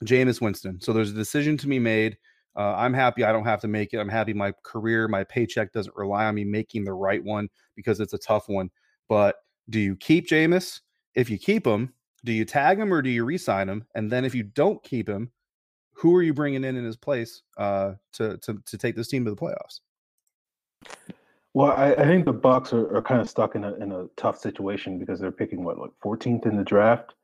Jameis 0.04 0.40
Winston. 0.40 0.80
So 0.80 0.92
there's 0.92 1.10
a 1.10 1.14
decision 1.14 1.56
to 1.58 1.66
be 1.66 1.78
made. 1.78 2.16
Uh, 2.56 2.74
I'm 2.76 2.94
happy 2.94 3.24
I 3.24 3.32
don't 3.32 3.44
have 3.44 3.60
to 3.62 3.68
make 3.68 3.92
it. 3.92 3.98
I'm 3.98 4.08
happy 4.08 4.32
my 4.32 4.52
career, 4.64 5.06
my 5.06 5.24
paycheck 5.24 5.72
doesn't 5.72 5.96
rely 5.96 6.24
on 6.24 6.34
me 6.34 6.44
making 6.44 6.84
the 6.84 6.92
right 6.92 7.22
one 7.22 7.48
because 7.76 8.00
it's 8.00 8.14
a 8.14 8.18
tough 8.18 8.48
one. 8.48 8.70
But 9.08 9.36
do 9.70 9.80
you 9.80 9.96
keep 9.96 10.28
Jameis? 10.28 10.80
If 11.14 11.30
you 11.30 11.38
keep 11.38 11.66
him, 11.66 11.92
do 12.24 12.32
you 12.32 12.44
tag 12.44 12.78
him 12.78 12.92
or 12.92 13.02
do 13.02 13.10
you 13.10 13.24
re-sign 13.24 13.68
him? 13.68 13.84
And 13.94 14.10
then 14.10 14.24
if 14.24 14.34
you 14.34 14.42
don't 14.42 14.82
keep 14.82 15.08
him, 15.08 15.30
who 15.92 16.14
are 16.14 16.22
you 16.22 16.32
bringing 16.32 16.64
in 16.64 16.76
in 16.76 16.84
his 16.84 16.96
place 16.96 17.42
uh, 17.56 17.94
to 18.14 18.36
to 18.38 18.62
to 18.66 18.78
take 18.78 18.94
this 18.94 19.08
team 19.08 19.24
to 19.24 19.30
the 19.30 19.36
playoffs? 19.36 19.80
Well, 21.54 21.72
I, 21.72 21.92
I 21.92 22.04
think 22.04 22.24
the 22.24 22.34
Bucs 22.34 22.72
are, 22.72 22.96
are 22.96 23.02
kind 23.02 23.20
of 23.20 23.28
stuck 23.28 23.56
in 23.56 23.64
a 23.64 23.74
in 23.74 23.90
a 23.92 24.06
tough 24.16 24.38
situation 24.38 24.98
because 24.98 25.18
they're 25.18 25.32
picking 25.32 25.64
what 25.64 25.78
like 25.78 25.90
14th 26.04 26.46
in 26.46 26.56
the 26.56 26.62
draft, 26.62 27.14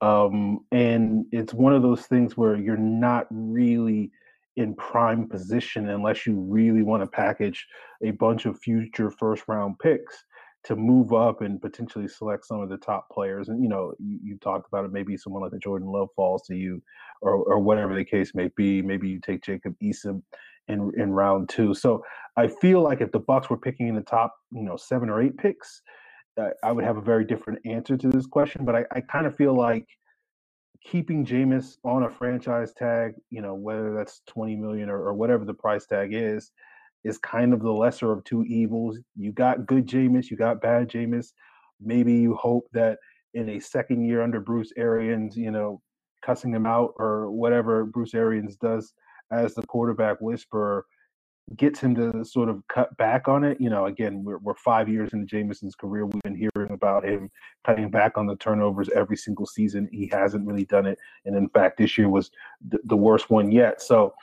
um, 0.00 0.64
and 0.72 1.26
it's 1.32 1.52
one 1.52 1.74
of 1.74 1.82
those 1.82 2.06
things 2.06 2.36
where 2.36 2.56
you're 2.56 2.76
not 2.78 3.26
really 3.30 4.10
in 4.56 4.74
prime 4.74 5.28
position 5.28 5.90
unless 5.90 6.26
you 6.26 6.38
really 6.40 6.82
want 6.82 7.02
to 7.02 7.06
package 7.08 7.66
a 8.02 8.12
bunch 8.12 8.46
of 8.46 8.58
future 8.60 9.10
first 9.10 9.42
round 9.48 9.78
picks 9.80 10.24
to 10.64 10.76
move 10.76 11.12
up 11.12 11.42
and 11.42 11.60
potentially 11.60 12.08
select 12.08 12.46
some 12.46 12.60
of 12.60 12.70
the 12.70 12.78
top 12.78 13.08
players. 13.10 13.48
And 13.48 13.62
you 13.62 13.68
know, 13.68 13.92
you, 13.98 14.18
you 14.22 14.38
talked 14.38 14.66
about 14.66 14.84
it. 14.84 14.92
Maybe 14.92 15.16
someone 15.16 15.42
like 15.42 15.52
a 15.52 15.58
Jordan 15.58 15.88
Love 15.88 16.08
falls 16.16 16.42
to 16.44 16.54
you, 16.54 16.82
or 17.20 17.36
or 17.36 17.58
whatever 17.58 17.94
the 17.94 18.04
case 18.04 18.34
may 18.34 18.50
be. 18.56 18.82
Maybe 18.82 19.08
you 19.08 19.20
take 19.20 19.42
Jacob 19.42 19.74
Eason 19.82 20.22
in 20.68 20.90
in 20.96 21.12
round 21.12 21.48
two. 21.48 21.74
So 21.74 22.02
I 22.36 22.48
feel 22.48 22.82
like 22.82 23.00
if 23.00 23.12
the 23.12 23.20
Bucs 23.20 23.50
were 23.50 23.58
picking 23.58 23.88
in 23.88 23.94
the 23.94 24.00
top, 24.02 24.34
you 24.52 24.62
know, 24.62 24.76
seven 24.76 25.10
or 25.10 25.22
eight 25.22 25.36
picks, 25.36 25.82
uh, 26.40 26.48
I 26.62 26.72
would 26.72 26.84
have 26.84 26.96
a 26.96 27.02
very 27.02 27.24
different 27.24 27.60
answer 27.64 27.96
to 27.96 28.08
this 28.08 28.26
question. 28.26 28.64
But 28.64 28.74
I, 28.74 28.84
I 28.92 29.00
kind 29.02 29.26
of 29.26 29.36
feel 29.36 29.54
like 29.54 29.86
keeping 30.82 31.24
Jameis 31.24 31.76
on 31.84 32.04
a 32.04 32.10
franchise 32.10 32.72
tag, 32.74 33.14
you 33.30 33.42
know, 33.42 33.54
whether 33.54 33.94
that's 33.94 34.22
twenty 34.26 34.56
million 34.56 34.88
or, 34.88 34.98
or 34.98 35.14
whatever 35.14 35.44
the 35.44 35.54
price 35.54 35.86
tag 35.86 36.10
is, 36.14 36.50
is 37.04 37.18
kind 37.18 37.52
of 37.52 37.60
the 37.60 37.72
lesser 37.72 38.10
of 38.10 38.24
two 38.24 38.44
evils. 38.44 38.98
You 39.16 39.32
got 39.32 39.66
good 39.66 39.86
Jameis, 39.86 40.30
you 40.30 40.36
got 40.36 40.60
bad 40.60 40.88
Jameis. 40.88 41.32
Maybe 41.80 42.14
you 42.14 42.34
hope 42.34 42.66
that 42.72 42.98
in 43.34 43.50
a 43.50 43.60
second 43.60 44.06
year 44.06 44.22
under 44.22 44.40
Bruce 44.40 44.72
Arians, 44.76 45.36
you 45.36 45.50
know, 45.50 45.80
cussing 46.22 46.54
him 46.54 46.66
out 46.66 46.94
or 46.96 47.30
whatever 47.30 47.84
Bruce 47.84 48.14
Arians 48.14 48.56
does 48.56 48.94
as 49.30 49.54
the 49.54 49.66
quarterback 49.66 50.20
whisperer 50.20 50.86
gets 51.56 51.78
him 51.78 51.94
to 51.94 52.24
sort 52.24 52.48
of 52.48 52.62
cut 52.68 52.96
back 52.96 53.28
on 53.28 53.44
it. 53.44 53.60
You 53.60 53.68
know, 53.68 53.86
again, 53.86 54.24
we're, 54.24 54.38
we're 54.38 54.54
five 54.54 54.88
years 54.88 55.12
into 55.12 55.26
Jameis's 55.26 55.74
career. 55.74 56.06
We've 56.06 56.22
been 56.22 56.34
hearing 56.34 56.72
about 56.72 57.04
him 57.04 57.30
cutting 57.66 57.90
back 57.90 58.16
on 58.16 58.26
the 58.26 58.36
turnovers 58.36 58.88
every 58.94 59.16
single 59.16 59.46
season. 59.46 59.88
He 59.92 60.06
hasn't 60.06 60.46
really 60.46 60.64
done 60.64 60.86
it. 60.86 60.98
And 61.26 61.36
in 61.36 61.48
fact, 61.50 61.76
this 61.76 61.98
year 61.98 62.08
was 62.08 62.30
th- 62.70 62.82
the 62.86 62.96
worst 62.96 63.28
one 63.28 63.52
yet. 63.52 63.82
So 63.82 64.14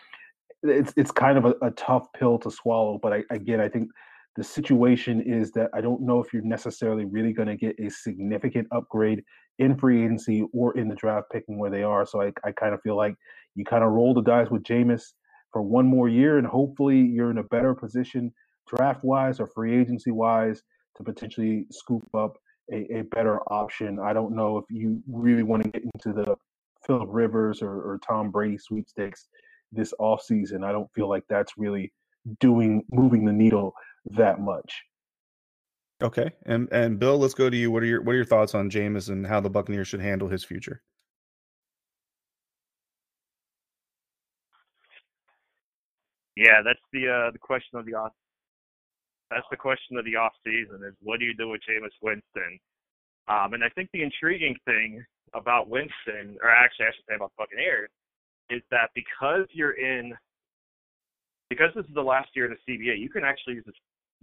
it's 0.63 0.93
it's 0.97 1.11
kind 1.11 1.37
of 1.37 1.45
a, 1.45 1.55
a 1.61 1.71
tough 1.71 2.07
pill 2.13 2.37
to 2.39 2.51
swallow. 2.51 2.99
But 3.01 3.13
I, 3.13 3.23
again, 3.29 3.59
I 3.59 3.69
think 3.69 3.89
the 4.35 4.43
situation 4.43 5.21
is 5.21 5.51
that 5.51 5.69
I 5.73 5.81
don't 5.81 6.01
know 6.01 6.21
if 6.21 6.31
you're 6.33 6.43
necessarily 6.43 7.05
really 7.05 7.33
going 7.33 7.49
to 7.49 7.57
get 7.57 7.75
a 7.79 7.89
significant 7.89 8.67
upgrade 8.71 9.23
in 9.59 9.77
free 9.77 10.03
agency 10.03 10.45
or 10.53 10.77
in 10.77 10.87
the 10.87 10.95
draft 10.95 11.27
picking 11.31 11.59
where 11.59 11.69
they 11.69 11.83
are. 11.83 12.05
So 12.05 12.21
I, 12.21 12.31
I 12.43 12.51
kind 12.51 12.73
of 12.73 12.81
feel 12.81 12.95
like 12.95 13.15
you 13.55 13.65
kind 13.65 13.83
of 13.83 13.91
roll 13.91 14.13
the 14.13 14.21
dice 14.21 14.49
with 14.49 14.63
Jameis 14.63 15.03
for 15.51 15.61
one 15.61 15.85
more 15.85 16.07
year, 16.07 16.37
and 16.37 16.47
hopefully 16.47 16.97
you're 16.99 17.31
in 17.31 17.39
a 17.39 17.43
better 17.43 17.75
position 17.75 18.33
draft 18.67 19.03
wise 19.03 19.39
or 19.39 19.47
free 19.47 19.77
agency 19.77 20.11
wise 20.11 20.61
to 20.95 21.03
potentially 21.03 21.65
scoop 21.71 22.03
up 22.13 22.37
a, 22.71 22.99
a 22.99 23.01
better 23.03 23.39
option. 23.51 23.99
I 23.99 24.13
don't 24.13 24.33
know 24.33 24.57
if 24.57 24.65
you 24.69 25.01
really 25.11 25.43
want 25.43 25.63
to 25.63 25.69
get 25.69 25.83
into 25.83 26.13
the 26.13 26.35
Philip 26.85 27.09
Rivers 27.11 27.61
or, 27.61 27.73
or 27.73 27.99
Tom 28.05 28.31
Brady 28.31 28.57
sweepstakes 28.57 29.27
this 29.71 29.93
offseason. 29.99 30.63
I 30.63 30.71
don't 30.71 30.91
feel 30.93 31.09
like 31.09 31.23
that's 31.29 31.53
really 31.57 31.91
doing 32.39 32.83
moving 32.91 33.25
the 33.25 33.33
needle 33.33 33.73
that 34.17 34.39
much. 34.39 34.81
Okay, 36.01 36.31
and 36.45 36.67
and 36.71 36.99
Bill, 36.99 37.17
let's 37.17 37.33
go 37.35 37.49
to 37.49 37.57
you. 37.57 37.69
What 37.71 37.83
are 37.83 37.85
your 37.85 38.01
what 38.01 38.13
are 38.13 38.15
your 38.15 38.25
thoughts 38.25 38.55
on 38.55 38.69
Jameis 38.69 39.09
and 39.09 39.25
how 39.25 39.39
the 39.39 39.49
Buccaneers 39.49 39.87
should 39.87 40.01
handle 40.01 40.27
his 40.27 40.43
future? 40.43 40.81
Yeah, 46.35 46.61
that's 46.65 46.79
the 46.91 47.07
uh, 47.07 47.31
the 47.31 47.39
question 47.39 47.77
of 47.77 47.85
the 47.85 47.93
off. 47.93 48.13
That's 49.29 49.45
the 49.51 49.57
question 49.57 49.97
of 49.97 50.05
the 50.05 50.15
off 50.15 50.33
season 50.43 50.81
is 50.87 50.95
what 51.01 51.19
do 51.19 51.25
you 51.25 51.35
do 51.35 51.49
with 51.49 51.61
Jameis 51.61 51.93
Winston? 52.01 52.59
Um, 53.27 53.53
and 53.53 53.63
I 53.63 53.69
think 53.69 53.89
the 53.93 54.01
intriguing 54.01 54.55
thing 54.65 55.03
about 55.33 55.69
Winston, 55.69 56.37
or 56.41 56.49
actually 56.49 56.87
I 56.87 56.91
should 56.95 57.05
say 57.07 57.15
about 57.15 57.31
Buccaneers, 57.37 57.89
is 58.51 58.61
that 58.69 58.91
because 58.93 59.47
you're 59.51 59.79
in, 59.79 60.13
because 61.49 61.71
this 61.75 61.85
is 61.85 61.95
the 61.95 62.01
last 62.03 62.29
year 62.35 62.51
of 62.51 62.57
the 62.57 62.61
CBA, 62.67 62.99
you 62.99 63.09
can 63.09 63.23
actually 63.23 63.55
use 63.55 63.75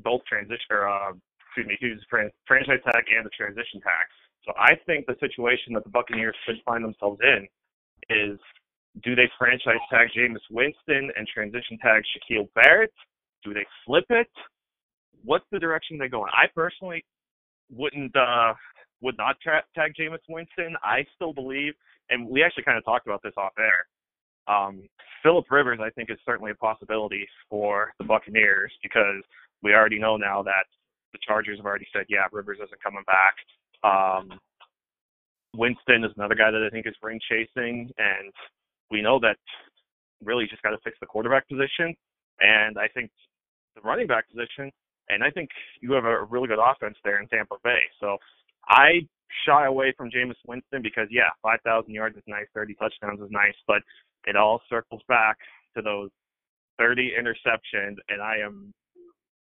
both 0.04 0.20
transition, 0.28 0.68
or 0.70 0.88
uh, 0.88 1.12
excuse 1.40 1.66
me, 1.66 1.76
use 1.80 2.04
franchise 2.10 2.80
tag 2.84 3.04
and 3.16 3.24
the 3.24 3.30
transition 3.30 3.80
tax. 3.80 4.12
So 4.44 4.52
I 4.56 4.76
think 4.86 5.06
the 5.06 5.16
situation 5.18 5.72
that 5.74 5.84
the 5.84 5.90
Buccaneers 5.90 6.36
could 6.46 6.56
find 6.64 6.84
themselves 6.84 7.20
in 7.22 7.48
is 8.08 8.38
do 9.02 9.14
they 9.14 9.28
franchise 9.38 9.80
tag 9.90 10.08
Jameis 10.16 10.44
Winston 10.50 11.10
and 11.16 11.26
transition 11.26 11.78
tag 11.82 12.02
Shaquille 12.04 12.48
Barrett? 12.54 12.92
Do 13.44 13.54
they 13.54 13.66
flip 13.84 14.06
it? 14.10 14.30
What's 15.24 15.44
the 15.52 15.58
direction 15.58 15.98
they 15.98 16.08
go 16.08 16.24
in? 16.24 16.30
I 16.32 16.46
personally 16.54 17.04
wouldn't 17.70 18.14
uh 18.16 18.54
would 19.00 19.16
not 19.16 19.36
tra- 19.40 19.64
tag 19.74 19.92
Jameis 19.98 20.24
Winston. 20.28 20.74
I 20.82 21.04
still 21.14 21.32
believe, 21.32 21.74
and 22.10 22.28
we 22.28 22.42
actually 22.42 22.64
kind 22.64 22.78
of 22.78 22.84
talked 22.84 23.06
about 23.06 23.22
this 23.22 23.34
off 23.36 23.52
air. 23.58 23.86
Um, 24.48 24.88
Philip 25.22 25.50
Rivers, 25.50 25.78
I 25.82 25.90
think, 25.90 26.10
is 26.10 26.18
certainly 26.24 26.52
a 26.52 26.54
possibility 26.54 27.26
for 27.50 27.92
the 27.98 28.04
Buccaneers 28.04 28.72
because 28.82 29.22
we 29.62 29.74
already 29.74 29.98
know 29.98 30.16
now 30.16 30.42
that 30.42 30.66
the 31.12 31.18
Chargers 31.26 31.58
have 31.58 31.66
already 31.66 31.86
said, 31.92 32.06
yeah, 32.08 32.26
Rivers 32.32 32.58
isn't 32.62 32.82
coming 32.82 33.04
back. 33.06 33.34
Um, 33.82 34.38
Winston 35.56 36.04
is 36.04 36.12
another 36.16 36.34
guy 36.34 36.50
that 36.50 36.62
I 36.64 36.70
think 36.70 36.86
is 36.86 36.94
ring 37.02 37.20
chasing, 37.28 37.90
and 37.98 38.32
we 38.90 39.02
know 39.02 39.18
that 39.20 39.36
really 40.22 40.46
just 40.46 40.62
got 40.62 40.70
to 40.70 40.78
fix 40.84 40.96
the 41.00 41.06
quarterback 41.06 41.48
position. 41.48 41.94
And 42.40 42.78
I 42.78 42.88
think 42.88 43.10
the 43.74 43.80
running 43.82 44.06
back 44.06 44.28
position, 44.30 44.70
and 45.08 45.24
I 45.24 45.30
think 45.30 45.48
you 45.80 45.92
have 45.92 46.04
a 46.04 46.24
really 46.24 46.48
good 46.48 46.58
offense 46.62 46.96
there 47.02 47.20
in 47.20 47.28
Tampa 47.28 47.56
Bay. 47.64 47.80
So 48.00 48.18
I 48.68 49.06
shy 49.46 49.66
away 49.66 49.92
from 49.96 50.10
Jameis 50.10 50.40
Winston 50.46 50.82
because, 50.82 51.08
yeah, 51.10 51.30
5,000 51.42 51.92
yards 51.92 52.16
is 52.16 52.22
nice, 52.26 52.46
30 52.54 52.74
touchdowns 52.74 53.20
is 53.20 53.30
nice, 53.30 53.54
but 53.66 53.82
it 54.26 54.36
all 54.36 54.60
circles 54.68 55.02
back 55.08 55.38
to 55.76 55.82
those 55.82 56.10
30 56.78 57.12
interceptions, 57.18 57.96
and 58.08 58.22
I 58.22 58.36
am 58.44 58.72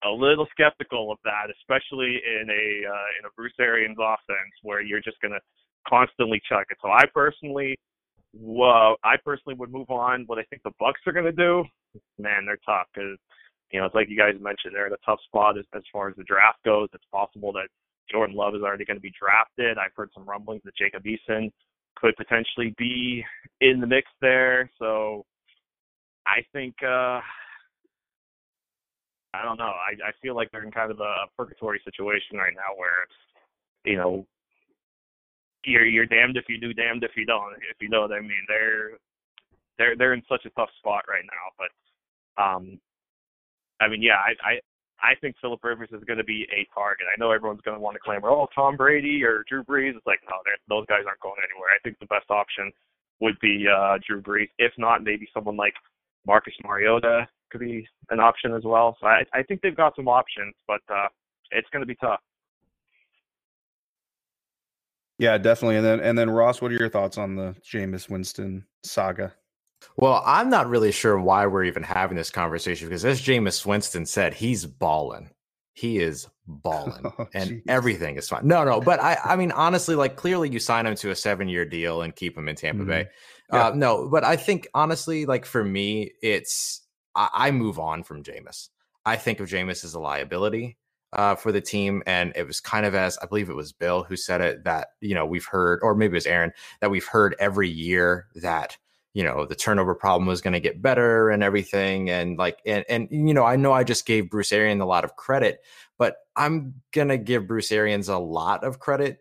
a 0.04 0.10
little 0.10 0.46
skeptical 0.50 1.10
of 1.10 1.18
that, 1.24 1.48
especially 1.60 2.20
in 2.24 2.48
a 2.50 2.88
uh, 2.88 3.08
in 3.18 3.26
a 3.26 3.32
Bruce 3.36 3.56
Arians 3.58 3.96
offense 3.98 4.54
where 4.62 4.82
you're 4.82 5.00
just 5.00 5.20
going 5.20 5.32
to 5.32 5.40
constantly 5.88 6.40
chuck 6.48 6.66
it. 6.70 6.78
So 6.82 6.90
I 6.90 7.04
personally 7.12 7.76
well, 8.38 8.96
I 9.04 9.16
personally 9.24 9.56
would 9.58 9.72
move 9.72 9.90
on. 9.90 10.24
What 10.26 10.38
I 10.38 10.42
think 10.44 10.62
the 10.62 10.72
Bucs 10.80 11.06
are 11.06 11.12
going 11.12 11.24
to 11.24 11.32
do, 11.32 11.64
man, 12.18 12.44
they're 12.44 12.58
tough 12.66 12.86
because 12.94 13.18
you 13.70 13.80
know 13.80 13.86
it's 13.86 13.94
like 13.94 14.08
you 14.08 14.16
guys 14.16 14.34
mentioned 14.40 14.74
they're 14.74 14.86
in 14.86 14.92
a 14.92 15.04
tough 15.06 15.20
spot 15.26 15.58
as, 15.58 15.64
as 15.74 15.82
far 15.92 16.08
as 16.08 16.16
the 16.16 16.24
draft 16.24 16.62
goes. 16.64 16.88
It's 16.92 17.04
possible 17.10 17.52
that 17.52 17.68
Jordan 18.10 18.36
Love 18.36 18.54
is 18.54 18.62
already 18.62 18.84
going 18.84 18.96
to 18.96 19.02
be 19.02 19.12
drafted. 19.18 19.78
I've 19.78 19.94
heard 19.96 20.10
some 20.14 20.24
rumblings 20.24 20.62
that 20.64 20.76
Jacob 20.76 21.04
Eason 21.04 21.50
could 21.96 22.14
potentially 22.16 22.74
be 22.76 23.24
in 23.60 23.80
the 23.80 23.86
mix 23.86 24.08
there. 24.20 24.70
So 24.78 25.24
I 26.26 26.44
think 26.52 26.74
uh 26.82 27.20
I 29.34 29.44
don't 29.44 29.58
know. 29.58 29.64
I 29.64 30.08
I 30.08 30.12
feel 30.22 30.34
like 30.34 30.50
they're 30.50 30.64
in 30.64 30.70
kind 30.70 30.90
of 30.90 31.00
a 31.00 31.26
purgatory 31.36 31.80
situation 31.84 32.36
right 32.36 32.54
now 32.54 32.76
where 32.76 33.02
it's 33.04 33.14
you 33.84 33.96
know 33.96 34.26
you're 35.64 35.86
you're 35.86 36.06
damned 36.06 36.36
if 36.36 36.44
you 36.48 36.58
do, 36.58 36.72
damned 36.72 37.04
if 37.04 37.12
you 37.16 37.26
don't. 37.26 37.52
If 37.54 37.76
you 37.80 37.88
know 37.88 38.02
what 38.02 38.12
I 38.12 38.20
mean, 38.20 38.44
they're 38.48 38.90
they're 39.78 39.96
they're 39.96 40.14
in 40.14 40.22
such 40.28 40.44
a 40.46 40.50
tough 40.50 40.70
spot 40.78 41.04
right 41.08 41.24
now. 41.24 41.52
But 41.58 42.42
um, 42.42 42.80
I 43.80 43.88
mean, 43.88 44.02
yeah, 44.02 44.16
I 44.16 44.32
I 44.48 44.60
I 45.02 45.14
think 45.20 45.36
Philip 45.40 45.62
Rivers 45.62 45.90
is 45.92 46.02
going 46.04 46.18
to 46.18 46.24
be 46.24 46.46
a 46.52 46.66
target. 46.74 47.06
I 47.12 47.18
know 47.20 47.30
everyone's 47.30 47.60
going 47.60 47.76
to 47.76 47.80
want 47.80 47.94
to 47.94 48.00
clamor, 48.00 48.30
oh, 48.30 48.48
Tom 48.54 48.76
Brady 48.76 49.22
or 49.22 49.44
Drew 49.48 49.62
Brees. 49.62 49.96
It's 49.96 50.06
like, 50.06 50.20
no, 50.28 50.36
those 50.68 50.86
guys 50.86 51.04
aren't 51.06 51.20
going 51.20 51.36
anywhere. 51.44 51.70
I 51.70 51.78
think 51.84 51.98
the 51.98 52.06
best 52.06 52.30
option 52.30 52.72
would 53.20 53.38
be 53.40 53.66
uh, 53.68 53.98
Drew 54.06 54.22
Brees. 54.22 54.48
If 54.58 54.72
not, 54.78 55.04
maybe 55.04 55.28
someone 55.34 55.56
like 55.56 55.74
Marcus 56.26 56.54
Mariota 56.64 57.28
could 57.50 57.60
be 57.60 57.86
an 58.10 58.20
option 58.20 58.54
as 58.54 58.62
well. 58.64 58.96
So 59.00 59.06
I, 59.06 59.22
I 59.32 59.42
think 59.42 59.60
they've 59.62 59.76
got 59.76 59.94
some 59.96 60.08
options, 60.08 60.54
but 60.66 60.80
uh, 60.92 61.08
it's 61.50 61.68
going 61.72 61.82
to 61.82 61.86
be 61.86 61.96
tough. 61.96 62.20
Yeah, 65.18 65.38
definitely. 65.38 65.76
And 65.76 65.84
then 65.84 66.00
and 66.00 66.18
then 66.18 66.28
Ross, 66.28 66.60
what 66.60 66.70
are 66.70 66.74
your 66.74 66.90
thoughts 66.90 67.16
on 67.16 67.36
the 67.36 67.54
Jameis 67.64 68.10
Winston 68.10 68.66
saga? 68.82 69.32
Well, 69.96 70.22
I'm 70.26 70.50
not 70.50 70.68
really 70.68 70.92
sure 70.92 71.18
why 71.18 71.46
we're 71.46 71.64
even 71.64 71.82
having 71.82 72.16
this 72.16 72.30
conversation 72.30 72.88
because 72.88 73.04
as 73.04 73.20
Jameis 73.20 73.64
Winston 73.64 74.06
said, 74.06 74.34
he's 74.34 74.66
balling. 74.66 75.30
He 75.72 75.98
is 75.98 76.26
balling 76.46 77.12
oh, 77.18 77.28
and 77.34 77.50
geez. 77.50 77.62
everything 77.68 78.16
is 78.16 78.28
fine. 78.28 78.46
No, 78.46 78.64
no, 78.64 78.80
but 78.80 79.00
I 79.00 79.18
I 79.22 79.36
mean 79.36 79.52
honestly, 79.52 79.94
like 79.94 80.16
clearly 80.16 80.48
you 80.48 80.58
sign 80.58 80.86
him 80.86 80.94
to 80.96 81.10
a 81.10 81.16
seven 81.16 81.48
year 81.48 81.64
deal 81.64 82.02
and 82.02 82.14
keep 82.14 82.36
him 82.36 82.48
in 82.48 82.56
Tampa 82.56 82.82
mm-hmm. 82.82 82.90
Bay. 82.90 83.08
Yeah. 83.52 83.66
Uh, 83.68 83.74
no, 83.74 84.08
but 84.08 84.24
I 84.24 84.36
think 84.36 84.68
honestly, 84.74 85.26
like 85.26 85.44
for 85.44 85.62
me, 85.62 86.12
it's 86.22 86.82
I, 87.14 87.28
I 87.32 87.50
move 87.50 87.78
on 87.78 88.02
from 88.02 88.22
Jameis. 88.22 88.68
I 89.04 89.16
think 89.16 89.40
of 89.40 89.48
Jameis 89.48 89.84
as 89.84 89.94
a 89.94 90.00
liability 90.00 90.76
uh, 91.12 91.34
for 91.34 91.52
the 91.52 91.60
team. 91.60 92.02
And 92.06 92.32
it 92.36 92.46
was 92.46 92.60
kind 92.60 92.86
of 92.86 92.94
as 92.94 93.18
I 93.18 93.26
believe 93.26 93.48
it 93.48 93.56
was 93.56 93.72
Bill 93.72 94.04
who 94.04 94.16
said 94.16 94.40
it 94.40 94.64
that, 94.64 94.88
you 95.00 95.14
know, 95.14 95.26
we've 95.26 95.46
heard, 95.46 95.80
or 95.82 95.94
maybe 95.94 96.12
it 96.12 96.14
was 96.14 96.26
Aaron, 96.26 96.52
that 96.80 96.90
we've 96.90 97.06
heard 97.06 97.34
every 97.38 97.68
year 97.68 98.26
that, 98.36 98.76
you 99.16 99.24
know, 99.24 99.46
the 99.46 99.54
turnover 99.54 99.94
problem 99.94 100.26
was 100.26 100.42
going 100.42 100.52
to 100.52 100.60
get 100.60 100.82
better 100.82 101.30
and 101.30 101.42
everything. 101.42 102.10
And 102.10 102.36
like, 102.36 102.58
and, 102.66 102.84
and, 102.86 103.08
you 103.10 103.32
know, 103.32 103.44
I 103.44 103.56
know 103.56 103.72
I 103.72 103.82
just 103.82 104.04
gave 104.04 104.28
Bruce 104.28 104.52
Arians 104.52 104.82
a 104.82 104.84
lot 104.84 105.04
of 105.04 105.16
credit, 105.16 105.60
but 105.96 106.16
I'm 106.36 106.74
going 106.92 107.08
to 107.08 107.16
give 107.16 107.46
Bruce 107.46 107.72
Arians 107.72 108.10
a 108.10 108.18
lot 108.18 108.62
of 108.62 108.78
credit 108.78 109.20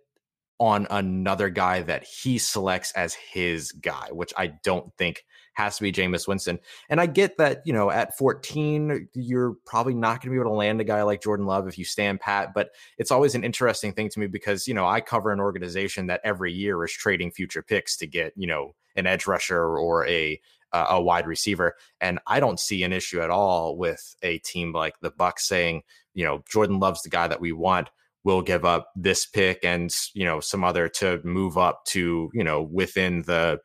on 0.60 0.86
another 0.90 1.50
guy 1.50 1.82
that 1.84 2.04
he 2.04 2.38
selects 2.38 2.92
as 2.92 3.14
his 3.14 3.72
guy, 3.72 4.10
which 4.12 4.34
I 4.36 4.48
don't 4.66 4.94
think 4.98 5.24
has 5.54 5.78
to 5.78 5.84
be 5.84 5.94
Jameis 5.94 6.28
Winston. 6.28 6.60
And 6.90 7.00
I 7.00 7.06
get 7.06 7.38
that, 7.38 7.62
you 7.64 7.72
know, 7.72 7.90
at 7.90 8.18
14, 8.18 9.08
you're 9.14 9.54
probably 9.66 9.94
not 9.94 10.22
going 10.22 10.24
to 10.24 10.30
be 10.32 10.36
able 10.42 10.52
to 10.52 10.58
land 10.58 10.82
a 10.82 10.84
guy 10.84 11.04
like 11.04 11.24
Jordan 11.24 11.46
Love 11.46 11.70
if 11.70 11.78
you 11.78 11.86
stand 11.86 12.20
pat. 12.20 12.54
But 12.54 12.72
it's 12.98 13.12
always 13.12 13.34
an 13.34 13.46
interesting 13.46 13.94
thing 13.94 14.10
to 14.10 14.20
me 14.20 14.28
because, 14.28 14.68
you 14.68 14.74
know, 14.74 14.86
I 14.86 15.00
cover 15.00 15.32
an 15.32 15.40
organization 15.40 16.08
that 16.08 16.20
every 16.26 16.52
year 16.52 16.84
is 16.84 16.92
trading 16.92 17.32
future 17.32 17.62
picks 17.62 17.96
to 17.98 18.08
get, 18.08 18.34
you 18.36 18.48
know, 18.48 18.76
an 18.96 19.08
edge 19.08 19.28
rusher 19.28 19.78
or 19.78 20.08
a 20.08 20.40
uh, 20.74 20.88
a 20.90 21.02
wide 21.02 21.28
receiver 21.28 21.76
and 22.02 22.20
i 22.28 22.40
don't 22.40 22.60
see 22.60 22.84
an 22.84 22.92
issue 22.92 23.22
at 23.22 23.30
all 23.30 23.78
with 23.78 24.16
a 24.24 24.40
team 24.40 24.74
like 24.74 24.94
the 25.02 25.12
bucs 25.12 25.40
saying 25.40 25.82
you 26.14 26.26
know 26.26 26.44
jordan 26.52 26.80
loves 26.80 27.02
the 27.02 27.10
guy 27.10 27.28
that 27.28 27.42
we 27.42 27.52
want. 27.52 27.90
We'll 28.24 28.42
give 28.42 28.66
up 28.66 28.92
this 28.96 29.28
pick 29.28 29.64
and 29.64 29.96
you 30.16 30.26
know 30.26 30.40
some 30.40 30.64
other 30.64 30.90
to 30.90 31.22
move 31.24 31.60
up 31.60 31.86
to 31.90 32.32
you 32.34 32.44
know 32.44 32.64
within 32.64 33.22
the 33.24 33.60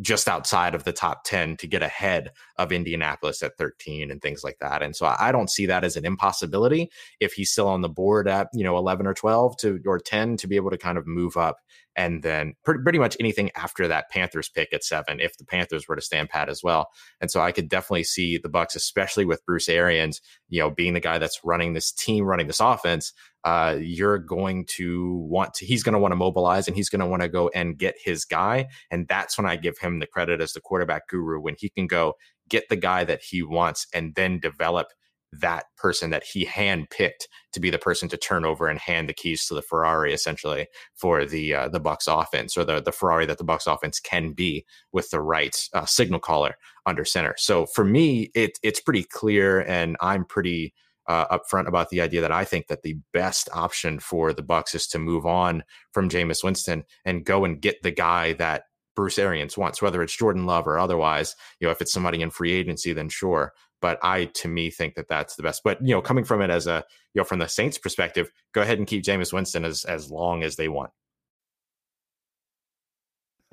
just 0.00 0.28
outside 0.28 0.74
of 0.74 0.84
the 0.84 0.92
top 0.92 1.24
10 1.24 1.56
to 1.56 1.66
get 1.66 1.82
ahead 1.82 2.30
of 2.58 2.72
Indianapolis 2.72 3.42
at 3.42 3.56
13 3.56 4.10
and 4.10 4.20
things 4.20 4.44
like 4.44 4.58
that. 4.60 4.82
And 4.82 4.94
so 4.94 5.14
I 5.18 5.32
don't 5.32 5.50
see 5.50 5.66
that 5.66 5.84
as 5.84 5.96
an 5.96 6.04
impossibility 6.04 6.90
if 7.20 7.32
he's 7.32 7.50
still 7.50 7.68
on 7.68 7.80
the 7.80 7.88
board 7.88 8.28
at, 8.28 8.48
you 8.52 8.64
know, 8.64 8.76
11 8.76 9.06
or 9.06 9.14
12 9.14 9.56
to 9.58 9.80
or 9.86 9.98
10 9.98 10.36
to 10.38 10.46
be 10.46 10.56
able 10.56 10.70
to 10.70 10.78
kind 10.78 10.98
of 10.98 11.06
move 11.06 11.36
up 11.36 11.58
and 11.96 12.22
then 12.22 12.54
pretty, 12.62 12.82
pretty 12.82 12.98
much 12.98 13.16
anything 13.18 13.50
after 13.56 13.88
that 13.88 14.10
Panthers 14.10 14.50
pick 14.50 14.72
at 14.72 14.84
7 14.84 15.18
if 15.18 15.38
the 15.38 15.46
Panthers 15.46 15.88
were 15.88 15.96
to 15.96 16.02
stand 16.02 16.28
pat 16.28 16.50
as 16.50 16.62
well. 16.62 16.90
And 17.20 17.30
so 17.30 17.40
I 17.40 17.52
could 17.52 17.68
definitely 17.68 18.04
see 18.04 18.36
the 18.36 18.50
Bucs 18.50 18.76
especially 18.76 19.24
with 19.24 19.44
Bruce 19.46 19.68
Arians, 19.68 20.20
you 20.48 20.60
know, 20.60 20.70
being 20.70 20.92
the 20.92 21.00
guy 21.00 21.18
that's 21.18 21.40
running 21.42 21.72
this 21.72 21.90
team, 21.90 22.24
running 22.24 22.48
this 22.48 22.60
offense, 22.60 23.12
uh, 23.46 23.78
you're 23.80 24.18
going 24.18 24.66
to 24.66 25.14
want 25.28 25.54
to, 25.54 25.64
he's 25.64 25.84
going 25.84 25.92
to 25.92 26.00
want 26.00 26.10
to 26.10 26.16
mobilize 26.16 26.66
and 26.66 26.76
he's 26.76 26.88
going 26.88 27.00
to 27.00 27.06
want 27.06 27.22
to 27.22 27.28
go 27.28 27.48
and 27.54 27.78
get 27.78 27.94
his 28.04 28.24
guy. 28.24 28.66
And 28.90 29.06
that's 29.06 29.38
when 29.38 29.46
I 29.46 29.54
give 29.54 29.78
him 29.78 30.00
the 30.00 30.06
credit 30.06 30.40
as 30.40 30.52
the 30.52 30.60
quarterback 30.60 31.06
guru 31.08 31.40
when 31.40 31.54
he 31.56 31.68
can 31.68 31.86
go 31.86 32.14
get 32.48 32.68
the 32.68 32.76
guy 32.76 33.04
that 33.04 33.22
he 33.22 33.44
wants 33.44 33.86
and 33.94 34.16
then 34.16 34.40
develop 34.40 34.88
that 35.32 35.66
person 35.76 36.10
that 36.10 36.24
he 36.24 36.44
handpicked 36.44 37.26
to 37.52 37.60
be 37.60 37.70
the 37.70 37.78
person 37.78 38.08
to 38.08 38.16
turn 38.16 38.44
over 38.44 38.66
and 38.66 38.80
hand 38.80 39.08
the 39.08 39.14
keys 39.14 39.46
to 39.46 39.54
the 39.54 39.62
Ferrari 39.62 40.12
essentially 40.12 40.66
for 40.94 41.24
the 41.24 41.54
uh, 41.54 41.68
the 41.68 41.80
Bucs 41.80 42.08
offense 42.08 42.56
or 42.56 42.64
the 42.64 42.80
the 42.80 42.92
Ferrari 42.92 43.26
that 43.26 43.38
the 43.38 43.44
Bucs 43.44 43.72
offense 43.72 44.00
can 44.00 44.32
be 44.32 44.64
with 44.92 45.10
the 45.10 45.20
right 45.20 45.56
uh, 45.72 45.84
signal 45.84 46.20
caller 46.20 46.56
under 46.84 47.04
center. 47.04 47.34
So 47.38 47.66
for 47.66 47.84
me, 47.84 48.30
it 48.34 48.58
it's 48.62 48.80
pretty 48.80 49.04
clear, 49.04 49.60
and 49.60 49.96
I'm 50.00 50.24
pretty 50.24 50.74
uh, 51.08 51.38
upfront 51.38 51.68
about 51.68 51.90
the 51.90 52.00
idea 52.00 52.20
that 52.20 52.32
I 52.32 52.44
think 52.44 52.66
that 52.66 52.82
the 52.82 52.98
best 53.12 53.48
option 53.52 53.98
for 53.98 54.32
the 54.32 54.42
Bucs 54.42 54.74
is 54.74 54.86
to 54.88 54.98
move 54.98 55.26
on 55.26 55.62
from 55.92 56.08
Jameis 56.08 56.42
Winston 56.42 56.84
and 57.04 57.24
go 57.24 57.44
and 57.44 57.60
get 57.60 57.82
the 57.82 57.90
guy 57.90 58.32
that 58.34 58.64
Bruce 58.96 59.18
Arians 59.18 59.56
wants, 59.56 59.80
whether 59.80 60.02
it's 60.02 60.16
Jordan 60.16 60.46
Love 60.46 60.66
or 60.66 60.78
otherwise. 60.78 61.36
You 61.60 61.66
know, 61.66 61.72
if 61.72 61.80
it's 61.80 61.92
somebody 61.92 62.22
in 62.22 62.30
free 62.30 62.52
agency, 62.52 62.92
then 62.92 63.08
sure. 63.08 63.52
But 63.80 63.98
I, 64.02 64.24
to 64.24 64.48
me, 64.48 64.70
think 64.70 64.94
that 64.94 65.08
that's 65.08 65.36
the 65.36 65.42
best. 65.42 65.60
But 65.62 65.80
you 65.86 65.94
know, 65.94 66.00
coming 66.00 66.24
from 66.24 66.40
it 66.40 66.50
as 66.50 66.66
a 66.66 66.82
you 67.14 67.20
know 67.20 67.24
from 67.24 67.38
the 67.38 67.46
Saints' 67.46 67.78
perspective, 67.78 68.30
go 68.52 68.62
ahead 68.62 68.78
and 68.78 68.86
keep 68.86 69.04
Jameis 69.04 69.32
Winston 69.32 69.64
as 69.64 69.84
as 69.84 70.10
long 70.10 70.42
as 70.42 70.56
they 70.56 70.68
want. 70.68 70.90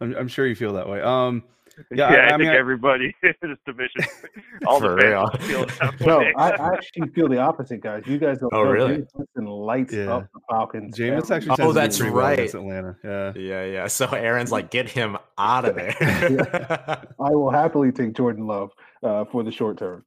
I'm, 0.00 0.16
I'm, 0.16 0.28
sure 0.28 0.46
you 0.46 0.56
feel 0.56 0.72
that 0.72 0.88
way. 0.88 1.00
Um, 1.00 1.44
yeah, 1.90 2.12
yeah 2.12 2.16
I, 2.16 2.20
I, 2.20 2.24
I 2.24 2.28
think 2.30 2.40
mean, 2.40 2.48
everybody 2.50 3.14
in 3.22 3.34
this 3.42 3.58
division, 3.66 4.04
all 4.66 4.80
the 4.80 4.96
fans 4.96 5.46
feel 5.98 6.06
No, 6.06 6.20
I, 6.36 6.50
I, 6.50 6.74
actually 6.74 7.08
feel 7.10 7.28
the 7.28 7.38
opposite, 7.38 7.80
guys. 7.80 8.02
You 8.06 8.18
guys 8.18 8.38
don't. 8.38 8.52
Oh, 8.52 8.64
know. 8.64 8.70
really? 8.70 8.96
Jameis 9.36 9.66
lights 9.66 9.92
yeah. 9.92 10.14
up 10.14 10.28
the 10.32 10.40
Falcons. 10.48 10.96
Jameis 10.96 11.30
actually. 11.30 11.56
Oh, 11.60 11.72
that's 11.72 12.00
right. 12.00 12.52
Atlanta. 12.52 12.96
Yeah, 13.04 13.32
yeah, 13.36 13.64
yeah. 13.64 13.86
So 13.86 14.06
Aaron's 14.06 14.52
like, 14.52 14.70
get 14.70 14.88
him 14.88 15.16
out 15.36 15.64
of 15.64 15.74
there. 15.74 15.94
yeah. 16.00 17.02
I 17.20 17.30
will 17.30 17.50
happily 17.50 17.92
take 17.92 18.14
Jordan 18.14 18.46
Love 18.46 18.72
uh, 19.02 19.24
for 19.26 19.42
the 19.42 19.52
short 19.52 19.78
term. 19.78 20.04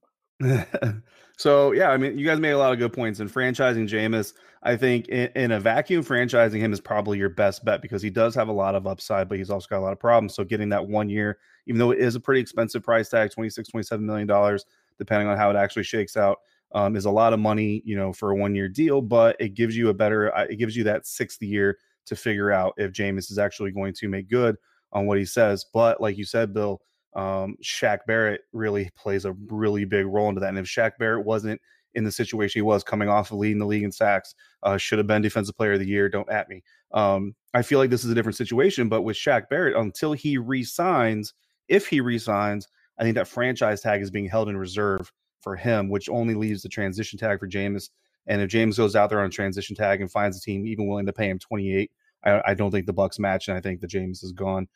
so 1.36 1.72
yeah, 1.72 1.90
I 1.90 1.96
mean, 1.96 2.18
you 2.18 2.26
guys 2.26 2.40
made 2.40 2.50
a 2.50 2.58
lot 2.58 2.72
of 2.72 2.78
good 2.78 2.92
points. 2.92 3.20
And 3.20 3.32
franchising 3.32 3.88
Jameis, 3.88 4.34
I 4.62 4.76
think 4.76 5.08
in, 5.08 5.28
in, 5.34 5.52
a 5.52 5.60
vacuum, 5.60 6.04
franchising 6.04 6.58
him 6.58 6.72
is 6.72 6.80
probably 6.80 7.18
your 7.18 7.28
best 7.28 7.64
bet 7.64 7.82
because 7.82 8.02
he 8.02 8.10
does 8.10 8.34
have 8.34 8.48
a 8.48 8.52
lot 8.52 8.74
of 8.74 8.86
upside, 8.86 9.28
but 9.28 9.38
he's 9.38 9.50
also 9.50 9.66
got 9.68 9.78
a 9.78 9.84
lot 9.84 9.92
of 9.92 10.00
problems. 10.00 10.34
So 10.34 10.44
getting 10.44 10.68
that 10.70 10.86
one 10.86 11.08
year, 11.08 11.38
even 11.66 11.78
though 11.78 11.90
it 11.90 11.98
is 11.98 12.14
a 12.14 12.20
pretty 12.20 12.40
expensive 12.40 12.82
price 12.82 13.08
tag, 13.08 13.30
26, 13.30 13.68
27 13.68 14.04
million 14.04 14.26
dollars, 14.26 14.64
depending 14.98 15.28
on 15.28 15.36
how 15.36 15.50
it 15.50 15.56
actually 15.56 15.84
shakes 15.84 16.16
out, 16.16 16.38
um, 16.74 16.96
is 16.96 17.04
a 17.04 17.10
lot 17.10 17.32
of 17.32 17.40
money, 17.40 17.82
you 17.84 17.96
know, 17.96 18.12
for 18.12 18.30
a 18.30 18.36
one 18.36 18.54
year 18.54 18.68
deal. 18.68 19.00
But 19.00 19.36
it 19.40 19.54
gives 19.54 19.76
you 19.76 19.88
a 19.88 19.94
better, 19.94 20.34
uh, 20.34 20.46
it 20.48 20.56
gives 20.56 20.76
you 20.76 20.84
that 20.84 21.06
sixth 21.06 21.42
year 21.42 21.78
to 22.06 22.16
figure 22.16 22.50
out 22.50 22.74
if 22.78 22.92
Jameis 22.92 23.30
is 23.30 23.38
actually 23.38 23.70
going 23.70 23.94
to 23.94 24.08
make 24.08 24.28
good 24.28 24.56
on 24.92 25.06
what 25.06 25.18
he 25.18 25.24
says. 25.24 25.64
But 25.72 26.00
like 26.00 26.18
you 26.18 26.24
said, 26.24 26.52
Bill 26.52 26.80
um, 27.14 27.56
Shaq 27.62 27.98
Barrett 28.06 28.42
really 28.52 28.90
plays 28.96 29.24
a 29.24 29.32
really 29.48 29.84
big 29.84 30.06
role 30.06 30.28
into 30.28 30.40
that. 30.40 30.48
And 30.48 30.58
if 30.58 30.66
Shaq 30.66 30.92
Barrett 30.98 31.24
wasn't 31.24 31.60
in 31.94 32.04
the 32.04 32.12
situation 32.12 32.58
he 32.58 32.62
was 32.62 32.82
coming 32.82 33.08
off 33.08 33.30
of 33.30 33.38
leading 33.38 33.58
the 33.58 33.66
league 33.66 33.82
in 33.82 33.92
sacks, 33.92 34.34
uh, 34.62 34.78
should 34.78 34.98
have 34.98 35.06
been 35.06 35.20
defensive 35.20 35.56
player 35.56 35.72
of 35.72 35.80
the 35.80 35.86
year. 35.86 36.08
Don't 36.08 36.30
at 36.30 36.48
me. 36.48 36.62
Um, 36.92 37.34
I 37.52 37.62
feel 37.62 37.78
like 37.78 37.90
this 37.90 38.04
is 38.04 38.10
a 38.10 38.14
different 38.14 38.36
situation, 38.36 38.88
but 38.88 39.02
with 39.02 39.16
Shaq 39.16 39.48
Barrett, 39.50 39.76
until 39.76 40.14
he 40.14 40.38
resigns, 40.38 41.34
if 41.68 41.86
he 41.86 42.00
resigns, 42.00 42.68
I 42.98 43.02
think 43.02 43.14
that 43.16 43.28
franchise 43.28 43.80
tag 43.80 44.02
is 44.02 44.10
being 44.10 44.28
held 44.28 44.48
in 44.48 44.56
reserve 44.56 45.12
for 45.40 45.56
him, 45.56 45.88
which 45.88 46.08
only 46.08 46.34
leaves 46.34 46.62
the 46.62 46.68
transition 46.68 47.18
tag 47.18 47.38
for 47.38 47.48
Jameis. 47.48 47.90
And 48.26 48.40
if 48.40 48.50
Jameis 48.50 48.76
goes 48.76 48.94
out 48.94 49.10
there 49.10 49.20
on 49.20 49.26
a 49.26 49.30
transition 49.30 49.74
tag 49.74 50.00
and 50.00 50.10
finds 50.10 50.36
a 50.36 50.40
team 50.40 50.66
even 50.66 50.86
willing 50.86 51.06
to 51.06 51.12
pay 51.12 51.28
him 51.28 51.38
28, 51.38 51.90
I, 52.24 52.42
I 52.46 52.54
don't 52.54 52.70
think 52.70 52.86
the 52.86 52.94
Bucs 52.94 53.18
match, 53.18 53.48
and 53.48 53.56
I 53.56 53.60
think 53.60 53.80
the 53.80 53.88
Jameis 53.88 54.22
is 54.22 54.32
gone 54.32 54.68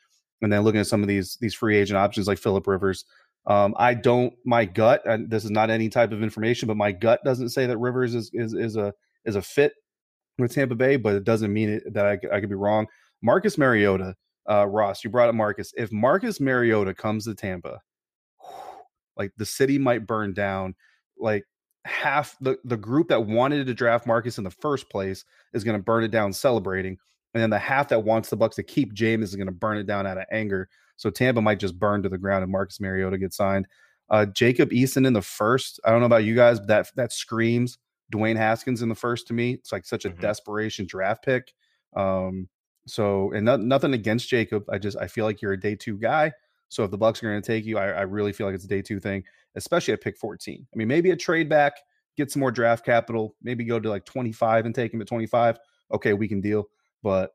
and 0.43 0.53
then 0.53 0.62
looking 0.62 0.80
at 0.80 0.87
some 0.87 1.03
of 1.03 1.09
these 1.09 1.37
these 1.41 1.55
free 1.55 1.76
agent 1.76 1.97
options 1.97 2.26
like 2.28 2.39
Philip 2.39 2.66
Rivers. 2.66 3.05
Um, 3.47 3.74
I 3.78 3.95
don't. 3.95 4.34
My 4.45 4.64
gut, 4.64 5.03
and 5.07 5.30
this 5.30 5.45
is 5.45 5.51
not 5.51 5.70
any 5.70 5.89
type 5.89 6.12
of 6.12 6.22
information, 6.22 6.66
but 6.66 6.76
my 6.76 6.93
gut 6.93 7.20
doesn't 7.24 7.51
say 7.51 7.66
that 7.66 7.78
Rivers 7.78 8.14
is 8.14 8.30
is 8.32 8.55
is 8.55 8.76
a 8.76 8.93
is 9.24 9.37
a 9.37 9.43
fit 9.43 9.74
with 10.39 10.53
Tampa 10.53 10.74
Bay, 10.74 10.97
but 10.97 11.14
it 11.14 11.24
doesn't 11.24 11.53
mean 11.53 11.70
it, 11.70 11.95
that 11.95 12.07
I, 12.07 12.37
I 12.37 12.41
could 12.41 12.49
be 12.49 12.55
wrong. 12.55 12.87
Marcus 13.22 13.57
Mariota, 13.57 14.14
uh, 14.51 14.67
Ross, 14.67 15.05
you 15.05 15.11
brought 15.11 15.29
up 15.29 15.35
Marcus. 15.35 15.73
If 15.77 15.93
Marcus 15.93 16.41
Mariota 16.41 16.95
comes 16.95 17.25
to 17.25 17.35
Tampa, 17.35 17.81
like 19.17 19.33
the 19.37 19.47
city 19.47 19.79
might 19.79 20.07
burn 20.07 20.35
down. 20.35 20.75
Like 21.19 21.45
half 21.85 22.37
the 22.41 22.59
the 22.65 22.77
group 22.77 23.09
that 23.09 23.27
wanted 23.27 23.67
to 23.67 23.75
draft 23.75 24.07
Marcus 24.07 24.39
in 24.39 24.45
the 24.45 24.51
first 24.51 24.91
place 24.91 25.25
is 25.53 25.65
going 25.65 25.77
to 25.77 25.83
burn 25.83 26.05
it 26.05 26.11
down 26.11 26.33
celebrating 26.33 26.99
and 27.37 27.43
then 27.43 27.51
the 27.51 27.59
half 27.59 27.89
that 27.89 28.03
wants 28.03 28.31
the 28.31 28.37
Bucs 28.39 28.55
to 28.55 28.63
keep 28.63 28.95
Jameis 28.95 29.25
is 29.25 29.37
going 29.37 29.45
to 29.45 29.53
burn 29.53 29.77
it 29.77 29.87
down 29.87 30.07
out 30.07 30.17
of 30.17 30.25
anger. 30.33 30.71
So 30.97 31.11
Tampa 31.11 31.43
might 31.43 31.61
just 31.61 31.79
burn 31.79 32.03
to 32.03 32.09
the 32.09 32.17
ground 32.17 32.43
and 32.43 32.51
Marcus 32.51 32.81
Mariota 32.81 33.19
gets 33.19 33.37
signed. 33.37 33.69
Uh, 34.09 34.25
Jacob 34.25 34.71
Eason 34.71 35.07
in 35.07 35.13
the 35.13 35.21
first. 35.21 35.79
I 35.85 35.91
don't 35.91 36.01
know 36.01 36.07
about 36.07 36.25
you 36.25 36.35
guys, 36.35 36.59
but 36.59 36.69
that 36.69 36.91
that 36.97 37.13
screams 37.13 37.77
Dwayne 38.11 38.39
Haskins 38.39 38.81
in 38.81 38.89
the 38.89 38.95
first 38.95 39.27
to 39.27 39.35
me. 39.35 39.53
It's 39.53 39.71
like 39.71 39.85
such 39.85 40.07
a 40.07 40.09
mm-hmm. 40.09 40.21
desperation 40.23 40.87
draft 40.87 41.27
pick. 41.27 41.53
Um, 41.95 42.49
so 42.87 43.32
and 43.32 43.45
not, 43.45 43.61
nothing 43.61 43.95
against 43.95 44.28
Jacob. 44.28 44.64
I 44.70 44.78
just 44.78 44.97
I 44.97 45.07
feel 45.07 45.24
like 45.24 45.43
you're 45.43 45.53
a 45.53 45.61
day 45.61 45.74
two 45.74 45.99
guy. 45.99 46.32
So 46.68 46.84
if 46.84 46.91
the 46.91 46.99
Bucs 46.99 47.22
are 47.22 47.30
going 47.30 47.41
to 47.41 47.47
take 47.47 47.64
you, 47.64 47.78
I, 47.78 47.89
I 47.91 48.03
really 48.03 48.32
feel 48.32 48.47
like 48.47 48.55
it's 48.55 48.64
a 48.64 48.68
day 48.68 48.82
two 48.82 48.99
thing, 48.99 49.22
especially 49.55 49.95
at 49.95 50.01
pick 50.01 50.16
14. 50.16 50.66
I 50.72 50.76
mean, 50.76 50.89
maybe 50.89 51.11
a 51.11 51.16
trade 51.16 51.49
back, 51.49 51.74
get 52.16 52.30
some 52.30 52.41
more 52.41 52.51
draft 52.51 52.84
capital, 52.84 53.37
maybe 53.43 53.64
go 53.64 53.78
to 53.78 53.89
like 53.89 54.05
25 54.05 54.66
and 54.66 54.74
take 54.74 54.93
him 54.93 55.01
at 55.01 55.07
25. 55.07 55.59
Okay, 55.93 56.12
we 56.12 56.26
can 56.26 56.41
deal. 56.41 56.68
But 57.03 57.30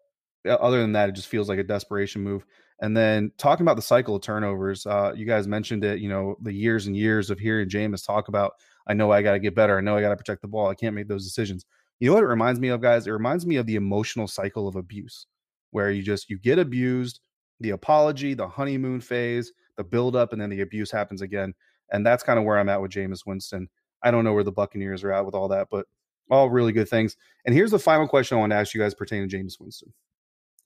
other 0.45 0.81
than 0.81 0.91
that, 0.93 1.09
it 1.09 1.15
just 1.15 1.29
feels 1.29 1.47
like 1.47 1.59
a 1.59 1.63
desperation 1.63 2.21
move. 2.21 2.45
And 2.81 2.97
then 2.97 3.31
talking 3.37 3.63
about 3.63 3.75
the 3.75 3.81
cycle 3.81 4.15
of 4.15 4.23
turnovers, 4.23 4.85
uh, 4.87 5.13
you 5.15 5.25
guys 5.25 5.47
mentioned 5.47 5.83
it. 5.83 5.99
You 5.99 6.09
know, 6.09 6.35
the 6.41 6.51
years 6.51 6.87
and 6.87 6.97
years 6.97 7.29
of 7.29 7.39
hearing 7.39 7.69
Jameis 7.69 8.05
talk 8.05 8.27
about, 8.27 8.53
I 8.87 8.93
know 8.93 9.11
I 9.11 9.21
got 9.21 9.33
to 9.33 9.39
get 9.39 9.55
better. 9.55 9.77
I 9.77 9.81
know 9.81 9.95
I 9.95 10.01
got 10.01 10.09
to 10.09 10.17
protect 10.17 10.41
the 10.41 10.47
ball. 10.47 10.67
I 10.67 10.75
can't 10.75 10.95
make 10.95 11.07
those 11.07 11.23
decisions. 11.23 11.65
You 11.99 12.09
know 12.09 12.15
what 12.15 12.23
it 12.23 12.27
reminds 12.27 12.59
me 12.59 12.69
of, 12.69 12.81
guys? 12.81 13.05
It 13.05 13.11
reminds 13.11 13.45
me 13.45 13.57
of 13.57 13.67
the 13.67 13.75
emotional 13.75 14.27
cycle 14.27 14.67
of 14.67 14.75
abuse, 14.75 15.27
where 15.71 15.91
you 15.91 16.03
just 16.03 16.29
you 16.29 16.37
get 16.37 16.59
abused, 16.59 17.19
the 17.59 17.71
apology, 17.71 18.33
the 18.33 18.47
honeymoon 18.47 19.01
phase, 19.01 19.51
the 19.77 19.83
build 19.83 20.15
up, 20.15 20.33
and 20.33 20.41
then 20.41 20.49
the 20.49 20.61
abuse 20.61 20.91
happens 20.91 21.21
again. 21.21 21.53
And 21.91 22.05
that's 22.05 22.23
kind 22.23 22.39
of 22.39 22.45
where 22.45 22.57
I'm 22.57 22.69
at 22.69 22.81
with 22.81 22.91
Jameis 22.91 23.25
Winston. 23.25 23.69
I 24.03 24.11
don't 24.11 24.23
know 24.23 24.33
where 24.33 24.43
the 24.43 24.51
Buccaneers 24.51 25.03
are 25.03 25.11
at 25.11 25.25
with 25.25 25.35
all 25.35 25.49
that, 25.49 25.67
but 25.69 25.87
all 26.29 26.49
really 26.49 26.71
good 26.71 26.89
things. 26.89 27.17
And 27.45 27.53
here's 27.53 27.71
the 27.71 27.79
final 27.79 28.07
question 28.07 28.37
I 28.37 28.41
want 28.41 28.51
to 28.51 28.57
ask 28.57 28.73
you 28.73 28.81
guys 28.81 28.93
pertaining 28.93 29.29
to 29.29 29.37
Jameis 29.37 29.59
Winston. 29.59 29.93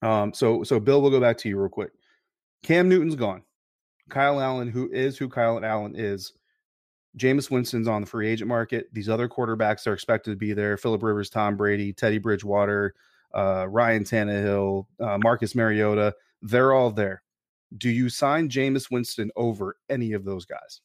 Um, 0.02 0.34
so 0.34 0.64
so 0.64 0.80
Bill, 0.80 1.02
we'll 1.02 1.12
go 1.12 1.20
back 1.20 1.38
to 1.40 1.50
you 1.50 1.58
real 1.60 1.70
quick. 1.70 1.92
Cam 2.64 2.90
Newton's 2.90 3.16
gone. 3.16 3.44
Kyle 4.10 4.40
Allen, 4.40 4.70
who 4.70 4.90
is 4.92 5.18
who 5.18 5.28
Kyle 5.28 5.64
Allen 5.64 5.94
is, 5.96 6.34
Jameis 7.18 7.50
Winston's 7.50 7.88
on 7.88 8.02
the 8.02 8.08
free 8.08 8.28
agent 8.28 8.48
market. 8.48 8.88
These 8.94 9.10
other 9.10 9.28
quarterbacks 9.28 9.88
are 9.88 9.94
expected 9.94 10.32
to 10.32 10.38
be 10.38 10.54
there. 10.54 10.78
Philip 10.78 11.02
Rivers, 11.02 11.30
Tom 11.30 11.58
Brady, 11.58 11.94
Teddy 11.94 12.18
Bridgewater, 12.18 12.94
uh, 13.36 13.68
Ryan 13.70 14.04
Tannehill, 14.04 14.86
uh, 15.00 15.18
Marcus 15.22 15.56
Mariota. 15.56 16.14
They're 16.42 16.74
all 16.74 16.92
there. 16.92 17.22
Do 17.78 17.90
you 17.90 18.10
sign 18.10 18.50
Jameis 18.50 18.90
Winston 18.90 19.32
over 19.36 19.78
any 19.90 20.14
of 20.14 20.24
those 20.24 20.46
guys? 20.46 20.82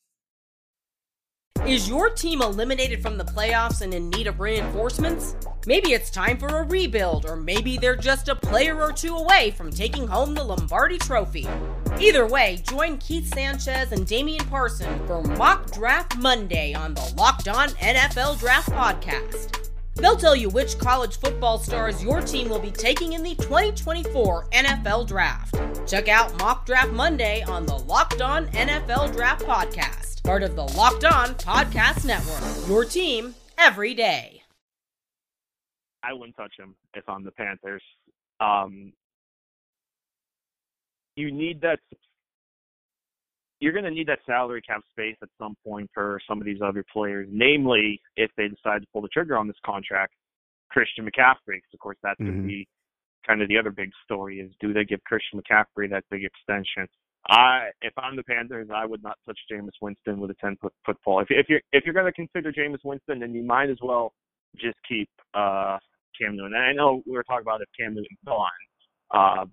Is 1.66 1.88
your 1.88 2.08
team 2.08 2.40
eliminated 2.40 3.02
from 3.02 3.18
the 3.18 3.24
playoffs 3.24 3.82
and 3.82 3.92
in 3.92 4.08
need 4.08 4.26
of 4.26 4.40
reinforcements? 4.40 5.36
Maybe 5.66 5.92
it's 5.92 6.10
time 6.10 6.38
for 6.38 6.48
a 6.48 6.62
rebuild, 6.64 7.26
or 7.26 7.36
maybe 7.36 7.76
they're 7.76 7.96
just 7.96 8.28
a 8.28 8.34
player 8.34 8.80
or 8.80 8.92
two 8.92 9.14
away 9.14 9.50
from 9.50 9.70
taking 9.70 10.06
home 10.08 10.34
the 10.34 10.42
Lombardi 10.42 10.96
Trophy. 10.96 11.46
Either 12.00 12.26
way, 12.26 12.62
join 12.66 12.96
Keith 12.96 13.32
Sanchez 13.34 13.92
and 13.92 14.06
Damian 14.06 14.46
Parson 14.46 15.06
for 15.06 15.22
Mock 15.22 15.70
Draft 15.70 16.16
Monday 16.16 16.72
on 16.72 16.94
the 16.94 17.14
Locked 17.16 17.46
On 17.46 17.68
NFL 17.68 18.40
Draft 18.40 18.70
Podcast. 18.70 19.69
They'll 20.00 20.16
tell 20.16 20.36
you 20.36 20.48
which 20.48 20.78
college 20.78 21.18
football 21.18 21.58
stars 21.58 22.02
your 22.02 22.20
team 22.20 22.48
will 22.48 22.58
be 22.58 22.70
taking 22.70 23.12
in 23.12 23.22
the 23.22 23.34
2024 23.36 24.48
NFL 24.50 25.06
Draft. 25.06 25.54
Check 25.86 26.08
out 26.08 26.36
Mock 26.38 26.66
Draft 26.66 26.92
Monday 26.92 27.42
on 27.42 27.66
the 27.66 27.76
Locked 27.76 28.20
On 28.22 28.46
NFL 28.48 29.14
Draft 29.14 29.44
Podcast 29.44 30.10
part 30.30 30.42
of 30.42 30.54
the 30.54 30.62
Locked 30.62 31.04
On 31.04 31.34
Podcast 31.34 32.04
Network. 32.04 32.68
Your 32.68 32.84
team 32.84 33.34
every 33.58 33.94
day. 33.94 34.42
I 36.04 36.12
wouldn't 36.12 36.36
touch 36.36 36.52
him 36.58 36.76
if 36.94 37.08
I'm 37.08 37.24
the 37.24 37.32
Panthers. 37.32 37.82
Um, 38.38 38.92
you 41.16 41.30
need 41.32 41.60
that. 41.62 41.80
You're 43.60 43.72
going 43.72 43.84
to 43.84 43.90
need 43.90 44.08
that 44.08 44.20
salary 44.26 44.62
cap 44.62 44.80
space 44.90 45.16
at 45.22 45.28
some 45.38 45.54
point 45.66 45.90
for 45.92 46.18
some 46.26 46.40
of 46.40 46.46
these 46.46 46.60
other 46.64 46.84
players, 46.92 47.28
namely 47.30 48.00
if 48.16 48.30
they 48.36 48.48
decide 48.48 48.80
to 48.80 48.86
pull 48.92 49.02
the 49.02 49.08
trigger 49.08 49.36
on 49.36 49.46
this 49.46 49.56
contract. 49.64 50.14
Christian 50.70 51.04
McCaffrey, 51.04 51.58
because 51.58 51.74
of 51.74 51.80
course 51.80 51.98
that's 52.02 52.20
mm-hmm. 52.20 52.30
going 52.30 52.42
to 52.42 52.48
be 52.48 52.68
kind 53.26 53.42
of 53.42 53.48
the 53.48 53.58
other 53.58 53.70
big 53.70 53.90
story 54.04 54.40
is 54.40 54.50
do 54.60 54.72
they 54.72 54.84
give 54.84 55.02
Christian 55.04 55.40
McCaffrey 55.40 55.90
that 55.90 56.04
big 56.10 56.24
extension? 56.24 56.88
I 57.28 57.68
if 57.82 57.92
I'm 57.98 58.16
the 58.16 58.22
Panthers, 58.22 58.68
I 58.74 58.86
would 58.86 59.02
not 59.02 59.18
touch 59.26 59.38
Jameis 59.50 59.76
Winston 59.82 60.20
with 60.20 60.30
a 60.30 60.34
ten 60.34 60.56
foot 60.60 60.72
football. 60.86 61.20
If 61.20 61.28
if 61.30 61.46
you're 61.48 61.60
if 61.72 61.84
you're 61.84 61.94
gonna 61.94 62.12
consider 62.12 62.52
Jameis 62.52 62.82
Winston, 62.82 63.20
then 63.20 63.34
you 63.34 63.42
might 63.42 63.68
as 63.68 63.76
well 63.82 64.14
just 64.56 64.78
keep 64.88 65.08
uh 65.34 65.76
Cam 66.18 66.36
Newton. 66.36 66.54
And 66.54 66.64
I 66.64 66.72
know 66.72 67.02
we 67.06 67.12
were 67.12 67.22
talking 67.24 67.42
about 67.42 67.60
if 67.60 67.68
Cam 67.78 67.94
Newton's 67.94 68.18
gone. 68.24 68.48
Uh 69.10 69.44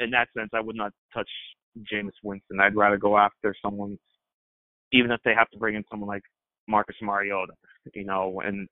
in 0.00 0.10
that 0.10 0.28
sense 0.36 0.50
I 0.52 0.60
would 0.60 0.76
not 0.76 0.92
touch 1.12 1.30
Jameis 1.80 2.12
Winston. 2.22 2.60
I'd 2.60 2.76
rather 2.76 2.96
go 2.96 3.18
after 3.18 3.54
someone 3.62 3.98
even 4.92 5.10
if 5.10 5.20
they 5.24 5.34
have 5.34 5.50
to 5.50 5.58
bring 5.58 5.74
in 5.74 5.84
someone 5.90 6.08
like 6.08 6.22
Marcus 6.68 6.96
Mariota, 7.02 7.52
you 7.94 8.04
know, 8.04 8.40
and 8.44 8.68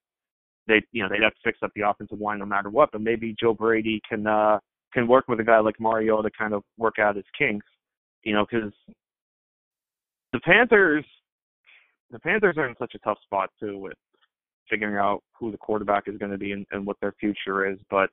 they 0.68 0.82
you 0.92 1.02
know, 1.02 1.08
they'd 1.08 1.22
have 1.22 1.34
to 1.34 1.40
fix 1.44 1.58
up 1.62 1.72
the 1.74 1.88
offensive 1.88 2.20
line 2.20 2.38
no 2.38 2.46
matter 2.46 2.70
what, 2.70 2.90
but 2.92 3.00
maybe 3.00 3.34
Joe 3.38 3.54
Brady 3.54 4.00
can 4.08 4.26
uh 4.26 4.58
can 4.92 5.08
work 5.08 5.26
with 5.26 5.40
a 5.40 5.44
guy 5.44 5.58
like 5.58 5.80
Mariota 5.80 6.28
to 6.28 6.36
kind 6.36 6.54
of 6.54 6.62
work 6.78 6.98
out 6.98 7.16
his 7.16 7.24
kinks 7.36 7.66
you 8.22 8.34
know, 8.34 8.46
because 8.48 8.72
the 10.32 10.40
Panthers, 10.40 11.04
the 12.10 12.18
Panthers 12.20 12.56
are 12.56 12.68
in 12.68 12.74
such 12.78 12.94
a 12.94 12.98
tough 12.98 13.18
spot 13.22 13.50
too 13.60 13.78
with 13.78 13.94
figuring 14.70 14.96
out 14.96 15.22
who 15.38 15.50
the 15.50 15.58
quarterback 15.58 16.04
is 16.06 16.18
going 16.18 16.32
to 16.32 16.38
be 16.38 16.52
and, 16.52 16.66
and 16.70 16.86
what 16.86 16.96
their 17.00 17.14
future 17.18 17.68
is. 17.70 17.78
But 17.90 18.10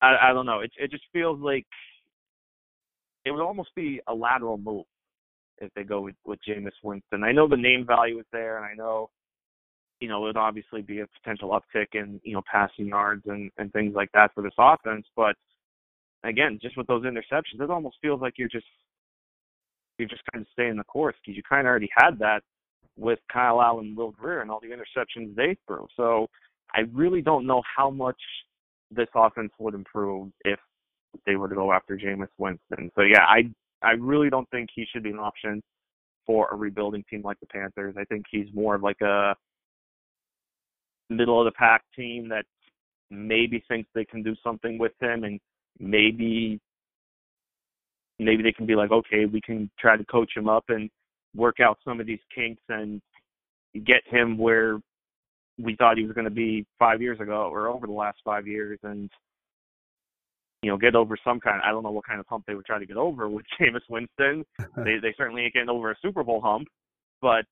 I, 0.00 0.16
I 0.30 0.32
don't 0.32 0.46
know. 0.46 0.60
It 0.60 0.72
it 0.76 0.90
just 0.90 1.04
feels 1.12 1.40
like 1.40 1.66
it 3.24 3.30
would 3.30 3.42
almost 3.42 3.74
be 3.74 4.00
a 4.08 4.14
lateral 4.14 4.58
move 4.58 4.84
if 5.58 5.72
they 5.74 5.84
go 5.84 6.00
with 6.00 6.16
with 6.24 6.38
Jameis 6.46 6.72
Winston. 6.82 7.24
I 7.24 7.32
know 7.32 7.48
the 7.48 7.56
name 7.56 7.86
value 7.86 8.18
is 8.18 8.26
there, 8.32 8.56
and 8.56 8.66
I 8.66 8.74
know 8.74 9.10
you 10.00 10.08
know 10.08 10.18
it 10.24 10.28
would 10.28 10.36
obviously 10.36 10.82
be 10.82 11.00
a 11.00 11.06
potential 11.22 11.50
uptick 11.50 11.88
in 11.94 12.20
you 12.24 12.34
know 12.34 12.42
passing 12.50 12.86
yards 12.86 13.22
and 13.26 13.50
and 13.58 13.72
things 13.72 13.94
like 13.94 14.10
that 14.14 14.32
for 14.34 14.42
this 14.42 14.54
offense, 14.58 15.06
but 15.16 15.36
again, 16.24 16.58
just 16.62 16.76
with 16.76 16.86
those 16.86 17.04
interceptions, 17.04 17.60
it 17.60 17.70
almost 17.70 17.96
feels 18.00 18.20
like 18.20 18.34
you're 18.36 18.48
just 18.48 18.66
you're 19.98 20.08
just 20.08 20.22
kind 20.32 20.42
of 20.42 20.48
staying 20.52 20.76
the 20.76 20.84
course 20.84 21.14
because 21.24 21.36
you 21.36 21.42
kind 21.48 21.66
of 21.66 21.70
already 21.70 21.90
had 21.96 22.18
that 22.18 22.42
with 22.96 23.18
Kyle 23.32 23.60
Allen, 23.60 23.94
Will 23.96 24.10
Grier, 24.12 24.40
and 24.40 24.50
all 24.50 24.60
the 24.60 24.68
interceptions 24.68 25.34
they 25.34 25.56
threw. 25.66 25.86
So 25.96 26.28
I 26.74 26.80
really 26.92 27.22
don't 27.22 27.46
know 27.46 27.62
how 27.76 27.90
much 27.90 28.20
this 28.90 29.08
offense 29.14 29.52
would 29.58 29.74
improve 29.74 30.30
if 30.44 30.58
they 31.26 31.36
were 31.36 31.48
to 31.48 31.54
go 31.54 31.72
after 31.72 31.96
Jameis 31.96 32.28
Winston. 32.38 32.90
So 32.94 33.02
yeah, 33.02 33.24
I 33.28 33.50
I 33.82 33.92
really 33.92 34.30
don't 34.30 34.48
think 34.50 34.70
he 34.74 34.86
should 34.92 35.02
be 35.02 35.10
an 35.10 35.18
option 35.18 35.62
for 36.26 36.48
a 36.50 36.56
rebuilding 36.56 37.04
team 37.10 37.22
like 37.22 37.38
the 37.40 37.46
Panthers. 37.46 37.94
I 37.98 38.04
think 38.04 38.24
he's 38.30 38.46
more 38.54 38.74
of 38.74 38.82
like 38.82 39.00
a 39.00 39.34
middle 41.10 41.40
of 41.40 41.44
the 41.44 41.52
pack 41.52 41.82
team 41.94 42.28
that 42.28 42.44
maybe 43.10 43.62
thinks 43.68 43.88
they 43.94 44.04
can 44.04 44.22
do 44.22 44.34
something 44.42 44.78
with 44.78 44.92
him 45.00 45.24
and 45.24 45.38
maybe 45.78 46.58
maybe 48.18 48.42
they 48.42 48.52
can 48.52 48.66
be 48.66 48.74
like, 48.74 48.90
okay, 48.90 49.26
we 49.26 49.40
can 49.40 49.70
try 49.78 49.96
to 49.96 50.04
coach 50.04 50.30
him 50.36 50.48
up 50.48 50.64
and 50.68 50.88
work 51.34 51.60
out 51.60 51.78
some 51.84 52.00
of 52.00 52.06
these 52.06 52.20
kinks 52.34 52.62
and 52.68 53.00
get 53.84 54.02
him 54.06 54.38
where 54.38 54.78
we 55.58 55.74
thought 55.76 55.96
he 55.96 56.04
was 56.04 56.12
going 56.12 56.24
to 56.24 56.30
be 56.30 56.64
five 56.78 57.02
years 57.02 57.20
ago 57.20 57.48
or 57.52 57.68
over 57.68 57.86
the 57.86 57.92
last 57.92 58.18
five 58.24 58.46
years 58.46 58.78
and 58.84 59.10
you 60.62 60.70
know 60.70 60.76
get 60.76 60.94
over 60.94 61.16
some 61.24 61.40
kind 61.40 61.56
of, 61.56 61.62
I 61.64 61.70
don't 61.70 61.82
know 61.82 61.90
what 61.90 62.06
kind 62.06 62.20
of 62.20 62.26
hump 62.28 62.44
they 62.46 62.54
would 62.54 62.64
try 62.64 62.78
to 62.78 62.86
get 62.86 62.96
over 62.96 63.28
with 63.28 63.44
Jameis 63.60 63.80
Winston. 63.88 64.44
they 64.76 64.98
they 65.00 65.14
certainly 65.16 65.42
ain't 65.42 65.54
getting 65.54 65.68
over 65.68 65.90
a 65.90 65.96
Super 66.00 66.22
Bowl 66.22 66.40
hump, 66.40 66.68
but 67.20 67.44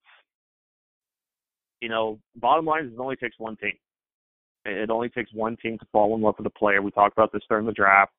you 1.81 1.89
know, 1.89 2.19
bottom 2.37 2.67
line 2.67 2.87
is 2.87 2.93
it 2.93 3.01
only 3.01 3.17
takes 3.17 3.39
one 3.39 3.57
team. 3.57 3.73
It 4.67 4.91
only 4.91 5.09
takes 5.09 5.33
one 5.33 5.57
team 5.57 5.79
to 5.79 5.87
fall 5.91 6.15
in 6.15 6.21
love 6.21 6.35
with 6.37 6.47
a 6.47 6.59
player. 6.59 6.83
We 6.83 6.91
talked 6.91 7.17
about 7.17 7.33
this 7.33 7.43
during 7.49 7.65
the 7.65 7.73
draft, 7.73 8.13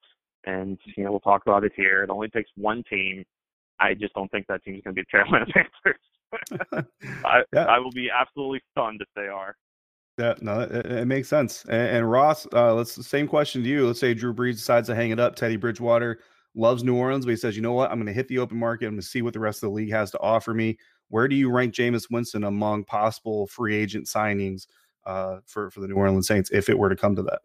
and 0.45 0.77
you 0.97 1.03
know 1.03 1.11
we'll 1.11 1.19
talk 1.19 1.43
about 1.45 1.63
it 1.63 1.71
here. 1.75 2.03
It 2.03 2.09
only 2.09 2.29
takes 2.29 2.49
one 2.55 2.83
team. 2.89 3.23
I 3.79 3.93
just 3.93 4.13
don't 4.13 4.29
think 4.29 4.47
that 4.47 4.63
team's 4.63 4.83
going 4.83 4.95
to 4.95 5.01
be 5.01 5.05
the 5.05 5.11
Carolina 5.11 5.45
Panthers. 5.53 6.83
I, 7.25 7.41
yeah. 7.53 7.65
I 7.65 7.79
will 7.79 7.91
be 7.91 8.09
absolutely 8.09 8.61
stunned 8.71 9.01
if 9.01 9.07
they 9.15 9.27
are. 9.27 9.55
Yeah, 10.18 10.36
no, 10.41 10.62
it, 10.62 10.86
it 10.86 11.07
makes 11.07 11.30
sense. 11.30 11.64
And, 11.66 11.97
and 11.97 12.12
Ross, 12.12 12.45
uh, 12.53 12.74
let's 12.74 13.05
same 13.07 13.28
question 13.28 13.64
to 13.64 13.70
you. 13.70 13.88
Let's 13.88 13.99
say 13.99 14.14
Drew 14.14 14.34
Brees 14.34 14.53
decides 14.53 14.88
to 14.88 14.95
hang 14.95 15.12
it 15.12 15.20
up. 15.20 15.36
Teddy 15.36 15.55
Bridgewater 15.55 16.20
loves 16.53 16.84
New 16.84 16.95
Orleans, 16.95 17.26
but 17.26 17.32
he 17.32 17.38
says, 17.38 17.55
you 17.55 17.62
know 17.62 17.74
what? 17.74 17.89
I'm 17.89 17.97
going 17.97 18.07
to 18.07 18.14
hit 18.14 18.28
the 18.28 18.39
open 18.39 18.57
market. 18.57 18.86
I'm 18.88 18.93
going 18.93 19.01
to 19.01 19.07
see 19.07 19.22
what 19.22 19.34
the 19.34 19.39
rest 19.39 19.64
of 19.64 19.70
the 19.70 19.76
league 19.76 19.91
has 19.91 20.12
to 20.12 20.20
offer 20.20 20.53
me. 20.53 20.78
Where 21.07 21.28
do 21.28 21.36
you 21.36 21.49
rank 21.49 21.74
Jameis 21.74 22.12
Winston 22.12 22.43
among 22.43 22.84
possible 22.84 23.47
free 23.47 23.76
agent 23.76 24.05
signings 24.05 24.68
uh, 25.05 25.38
for 25.45 25.70
for 25.72 25.80
the 25.80 25.88
New 25.88 25.95
Orleans 25.95 26.28
Saints 26.28 26.49
if 26.51 26.70
it 26.70 26.78
were 26.78 26.89
to 26.89 26.95
come 26.95 27.16
to 27.16 27.24
that. 27.24 27.39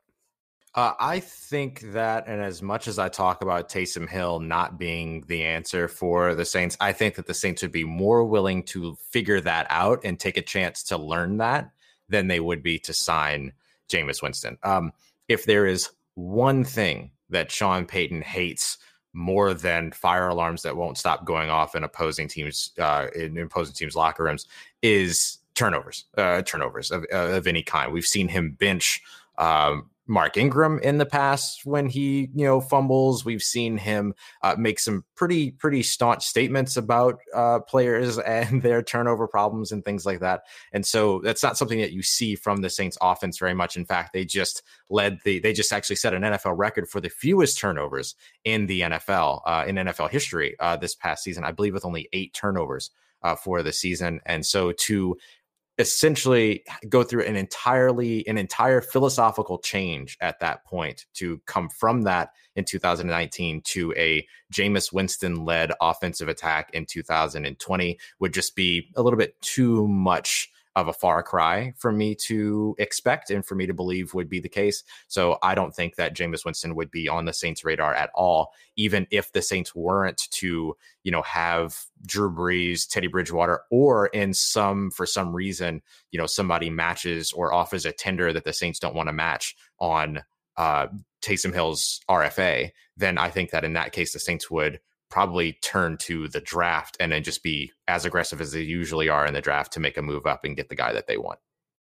Uh, 0.74 0.92
I 1.00 1.20
think 1.20 1.80
that, 1.92 2.26
and 2.26 2.42
as 2.42 2.60
much 2.60 2.86
as 2.86 2.98
I 2.98 3.08
talk 3.08 3.42
about 3.42 3.70
Taysom 3.70 4.06
Hill 4.06 4.40
not 4.40 4.78
being 4.78 5.24
the 5.26 5.42
answer 5.42 5.88
for 5.88 6.34
the 6.34 6.44
Saints, 6.44 6.76
I 6.80 6.92
think 6.92 7.14
that 7.14 7.26
the 7.26 7.32
Saints 7.32 7.62
would 7.62 7.72
be 7.72 7.84
more 7.84 8.24
willing 8.24 8.62
to 8.64 8.94
figure 8.96 9.40
that 9.40 9.66
out 9.70 10.00
and 10.04 10.20
take 10.20 10.36
a 10.36 10.42
chance 10.42 10.82
to 10.84 10.98
learn 10.98 11.38
that 11.38 11.70
than 12.08 12.28
they 12.28 12.40
would 12.40 12.62
be 12.62 12.78
to 12.80 12.92
sign 12.92 13.52
Jameis 13.88 14.22
Winston. 14.22 14.58
Um, 14.62 14.92
if 15.28 15.44
there 15.44 15.66
is 15.66 15.90
one 16.14 16.64
thing 16.64 17.10
that 17.30 17.50
Sean 17.50 17.86
Payton 17.86 18.22
hates 18.22 18.78
more 19.12 19.54
than 19.54 19.92
fire 19.92 20.28
alarms 20.28 20.62
that 20.62 20.76
won't 20.76 20.98
stop 20.98 21.24
going 21.24 21.48
off 21.48 21.74
in 21.74 21.84
opposing 21.84 22.28
teams 22.28 22.72
uh, 22.78 23.06
in 23.14 23.38
opposing 23.38 23.74
teams 23.74 23.96
locker 23.96 24.24
rooms 24.24 24.46
is 24.82 25.38
turnovers, 25.54 26.04
uh, 26.18 26.42
turnovers 26.42 26.90
of, 26.90 27.04
of 27.10 27.46
any 27.46 27.62
kind. 27.62 27.92
We've 27.92 28.06
seen 28.06 28.28
him 28.28 28.52
bench 28.52 29.02
um, 29.38 29.90
Mark 30.06 30.36
Ingram 30.36 30.78
in 30.80 30.98
the 30.98 31.06
past 31.06 31.64
when 31.64 31.86
he, 31.88 32.30
you 32.34 32.44
know, 32.44 32.60
fumbles. 32.60 33.24
We've 33.24 33.42
seen 33.42 33.76
him 33.76 34.14
uh, 34.42 34.54
make 34.58 34.78
some 34.78 35.04
pretty, 35.14 35.50
pretty 35.50 35.82
staunch 35.82 36.24
statements 36.24 36.76
about 36.76 37.18
uh, 37.34 37.60
players 37.60 38.18
and 38.26 38.62
their 38.62 38.82
turnover 38.82 39.26
problems 39.26 39.72
and 39.72 39.84
things 39.84 40.06
like 40.06 40.20
that. 40.20 40.42
And 40.72 40.86
so 40.86 41.20
that's 41.22 41.42
not 41.42 41.58
something 41.58 41.80
that 41.80 41.92
you 41.92 42.02
see 42.02 42.34
from 42.34 42.62
the 42.62 42.70
Saints 42.70 42.98
offense 43.00 43.38
very 43.38 43.54
much. 43.54 43.76
In 43.76 43.84
fact, 43.84 44.12
they 44.12 44.24
just 44.24 44.62
led 44.88 45.18
the, 45.24 45.38
they 45.40 45.52
just 45.52 45.72
actually 45.72 45.96
set 45.96 46.14
an 46.14 46.22
NFL 46.22 46.56
record 46.56 46.88
for 46.88 47.00
the 47.00 47.10
fewest 47.10 47.58
turnovers 47.58 48.14
in 48.44 48.66
the 48.66 48.82
NFL, 48.82 49.42
uh, 49.46 49.64
in 49.66 49.76
NFL 49.76 50.10
history 50.10 50.56
uh, 50.60 50.76
this 50.76 50.94
past 50.94 51.24
season, 51.24 51.44
I 51.44 51.52
believe 51.52 51.74
with 51.74 51.84
only 51.84 52.08
eight 52.12 52.32
turnovers. 52.32 52.90
Uh, 53.22 53.34
for 53.34 53.62
the 53.62 53.72
season. 53.72 54.20
And 54.26 54.46
so 54.46 54.70
to 54.72 55.16
essentially 55.78 56.64
go 56.88 57.02
through 57.02 57.22
an 57.24 57.36
entirely 57.36 58.26
an 58.26 58.38
entire 58.38 58.80
philosophical 58.80 59.58
change 59.58 60.16
at 60.20 60.40
that 60.40 60.64
point 60.64 61.04
to 61.14 61.40
come 61.46 61.68
from 61.68 62.02
that 62.02 62.30
in 62.54 62.64
2019 62.64 63.60
to 63.62 63.92
a 63.96 64.26
Jameis 64.52 64.92
Winston 64.92 65.44
led 65.44 65.72
offensive 65.80 66.28
attack 66.28 66.70
in 66.72 66.86
2020 66.86 67.98
would 68.20 68.32
just 68.32 68.56
be 68.56 68.88
a 68.96 69.02
little 69.02 69.18
bit 69.18 69.40
too 69.42 69.86
much 69.86 70.50
of 70.76 70.88
a 70.88 70.92
far 70.92 71.22
cry 71.22 71.72
for 71.78 71.90
me 71.90 72.14
to 72.14 72.76
expect 72.78 73.30
and 73.30 73.44
for 73.44 73.54
me 73.54 73.66
to 73.66 73.72
believe 73.72 74.12
would 74.12 74.28
be 74.28 74.40
the 74.40 74.48
case. 74.48 74.84
So 75.08 75.38
I 75.42 75.54
don't 75.54 75.74
think 75.74 75.96
that 75.96 76.14
Jameis 76.14 76.44
Winston 76.44 76.74
would 76.74 76.90
be 76.90 77.08
on 77.08 77.24
the 77.24 77.32
Saints 77.32 77.64
radar 77.64 77.94
at 77.94 78.10
all, 78.14 78.52
even 78.76 79.06
if 79.10 79.32
the 79.32 79.40
Saints 79.40 79.74
weren't 79.74 80.28
to, 80.32 80.76
you 81.02 81.10
know, 81.10 81.22
have 81.22 81.78
Drew 82.06 82.30
Brees, 82.30 82.86
Teddy 82.86 83.06
Bridgewater, 83.06 83.62
or 83.70 84.08
in 84.08 84.34
some, 84.34 84.90
for 84.90 85.06
some 85.06 85.34
reason, 85.34 85.80
you 86.10 86.18
know, 86.18 86.26
somebody 86.26 86.68
matches 86.68 87.32
or 87.32 87.54
offers 87.54 87.86
a 87.86 87.92
tender 87.92 88.32
that 88.34 88.44
the 88.44 88.52
Saints 88.52 88.78
don't 88.78 88.94
want 88.94 89.08
to 89.08 89.14
match 89.14 89.56
on 89.80 90.22
uh, 90.58 90.88
Taysom 91.22 91.54
Hill's 91.54 92.00
RFA, 92.08 92.70
then 92.98 93.16
I 93.16 93.30
think 93.30 93.50
that 93.50 93.64
in 93.64 93.72
that 93.72 93.92
case, 93.92 94.12
the 94.12 94.18
Saints 94.18 94.50
would 94.50 94.78
probably 95.10 95.54
turn 95.62 95.96
to 95.96 96.28
the 96.28 96.40
draft 96.40 96.96
and 97.00 97.12
then 97.12 97.22
just 97.22 97.42
be 97.42 97.72
as 97.88 98.04
aggressive 98.04 98.40
as 98.40 98.52
they 98.52 98.62
usually 98.62 99.08
are 99.08 99.26
in 99.26 99.34
the 99.34 99.40
draft 99.40 99.72
to 99.72 99.80
make 99.80 99.96
a 99.96 100.02
move 100.02 100.26
up 100.26 100.44
and 100.44 100.56
get 100.56 100.68
the 100.68 100.74
guy 100.74 100.92
that 100.92 101.06
they 101.06 101.16
want. 101.16 101.38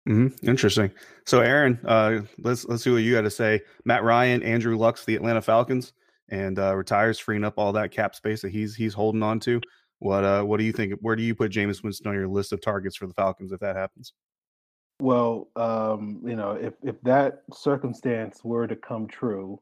Mm-hmm. 0.07 0.47
Interesting. 0.47 0.91
So, 1.25 1.41
Aaron, 1.41 1.79
uh, 1.85 2.21
let's 2.39 2.65
let's 2.65 2.83
see 2.83 2.91
what 2.91 2.97
you 2.97 3.13
got 3.13 3.21
to 3.21 3.29
say. 3.29 3.61
Matt 3.83 4.03
Ryan, 4.03 4.41
Andrew 4.41 4.77
Luck's 4.77 5.03
the 5.03 5.15
Atlanta 5.15 5.41
Falcons, 5.41 5.91
and 6.29 6.57
uh, 6.59 6.75
retires, 6.75 7.19
freeing 7.19 7.43
up 7.43 7.55
all 7.57 7.73
that 7.73 7.91
cap 7.91 8.15
space 8.15 8.41
that 8.41 8.51
he's 8.51 8.73
he's 8.73 8.93
holding 8.93 9.23
on 9.23 9.39
to. 9.41 9.59
What 9.99 10.23
uh, 10.23 10.43
what 10.43 10.57
do 10.57 10.63
you 10.63 10.71
think? 10.71 10.93
Where 11.01 11.15
do 11.15 11.23
you 11.23 11.35
put 11.35 11.51
Jameis 11.51 11.83
Winston 11.83 12.07
on 12.07 12.15
your 12.15 12.27
list 12.27 12.53
of 12.53 12.61
targets 12.61 12.95
for 12.95 13.07
the 13.07 13.13
Falcons 13.15 13.51
if 13.51 13.59
that 13.59 13.75
happens? 13.75 14.13
Well, 15.01 15.49
um, 15.57 16.21
you 16.25 16.35
know, 16.35 16.51
if 16.51 16.73
if 16.83 17.01
that 17.01 17.41
circumstance 17.51 18.43
were 18.43 18.67
to 18.67 18.75
come 18.75 19.07
true, 19.07 19.59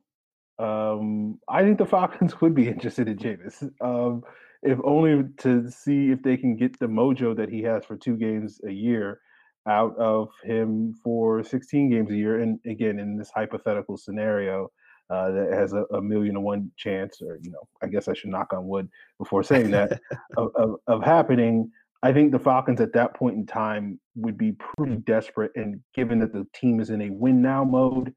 um, 0.59 1.39
I 1.47 1.61
think 1.63 1.77
the 1.77 1.85
Falcons 1.85 2.39
would 2.41 2.55
be 2.55 2.67
interested 2.67 3.07
in 3.07 3.17
Jameis, 3.17 3.69
um, 3.81 4.23
if 4.63 4.79
only 4.83 5.23
to 5.39 5.69
see 5.69 6.11
if 6.11 6.21
they 6.23 6.37
can 6.37 6.55
get 6.55 6.79
the 6.79 6.87
mojo 6.87 7.35
that 7.35 7.49
he 7.49 7.61
has 7.63 7.85
for 7.85 7.95
two 7.95 8.17
games 8.17 8.59
a 8.67 8.71
year 8.71 9.19
out 9.67 9.95
of 9.97 10.29
him 10.43 10.93
for 11.03 11.43
16 11.43 11.89
games 11.89 12.11
a 12.11 12.15
year. 12.15 12.41
And 12.41 12.59
again, 12.65 12.99
in 12.99 13.17
this 13.17 13.31
hypothetical 13.33 13.97
scenario 13.97 14.71
uh, 15.09 15.31
that 15.31 15.53
has 15.53 15.73
a, 15.73 15.83
a, 15.93 16.01
million 16.01 16.35
to 16.35 16.41
one 16.41 16.71
chance, 16.77 17.21
or 17.21 17.39
you 17.41 17.51
know, 17.51 17.67
I 17.81 17.87
guess 17.87 18.07
I 18.07 18.13
should 18.13 18.31
knock 18.31 18.53
on 18.53 18.67
wood 18.67 18.89
before 19.19 19.43
saying 19.43 19.71
that 19.71 19.99
of, 20.37 20.49
of, 20.55 20.75
of 20.87 21.03
happening. 21.03 21.71
I 22.01 22.13
think 22.13 22.31
the 22.31 22.39
Falcons 22.39 22.81
at 22.81 22.93
that 22.93 23.15
point 23.15 23.35
in 23.35 23.45
time 23.45 23.99
would 24.15 24.37
be 24.37 24.53
pretty 24.77 24.97
desperate, 24.97 25.51
and 25.55 25.79
given 25.93 26.19
that 26.19 26.33
the 26.33 26.47
team 26.53 26.79
is 26.79 26.89
in 26.89 27.01
a 27.01 27.09
win 27.09 27.41
now 27.41 27.63
mode, 27.63 28.13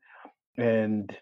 and 0.57 1.15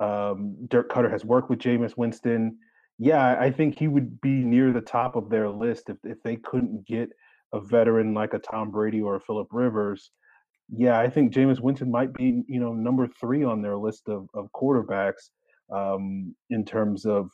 um, 0.00 0.56
Dirk 0.68 0.90
Koetter 0.90 1.10
has 1.10 1.24
worked 1.24 1.50
with 1.50 1.58
Jameis 1.58 1.96
Winston. 1.96 2.58
Yeah, 2.98 3.36
I 3.38 3.50
think 3.50 3.78
he 3.78 3.88
would 3.88 4.20
be 4.20 4.30
near 4.30 4.72
the 4.72 4.80
top 4.80 5.16
of 5.16 5.28
their 5.28 5.48
list 5.48 5.88
if, 5.88 5.96
if 6.04 6.22
they 6.22 6.36
couldn't 6.36 6.86
get 6.86 7.10
a 7.52 7.60
veteran 7.60 8.14
like 8.14 8.34
a 8.34 8.38
Tom 8.38 8.70
Brady 8.70 9.00
or 9.00 9.16
a 9.16 9.20
Philip 9.20 9.48
Rivers. 9.50 10.10
Yeah, 10.74 10.98
I 10.98 11.08
think 11.08 11.32
Jameis 11.32 11.60
Winston 11.60 11.90
might 11.90 12.14
be, 12.14 12.42
you 12.46 12.60
know, 12.60 12.72
number 12.72 13.06
three 13.20 13.44
on 13.44 13.60
their 13.60 13.76
list 13.76 14.08
of, 14.08 14.28
of 14.34 14.48
quarterbacks 14.54 15.30
um, 15.72 16.34
in 16.50 16.64
terms 16.64 17.04
of 17.04 17.30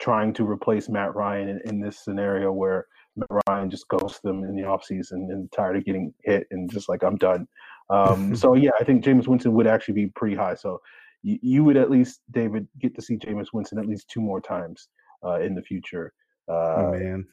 trying 0.00 0.32
to 0.34 0.48
replace 0.48 0.88
Matt 0.88 1.14
Ryan 1.14 1.48
in, 1.48 1.60
in, 1.66 1.80
this 1.80 2.04
scenario 2.04 2.52
where 2.52 2.86
Matt 3.16 3.42
Ryan 3.48 3.70
just 3.70 3.88
ghosts 3.88 4.20
them 4.20 4.44
in 4.44 4.56
the 4.56 4.62
offseason 4.62 5.30
and 5.30 5.50
tired 5.52 5.76
of 5.76 5.84
getting 5.84 6.12
hit 6.24 6.46
and 6.50 6.70
just 6.70 6.88
like, 6.88 7.02
I'm 7.02 7.16
done. 7.16 7.46
Um, 7.90 8.36
so, 8.36 8.54
yeah, 8.54 8.72
I 8.80 8.84
think 8.84 9.04
Jameis 9.04 9.26
Winston 9.26 9.52
would 9.54 9.66
actually 9.66 9.94
be 9.94 10.06
pretty 10.08 10.36
high. 10.36 10.54
So 10.54 10.80
you, 11.24 11.38
you 11.42 11.64
would 11.64 11.76
at 11.76 11.90
least, 11.90 12.20
David, 12.30 12.68
get 12.78 12.94
to 12.94 13.02
see 13.02 13.16
Jameis 13.16 13.48
Winston 13.52 13.78
at 13.78 13.86
least 13.86 14.08
two 14.08 14.20
more 14.20 14.40
times 14.40 14.88
uh, 15.24 15.40
in 15.40 15.54
the 15.54 15.62
future. 15.62 16.12
Oh, 16.46 16.54
uh, 16.54 16.74
oh, 16.76 16.92
man. 16.92 17.26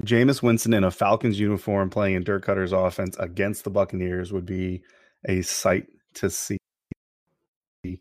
Jameis 0.00 0.42
Winston 0.42 0.72
in 0.72 0.84
a 0.84 0.90
Falcons 0.90 1.38
uniform 1.38 1.90
playing 1.90 2.14
in 2.14 2.24
Dirk 2.24 2.46
Koetter's 2.46 2.72
offense 2.72 3.16
against 3.18 3.64
the 3.64 3.70
Buccaneers 3.70 4.32
would 4.32 4.46
be 4.46 4.82
a 5.28 5.42
sight 5.42 5.86
to 6.14 6.30
see. 6.30 6.56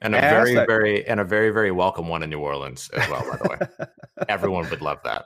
And 0.01 0.15
a 0.15 0.19
very, 0.21 0.55
that- 0.55 0.67
very, 0.67 1.05
and 1.05 1.19
a 1.19 1.25
very, 1.25 1.49
very 1.49 1.71
welcome 1.71 2.07
one 2.07 2.23
in 2.23 2.29
New 2.29 2.39
Orleans 2.39 2.89
as 2.93 3.09
well. 3.09 3.29
By 3.29 3.37
the 3.37 3.49
way, 3.49 3.85
everyone 4.29 4.69
would 4.69 4.81
love 4.81 4.99
that. 5.03 5.25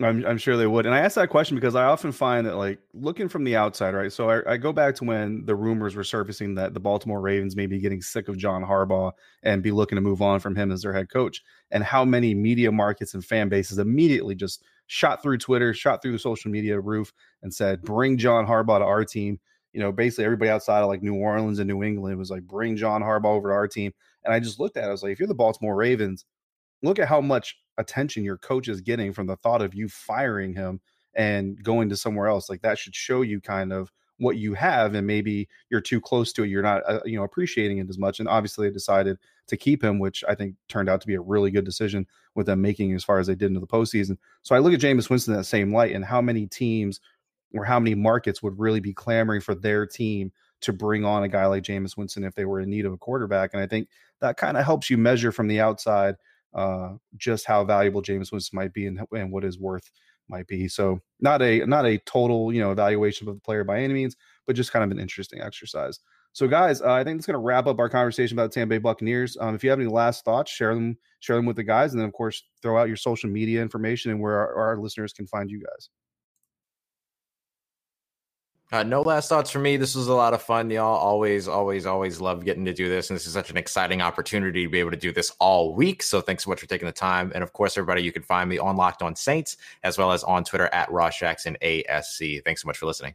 I'm, 0.00 0.24
I'm 0.26 0.38
sure 0.38 0.56
they 0.56 0.66
would. 0.66 0.84
And 0.84 0.94
I 0.94 1.00
asked 1.00 1.14
that 1.14 1.28
question 1.28 1.56
because 1.56 1.76
I 1.76 1.84
often 1.84 2.10
find 2.10 2.46
that, 2.46 2.56
like, 2.56 2.80
looking 2.92 3.28
from 3.28 3.44
the 3.44 3.54
outside, 3.54 3.94
right? 3.94 4.12
So 4.12 4.30
I, 4.30 4.52
I, 4.54 4.56
go 4.56 4.72
back 4.72 4.96
to 4.96 5.04
when 5.04 5.44
the 5.44 5.54
rumors 5.54 5.94
were 5.94 6.02
surfacing 6.02 6.56
that 6.56 6.74
the 6.74 6.80
Baltimore 6.80 7.20
Ravens 7.20 7.54
may 7.54 7.66
be 7.66 7.78
getting 7.78 8.02
sick 8.02 8.28
of 8.28 8.36
John 8.36 8.64
Harbaugh 8.64 9.12
and 9.44 9.62
be 9.62 9.70
looking 9.70 9.96
to 9.96 10.02
move 10.02 10.20
on 10.20 10.40
from 10.40 10.56
him 10.56 10.72
as 10.72 10.82
their 10.82 10.92
head 10.92 11.08
coach, 11.08 11.42
and 11.70 11.84
how 11.84 12.04
many 12.04 12.34
media 12.34 12.72
markets 12.72 13.14
and 13.14 13.24
fan 13.24 13.48
bases 13.48 13.78
immediately 13.78 14.34
just 14.34 14.64
shot 14.88 15.22
through 15.22 15.38
Twitter, 15.38 15.72
shot 15.72 16.02
through 16.02 16.12
the 16.12 16.18
social 16.18 16.50
media 16.50 16.80
roof, 16.80 17.12
and 17.42 17.54
said, 17.54 17.82
"Bring 17.82 18.18
John 18.18 18.46
Harbaugh 18.46 18.78
to 18.78 18.84
our 18.84 19.04
team." 19.04 19.38
You 19.72 19.80
know, 19.80 19.92
basically 19.92 20.24
everybody 20.24 20.50
outside 20.50 20.80
of 20.80 20.88
like 20.88 21.02
New 21.02 21.14
Orleans 21.14 21.60
and 21.60 21.68
New 21.68 21.82
England 21.82 22.18
was 22.18 22.30
like, 22.30 22.42
"Bring 22.42 22.76
John 22.76 23.02
Harbaugh 23.02 23.26
over 23.26 23.50
to 23.50 23.54
our 23.54 23.68
team." 23.68 23.92
And 24.24 24.34
I 24.34 24.40
just 24.40 24.58
looked 24.60 24.76
at 24.76 24.84
it, 24.84 24.88
I 24.88 24.90
was 24.90 25.02
like, 25.02 25.12
if 25.12 25.18
you're 25.18 25.28
the 25.28 25.34
Baltimore 25.34 25.76
Ravens, 25.76 26.24
look 26.82 26.98
at 26.98 27.08
how 27.08 27.20
much 27.20 27.58
attention 27.78 28.24
your 28.24 28.38
coach 28.38 28.68
is 28.68 28.80
getting 28.80 29.12
from 29.12 29.26
the 29.26 29.36
thought 29.36 29.62
of 29.62 29.74
you 29.74 29.88
firing 29.88 30.54
him 30.54 30.80
and 31.14 31.62
going 31.62 31.88
to 31.88 31.96
somewhere 31.96 32.28
else 32.28 32.48
like 32.48 32.62
that 32.62 32.78
should 32.78 32.94
show 32.94 33.22
you 33.22 33.40
kind 33.40 33.72
of 33.72 33.90
what 34.18 34.36
you 34.36 34.54
have 34.54 34.94
and 34.94 35.06
maybe 35.06 35.48
you're 35.70 35.80
too 35.80 36.00
close 36.00 36.32
to 36.32 36.44
it 36.44 36.48
you're 36.48 36.62
not 36.62 36.82
uh, 36.86 37.00
you 37.04 37.16
know 37.16 37.24
appreciating 37.24 37.78
it 37.78 37.88
as 37.88 37.98
much 37.98 38.20
and 38.20 38.28
obviously 38.28 38.68
they 38.68 38.72
decided 38.72 39.16
to 39.46 39.56
keep 39.56 39.82
him 39.82 39.98
which 39.98 40.22
i 40.28 40.34
think 40.34 40.54
turned 40.68 40.88
out 40.88 41.00
to 41.00 41.06
be 41.06 41.14
a 41.14 41.20
really 41.20 41.50
good 41.50 41.64
decision 41.64 42.06
with 42.34 42.46
them 42.46 42.62
making 42.62 42.94
as 42.94 43.04
far 43.04 43.18
as 43.18 43.26
they 43.26 43.34
did 43.34 43.46
into 43.46 43.60
the 43.60 43.66
postseason 43.66 44.16
so 44.42 44.54
i 44.54 44.58
look 44.58 44.72
at 44.72 44.80
Jameis 44.80 45.10
winston 45.10 45.34
in 45.34 45.40
that 45.40 45.44
same 45.44 45.72
light 45.72 45.94
and 45.94 46.04
how 46.04 46.20
many 46.20 46.46
teams 46.46 47.00
or 47.54 47.64
how 47.64 47.78
many 47.78 47.94
markets 47.94 48.42
would 48.42 48.58
really 48.58 48.80
be 48.80 48.92
clamoring 48.92 49.40
for 49.40 49.54
their 49.54 49.86
team 49.86 50.32
to 50.60 50.72
bring 50.72 51.04
on 51.04 51.24
a 51.24 51.28
guy 51.28 51.44
like 51.46 51.64
Jameis 51.64 51.96
Winston 51.96 52.24
if 52.24 52.34
they 52.34 52.44
were 52.44 52.60
in 52.60 52.70
need 52.70 52.86
of 52.86 52.92
a 52.92 52.98
quarterback. 52.98 53.52
And 53.52 53.62
I 53.62 53.66
think 53.66 53.88
that 54.20 54.36
kind 54.36 54.56
of 54.56 54.64
helps 54.64 54.88
you 54.88 54.96
measure 54.96 55.32
from 55.32 55.48
the 55.48 55.60
outside 55.60 56.14
uh, 56.54 56.94
just 57.16 57.46
how 57.46 57.64
valuable 57.64 58.02
Jameis 58.02 58.32
Winston 58.32 58.56
might 58.56 58.72
be 58.72 58.86
and, 58.86 59.00
and 59.12 59.32
what 59.32 59.42
his 59.42 59.58
worth 59.58 59.90
might 60.28 60.46
be. 60.46 60.68
So 60.68 61.00
not 61.20 61.42
a 61.42 61.64
not 61.66 61.86
a 61.86 61.98
total 61.98 62.52
you 62.52 62.60
know 62.60 62.72
evaluation 62.72 63.28
of 63.28 63.34
the 63.34 63.40
player 63.40 63.64
by 63.64 63.80
any 63.80 63.94
means, 63.94 64.16
but 64.46 64.56
just 64.56 64.72
kind 64.72 64.84
of 64.84 64.90
an 64.90 65.00
interesting 65.00 65.40
exercise. 65.40 65.98
So 66.34 66.48
guys, 66.48 66.80
uh, 66.80 66.92
I 66.92 67.04
think 67.04 67.18
it's 67.18 67.26
going 67.26 67.34
to 67.34 67.38
wrap 67.38 67.66
up 67.66 67.78
our 67.78 67.90
conversation 67.90 68.36
about 68.36 68.50
the 68.50 68.54
Tampa 68.54 68.70
Bay 68.70 68.78
Buccaneers. 68.78 69.36
Um, 69.38 69.54
if 69.54 69.62
you 69.62 69.68
have 69.68 69.78
any 69.78 69.88
last 69.88 70.24
thoughts, 70.24 70.50
share 70.50 70.74
them 70.74 70.96
share 71.20 71.36
them 71.36 71.46
with 71.46 71.56
the 71.56 71.62
guys, 71.62 71.92
and 71.92 72.00
then 72.00 72.08
of 72.08 72.14
course 72.14 72.42
throw 72.62 72.78
out 72.78 72.88
your 72.88 72.96
social 72.96 73.30
media 73.30 73.60
information 73.60 74.10
and 74.10 74.20
where 74.20 74.38
our, 74.38 74.54
our 74.54 74.78
listeners 74.78 75.12
can 75.12 75.26
find 75.26 75.50
you 75.50 75.60
guys. 75.60 75.88
Uh, 78.72 78.82
no 78.82 79.02
last 79.02 79.28
thoughts 79.28 79.50
for 79.50 79.58
me. 79.58 79.76
This 79.76 79.94
was 79.94 80.08
a 80.08 80.14
lot 80.14 80.32
of 80.32 80.40
fun, 80.40 80.70
y'all. 80.70 80.96
Always, 80.96 81.46
always, 81.46 81.84
always 81.84 82.22
love 82.22 82.42
getting 82.42 82.64
to 82.64 82.72
do 82.72 82.88
this. 82.88 83.10
And 83.10 83.14
this 83.14 83.26
is 83.26 83.34
such 83.34 83.50
an 83.50 83.58
exciting 83.58 84.00
opportunity 84.00 84.64
to 84.64 84.70
be 84.70 84.80
able 84.80 84.92
to 84.92 84.96
do 84.96 85.12
this 85.12 85.30
all 85.38 85.74
week. 85.74 86.02
So 86.02 86.22
thanks 86.22 86.44
so 86.44 86.50
much 86.50 86.60
for 86.60 86.66
taking 86.66 86.86
the 86.86 86.92
time. 86.92 87.32
And 87.34 87.44
of 87.44 87.52
course, 87.52 87.76
everybody, 87.76 88.02
you 88.02 88.12
can 88.12 88.22
find 88.22 88.48
me 88.48 88.56
on 88.56 88.78
Locked 88.78 89.02
On 89.02 89.14
Saints 89.14 89.58
as 89.82 89.98
well 89.98 90.10
as 90.10 90.24
on 90.24 90.42
Twitter 90.42 90.70
at 90.72 90.90
Ross 90.90 91.18
Jackson 91.18 91.58
ASC. 91.60 92.42
Thanks 92.44 92.62
so 92.62 92.66
much 92.66 92.78
for 92.78 92.86
listening. 92.86 93.14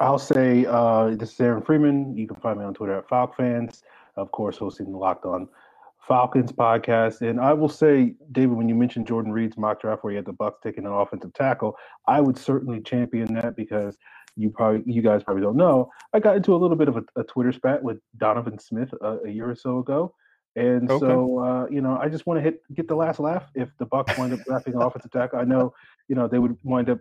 I'll 0.00 0.18
say 0.18 0.66
uh, 0.66 1.10
this 1.10 1.34
is 1.34 1.40
Aaron 1.40 1.62
Freeman. 1.62 2.16
You 2.16 2.26
can 2.26 2.36
find 2.38 2.58
me 2.58 2.64
on 2.64 2.74
Twitter 2.74 2.98
at 2.98 3.08
FalcFans. 3.08 3.82
Of 4.16 4.32
course, 4.32 4.56
hosting 4.56 4.90
the 4.90 4.98
Locked 4.98 5.24
On 5.24 5.48
Falcons 6.06 6.52
podcast. 6.52 7.20
And 7.20 7.40
I 7.40 7.52
will 7.52 7.68
say, 7.68 8.14
David, 8.32 8.56
when 8.56 8.68
you 8.68 8.74
mentioned 8.74 9.06
Jordan 9.06 9.32
Reid's 9.32 9.56
mock 9.56 9.80
draft 9.80 10.02
where 10.02 10.12
he 10.12 10.16
had 10.16 10.26
the 10.26 10.32
Bucs 10.32 10.60
taking 10.62 10.84
an 10.84 10.92
offensive 10.92 11.32
tackle, 11.34 11.76
I 12.06 12.20
would 12.20 12.36
certainly 12.36 12.80
champion 12.80 13.34
that 13.34 13.56
because 13.56 13.96
you 14.36 14.50
probably 14.50 14.82
you 14.92 15.02
guys 15.02 15.22
probably 15.22 15.42
don't 15.42 15.56
know. 15.56 15.90
I 16.12 16.20
got 16.20 16.36
into 16.36 16.54
a 16.54 16.58
little 16.58 16.76
bit 16.76 16.88
of 16.88 16.96
a, 16.96 17.04
a 17.16 17.24
Twitter 17.24 17.52
spat 17.52 17.82
with 17.82 17.98
Donovan 18.16 18.58
Smith 18.58 18.92
a, 19.00 19.18
a 19.26 19.30
year 19.30 19.50
or 19.50 19.54
so 19.54 19.78
ago. 19.78 20.14
And 20.54 20.90
okay. 20.90 21.06
so, 21.06 21.38
uh, 21.38 21.66
you 21.70 21.80
know, 21.80 21.98
I 22.00 22.08
just 22.08 22.26
want 22.26 22.38
to 22.38 22.42
hit 22.42 22.62
get 22.74 22.88
the 22.88 22.94
last 22.94 23.20
laugh 23.20 23.50
if 23.54 23.70
the 23.78 23.86
Bucs 23.86 24.18
wind 24.18 24.34
up 24.34 24.40
drafting 24.44 24.74
an 24.74 24.82
offensive 24.82 25.10
tackle. 25.10 25.38
I 25.38 25.44
know, 25.44 25.72
you 26.08 26.14
know, 26.14 26.28
they 26.28 26.38
would 26.38 26.56
wind 26.62 26.90
up 26.90 26.98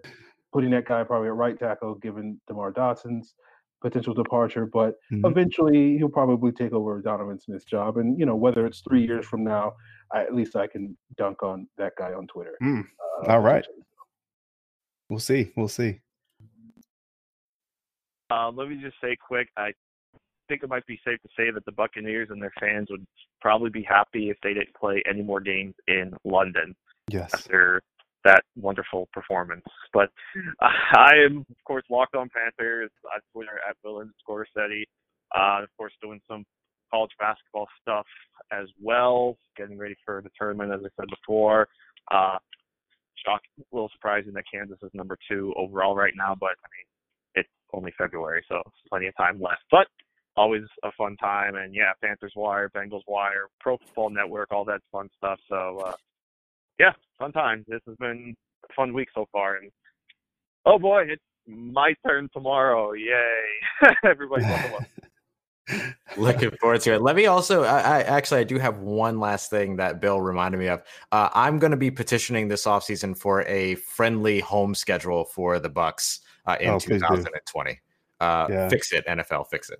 putting 0.53 0.69
that 0.71 0.85
guy 0.85 1.03
probably 1.03 1.27
at 1.27 1.35
right 1.35 1.57
tackle, 1.57 1.95
given 1.95 2.39
Demar 2.47 2.71
Dotson's 2.71 3.33
potential 3.81 4.13
departure. 4.13 4.65
But 4.65 4.95
Mhm. 5.11 5.29
eventually, 5.29 5.97
he'll 5.97 6.09
probably 6.09 6.51
take 6.51 6.71
over 6.71 7.01
Donovan 7.01 7.39
Smith's 7.39 7.65
job. 7.65 7.97
And 7.97 8.17
you 8.19 8.25
know, 8.25 8.35
whether 8.35 8.65
it's 8.65 8.81
three 8.81 9.05
years 9.05 9.27
from 9.27 9.43
now, 9.43 9.73
I, 10.11 10.21
at 10.23 10.33
least 10.33 10.55
I 10.55 10.67
can 10.67 10.97
dunk 11.17 11.43
on 11.43 11.67
that 11.77 11.93
guy 11.97 12.13
on 12.13 12.27
Twitter. 12.27 12.57
Mm, 12.61 12.83
Uh, 13.23 13.31
all 13.31 13.39
right. 13.41 13.65
We'll 15.09 15.19
see. 15.19 15.51
We'll 15.57 15.67
see. 15.67 15.99
Uh, 18.29 18.49
let 18.51 18.69
me 18.69 18.77
just 18.81 18.95
say 19.01 19.15
quick, 19.17 19.49
I 19.57 19.73
think 20.47 20.63
it 20.63 20.69
might 20.69 20.85
be 20.85 20.99
safe 21.05 21.19
to 21.21 21.29
say 21.35 21.51
that 21.51 21.65
the 21.65 21.71
Buccaneers 21.73 22.29
and 22.29 22.41
their 22.41 22.53
fans 22.59 22.87
would 22.89 23.05
probably 23.41 23.69
be 23.69 23.83
happy 23.83 24.29
if 24.29 24.37
they 24.41 24.53
didn't 24.53 24.73
play 24.73 25.03
any 25.05 25.21
more 25.21 25.41
games 25.41 25.75
in 25.87 26.13
London 26.23 26.73
Yes. 27.09 27.33
after 27.33 27.81
that 28.23 28.43
wonderful 28.55 29.07
performance. 29.13 29.65
But 29.93 30.09
uh, 30.61 30.67
I 30.93 31.13
am, 31.25 31.45
of 31.49 31.63
course, 31.65 31.83
locked 31.89 32.15
on 32.15 32.29
Panthers 32.29 32.91
on 33.13 33.21
Twitter 33.33 33.59
at 33.67 33.75
Willens 33.85 34.11
Scorsese. 34.27 34.83
Uh, 35.35 35.63
of 35.63 35.69
course, 35.77 35.93
doing 36.01 36.21
some 36.27 36.43
college 36.91 37.11
basketball 37.19 37.67
stuff 37.81 38.05
as 38.51 38.67
well, 38.81 39.37
getting 39.55 39.77
ready 39.77 39.95
for 40.05 40.21
the 40.21 40.29
tournament, 40.37 40.73
as 40.73 40.81
I 40.81 40.89
said 40.99 41.09
before. 41.09 41.67
Uh, 42.11 42.37
shock, 43.25 43.41
a 43.59 43.63
little 43.75 43.89
surprising 43.93 44.33
that 44.33 44.43
Kansas 44.51 44.77
is 44.83 44.91
number 44.93 45.17
two 45.29 45.53
overall 45.55 45.95
right 45.95 46.13
now, 46.15 46.35
but 46.39 46.51
I 46.51 46.67
mean, 46.75 46.85
it's 47.35 47.49
only 47.73 47.93
February, 47.97 48.43
so 48.49 48.61
plenty 48.89 49.07
of 49.07 49.15
time 49.15 49.41
left. 49.41 49.63
But 49.69 49.87
always 50.35 50.63
a 50.83 50.91
fun 50.97 51.15
time, 51.17 51.55
and 51.55 51.73
yeah, 51.73 51.91
Panthers 52.03 52.33
Wire, 52.35 52.69
Bengals 52.75 53.03
Wire, 53.07 53.47
Pro 53.59 53.77
Football 53.77 54.09
Network, 54.09 54.51
all 54.51 54.65
that 54.65 54.81
fun 54.91 55.09
stuff. 55.17 55.39
So 55.49 55.79
uh, 55.85 55.93
yeah, 56.81 56.93
fun 57.19 57.31
time. 57.31 57.63
This 57.67 57.81
has 57.87 57.95
been 57.97 58.35
a 58.69 58.73
fun 58.73 58.93
week 58.93 59.09
so 59.13 59.27
far, 59.31 59.57
and 59.57 59.71
oh 60.65 60.79
boy, 60.79 61.03
it's 61.07 61.21
my 61.47 61.93
turn 62.05 62.27
tomorrow! 62.33 62.93
Yay! 62.93 63.91
Everybody, 64.03 64.43
buckle. 64.43 64.79
Looking 66.17 66.51
forward 66.59 66.81
to 66.81 66.95
it. 66.95 67.01
Let 67.01 67.15
me 67.15 67.27
also, 67.27 67.63
I, 67.63 67.79
I 67.79 68.01
actually, 68.01 68.41
I 68.41 68.43
do 68.43 68.57
have 68.57 68.79
one 68.79 69.19
last 69.19 69.49
thing 69.49 69.75
that 69.77 70.01
Bill 70.01 70.19
reminded 70.19 70.57
me 70.57 70.67
of. 70.67 70.81
Uh, 71.11 71.29
I'm 71.33 71.59
going 71.59 71.71
to 71.71 71.77
be 71.77 71.91
petitioning 71.91 72.47
this 72.47 72.65
offseason 72.65 73.17
for 73.17 73.43
a 73.43 73.75
friendly 73.75 74.39
home 74.39 74.75
schedule 74.75 75.25
for 75.25 75.59
the 75.59 75.69
Bucs 75.69 76.19
uh, 76.45 76.57
in 76.59 76.71
Oh, 76.71 76.79
2020. 76.79 77.79
Uh, 78.19 78.47
Yeah. 78.49 78.69
Fix 78.69 78.91
it, 78.91 79.05
NFL, 79.07 79.47
fix 79.49 79.69
it. 79.69 79.79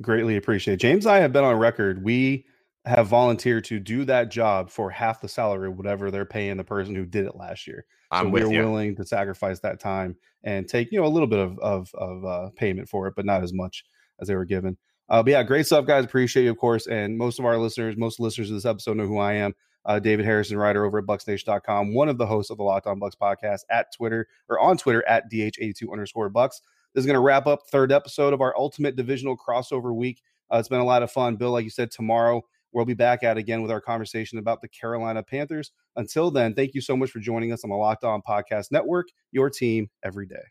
Greatly 0.00 0.36
appreciate. 0.36 0.78
James 0.78 1.06
I 1.06 1.18
have 1.18 1.32
been 1.32 1.44
on 1.44 1.58
record. 1.58 2.02
We 2.02 2.46
have 2.86 3.08
volunteered 3.08 3.64
to 3.64 3.80
do 3.80 4.04
that 4.04 4.30
job 4.30 4.70
for 4.70 4.90
half 4.90 5.20
the 5.20 5.28
salary, 5.28 5.68
whatever 5.68 6.10
they're 6.10 6.24
paying 6.24 6.56
the 6.56 6.64
person 6.64 6.94
who 6.94 7.04
did 7.04 7.26
it 7.26 7.36
last 7.36 7.66
year. 7.66 7.84
I'm 8.12 8.26
so 8.26 8.30
we're 8.30 8.52
you. 8.52 8.60
willing 8.60 8.94
to 8.96 9.04
sacrifice 9.04 9.58
that 9.60 9.80
time 9.80 10.16
and 10.44 10.68
take 10.68 10.92
you 10.92 11.00
know 11.00 11.06
a 11.06 11.08
little 11.08 11.26
bit 11.26 11.40
of 11.40 11.58
of, 11.58 11.90
of 11.94 12.24
uh, 12.24 12.50
payment 12.56 12.88
for 12.88 13.08
it, 13.08 13.14
but 13.16 13.26
not 13.26 13.42
as 13.42 13.52
much 13.52 13.84
as 14.20 14.28
they 14.28 14.36
were 14.36 14.44
given. 14.44 14.78
Uh, 15.08 15.22
but 15.22 15.30
yeah, 15.30 15.42
great 15.42 15.66
stuff, 15.66 15.86
guys. 15.86 16.04
Appreciate 16.04 16.44
you, 16.44 16.50
of 16.50 16.58
course. 16.58 16.86
And 16.86 17.18
most 17.18 17.38
of 17.38 17.44
our 17.44 17.58
listeners, 17.58 17.96
most 17.96 18.20
listeners 18.20 18.50
of 18.50 18.56
this 18.56 18.64
episode 18.64 18.96
know 18.96 19.06
who 19.06 19.18
I 19.18 19.34
am. 19.34 19.54
Uh, 19.84 20.00
David 20.00 20.24
Harrison, 20.24 20.56
writer 20.56 20.84
over 20.84 20.98
at 20.98 21.04
BucsNation.com, 21.04 21.94
one 21.94 22.08
of 22.08 22.18
the 22.18 22.26
hosts 22.26 22.50
of 22.50 22.56
the 22.56 22.64
Locked 22.64 22.88
On 22.88 22.98
Bucs 22.98 23.12
podcast 23.20 23.60
at 23.70 23.94
Twitter 23.94 24.26
or 24.48 24.58
on 24.58 24.76
Twitter 24.76 25.06
at 25.06 25.30
DH82 25.30 25.92
underscore 25.92 26.28
Bucs. 26.28 26.60
This 26.92 27.02
is 27.02 27.06
going 27.06 27.14
to 27.14 27.20
wrap 27.20 27.46
up 27.46 27.68
third 27.68 27.92
episode 27.92 28.32
of 28.32 28.40
our 28.40 28.56
Ultimate 28.56 28.96
Divisional 28.96 29.36
Crossover 29.36 29.94
Week. 29.94 30.22
Uh, 30.52 30.58
it's 30.58 30.68
been 30.68 30.80
a 30.80 30.84
lot 30.84 31.04
of 31.04 31.12
fun. 31.12 31.36
Bill, 31.36 31.52
like 31.52 31.62
you 31.62 31.70
said, 31.70 31.92
tomorrow 31.92 32.42
we'll 32.72 32.84
be 32.84 32.94
back 32.94 33.22
at 33.22 33.36
again 33.36 33.62
with 33.62 33.70
our 33.70 33.80
conversation 33.80 34.38
about 34.38 34.60
the 34.60 34.68
Carolina 34.68 35.22
Panthers. 35.22 35.72
Until 35.96 36.30
then, 36.30 36.54
thank 36.54 36.74
you 36.74 36.80
so 36.80 36.96
much 36.96 37.10
for 37.10 37.20
joining 37.20 37.52
us 37.52 37.64
on 37.64 37.70
the 37.70 37.76
Locked 37.76 38.04
On 38.04 38.22
Podcast 38.22 38.70
Network, 38.70 39.06
your 39.32 39.50
team 39.50 39.88
every 40.02 40.26
day. 40.26 40.44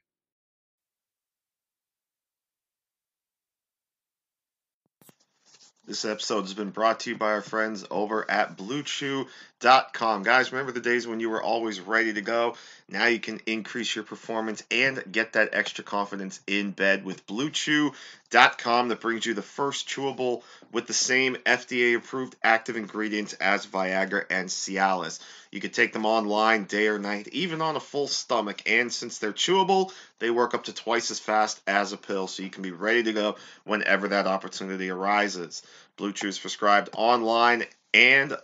This 5.87 6.03
episode 6.03 6.41
has 6.41 6.55
been 6.55 6.71
brought 6.71 7.01
to 7.01 7.11
you 7.11 7.15
by 7.15 7.33
our 7.33 7.43
friends 7.43 7.85
over 7.91 8.29
at 8.29 8.57
BlueChew.com. 8.57 9.27
Guys, 9.65 10.51
remember 10.51 10.71
the 10.71 10.79
days 10.79 11.07
when 11.07 11.19
you 11.19 11.31
were 11.31 11.41
always 11.41 11.79
ready 11.79 12.13
to 12.13 12.21
go? 12.21 12.55
Now 12.87 13.07
you 13.07 13.19
can 13.19 13.41
increase 13.47 13.95
your 13.95 14.03
performance 14.03 14.61
and 14.69 15.03
get 15.11 15.33
that 15.33 15.49
extra 15.53 15.83
confidence 15.83 16.39
in 16.45 16.69
bed 16.69 17.03
with 17.03 17.25
BlueChew.com 17.25 18.89
that 18.89 19.01
brings 19.01 19.25
you 19.25 19.33
the 19.33 19.41
first 19.41 19.89
chewable 19.89 20.43
with 20.71 20.85
the 20.85 20.93
same 20.93 21.35
FDA 21.47 21.97
approved 21.97 22.35
active 22.43 22.75
ingredients 22.77 23.33
as 23.33 23.65
Viagra 23.65 24.25
and 24.29 24.49
Cialis. 24.49 25.19
You 25.49 25.59
can 25.59 25.71
take 25.71 25.93
them 25.93 26.05
online 26.05 26.65
day 26.65 26.87
or 26.87 26.99
night, 26.99 27.29
even 27.31 27.59
on 27.63 27.75
a 27.75 27.79
full 27.79 28.07
stomach. 28.07 28.61
And 28.67 28.93
since 28.93 29.17
they're 29.17 29.33
chewable, 29.33 29.91
they 30.19 30.29
work 30.29 30.53
up 30.53 30.65
to 30.65 30.73
twice 30.73 31.09
as 31.09 31.19
fast 31.19 31.59
as 31.65 31.91
a 31.91 31.97
pill, 31.97 32.27
so 32.27 32.43
you 32.43 32.51
can 32.51 32.61
be 32.61 32.69
ready 32.69 33.01
to 33.01 33.13
go 33.13 33.35
whenever 33.63 34.09
that 34.09 34.27
opportunity 34.27 34.91
arises. 34.91 35.63
Blue 35.97 36.13
Chew 36.13 36.27
is 36.27 36.37
prescribed 36.37 36.89
online 36.93 37.63
and 37.95 38.37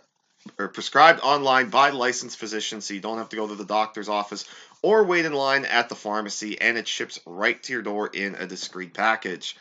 or 0.58 0.68
prescribed 0.68 1.20
online 1.20 1.70
by 1.70 1.90
licensed 1.90 2.38
physicians, 2.38 2.86
so 2.86 2.94
you 2.94 3.00
don't 3.00 3.18
have 3.18 3.28
to 3.30 3.36
go 3.36 3.46
to 3.46 3.54
the 3.54 3.64
doctor's 3.64 4.08
office 4.08 4.44
or 4.82 5.04
wait 5.04 5.24
in 5.24 5.32
line 5.32 5.64
at 5.64 5.88
the 5.88 5.94
pharmacy, 5.94 6.60
and 6.60 6.76
it 6.76 6.88
ships 6.88 7.20
right 7.24 7.62
to 7.62 7.72
your 7.72 7.82
door 7.82 8.08
in 8.08 8.34
a 8.34 8.46
discreet 8.46 8.92
package. 8.92 9.56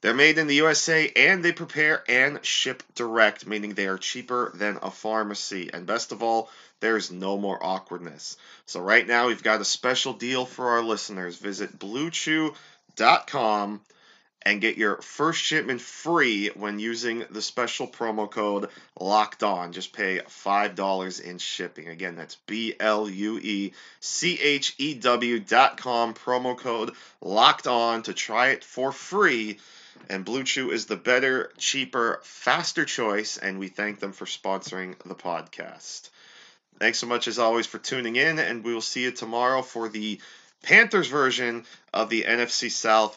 They're 0.00 0.12
made 0.12 0.36
in 0.36 0.48
the 0.48 0.56
USA 0.56 1.10
and 1.16 1.42
they 1.42 1.52
prepare 1.52 2.04
and 2.06 2.44
ship 2.44 2.82
direct, 2.94 3.46
meaning 3.46 3.72
they 3.72 3.86
are 3.86 3.96
cheaper 3.96 4.52
than 4.54 4.78
a 4.82 4.90
pharmacy. 4.90 5.70
And 5.72 5.86
best 5.86 6.12
of 6.12 6.22
all, 6.22 6.50
there's 6.80 7.10
no 7.10 7.38
more 7.38 7.64
awkwardness. 7.64 8.36
So 8.66 8.80
right 8.80 9.06
now 9.06 9.28
we've 9.28 9.42
got 9.42 9.62
a 9.62 9.64
special 9.64 10.12
deal 10.12 10.44
for 10.44 10.72
our 10.72 10.82
listeners. 10.82 11.38
Visit 11.38 11.78
bluechew.com 11.78 13.80
and 14.46 14.60
get 14.60 14.76
your 14.76 15.00
first 15.00 15.40
shipment 15.40 15.80
free 15.80 16.48
when 16.48 16.78
using 16.78 17.24
the 17.30 17.40
special 17.40 17.88
promo 17.88 18.30
code 18.30 18.68
locked 19.00 19.42
on. 19.42 19.72
Just 19.72 19.92
pay 19.92 20.18
$5 20.18 21.20
in 21.22 21.38
shipping. 21.38 21.88
Again, 21.88 22.16
that's 22.16 22.36
B 22.46 22.74
L 22.78 23.08
U 23.08 23.38
E 23.38 23.72
C 24.00 24.38
H 24.40 24.74
E 24.78 24.94
W 24.94 25.40
dot 25.40 25.78
com 25.78 26.12
promo 26.14 26.56
code 26.56 26.92
locked 27.20 27.66
on 27.66 28.02
to 28.02 28.12
try 28.12 28.48
it 28.48 28.64
for 28.64 28.92
free. 28.92 29.58
And 30.10 30.24
Blue 30.24 30.44
Chew 30.44 30.70
is 30.70 30.86
the 30.86 30.96
better, 30.96 31.50
cheaper, 31.56 32.20
faster 32.24 32.84
choice, 32.84 33.38
and 33.38 33.58
we 33.58 33.68
thank 33.68 34.00
them 34.00 34.12
for 34.12 34.26
sponsoring 34.26 34.98
the 35.06 35.14
podcast. 35.14 36.10
Thanks 36.78 36.98
so 36.98 37.06
much, 37.06 37.28
as 37.28 37.38
always, 37.38 37.66
for 37.66 37.78
tuning 37.78 38.16
in, 38.16 38.38
and 38.38 38.64
we 38.64 38.74
will 38.74 38.82
see 38.82 39.04
you 39.04 39.12
tomorrow 39.12 39.62
for 39.62 39.88
the 39.88 40.20
Panthers 40.62 41.06
version 41.06 41.64
of 41.92 42.10
the 42.10 42.22
NFC 42.22 42.70
South 42.70 43.16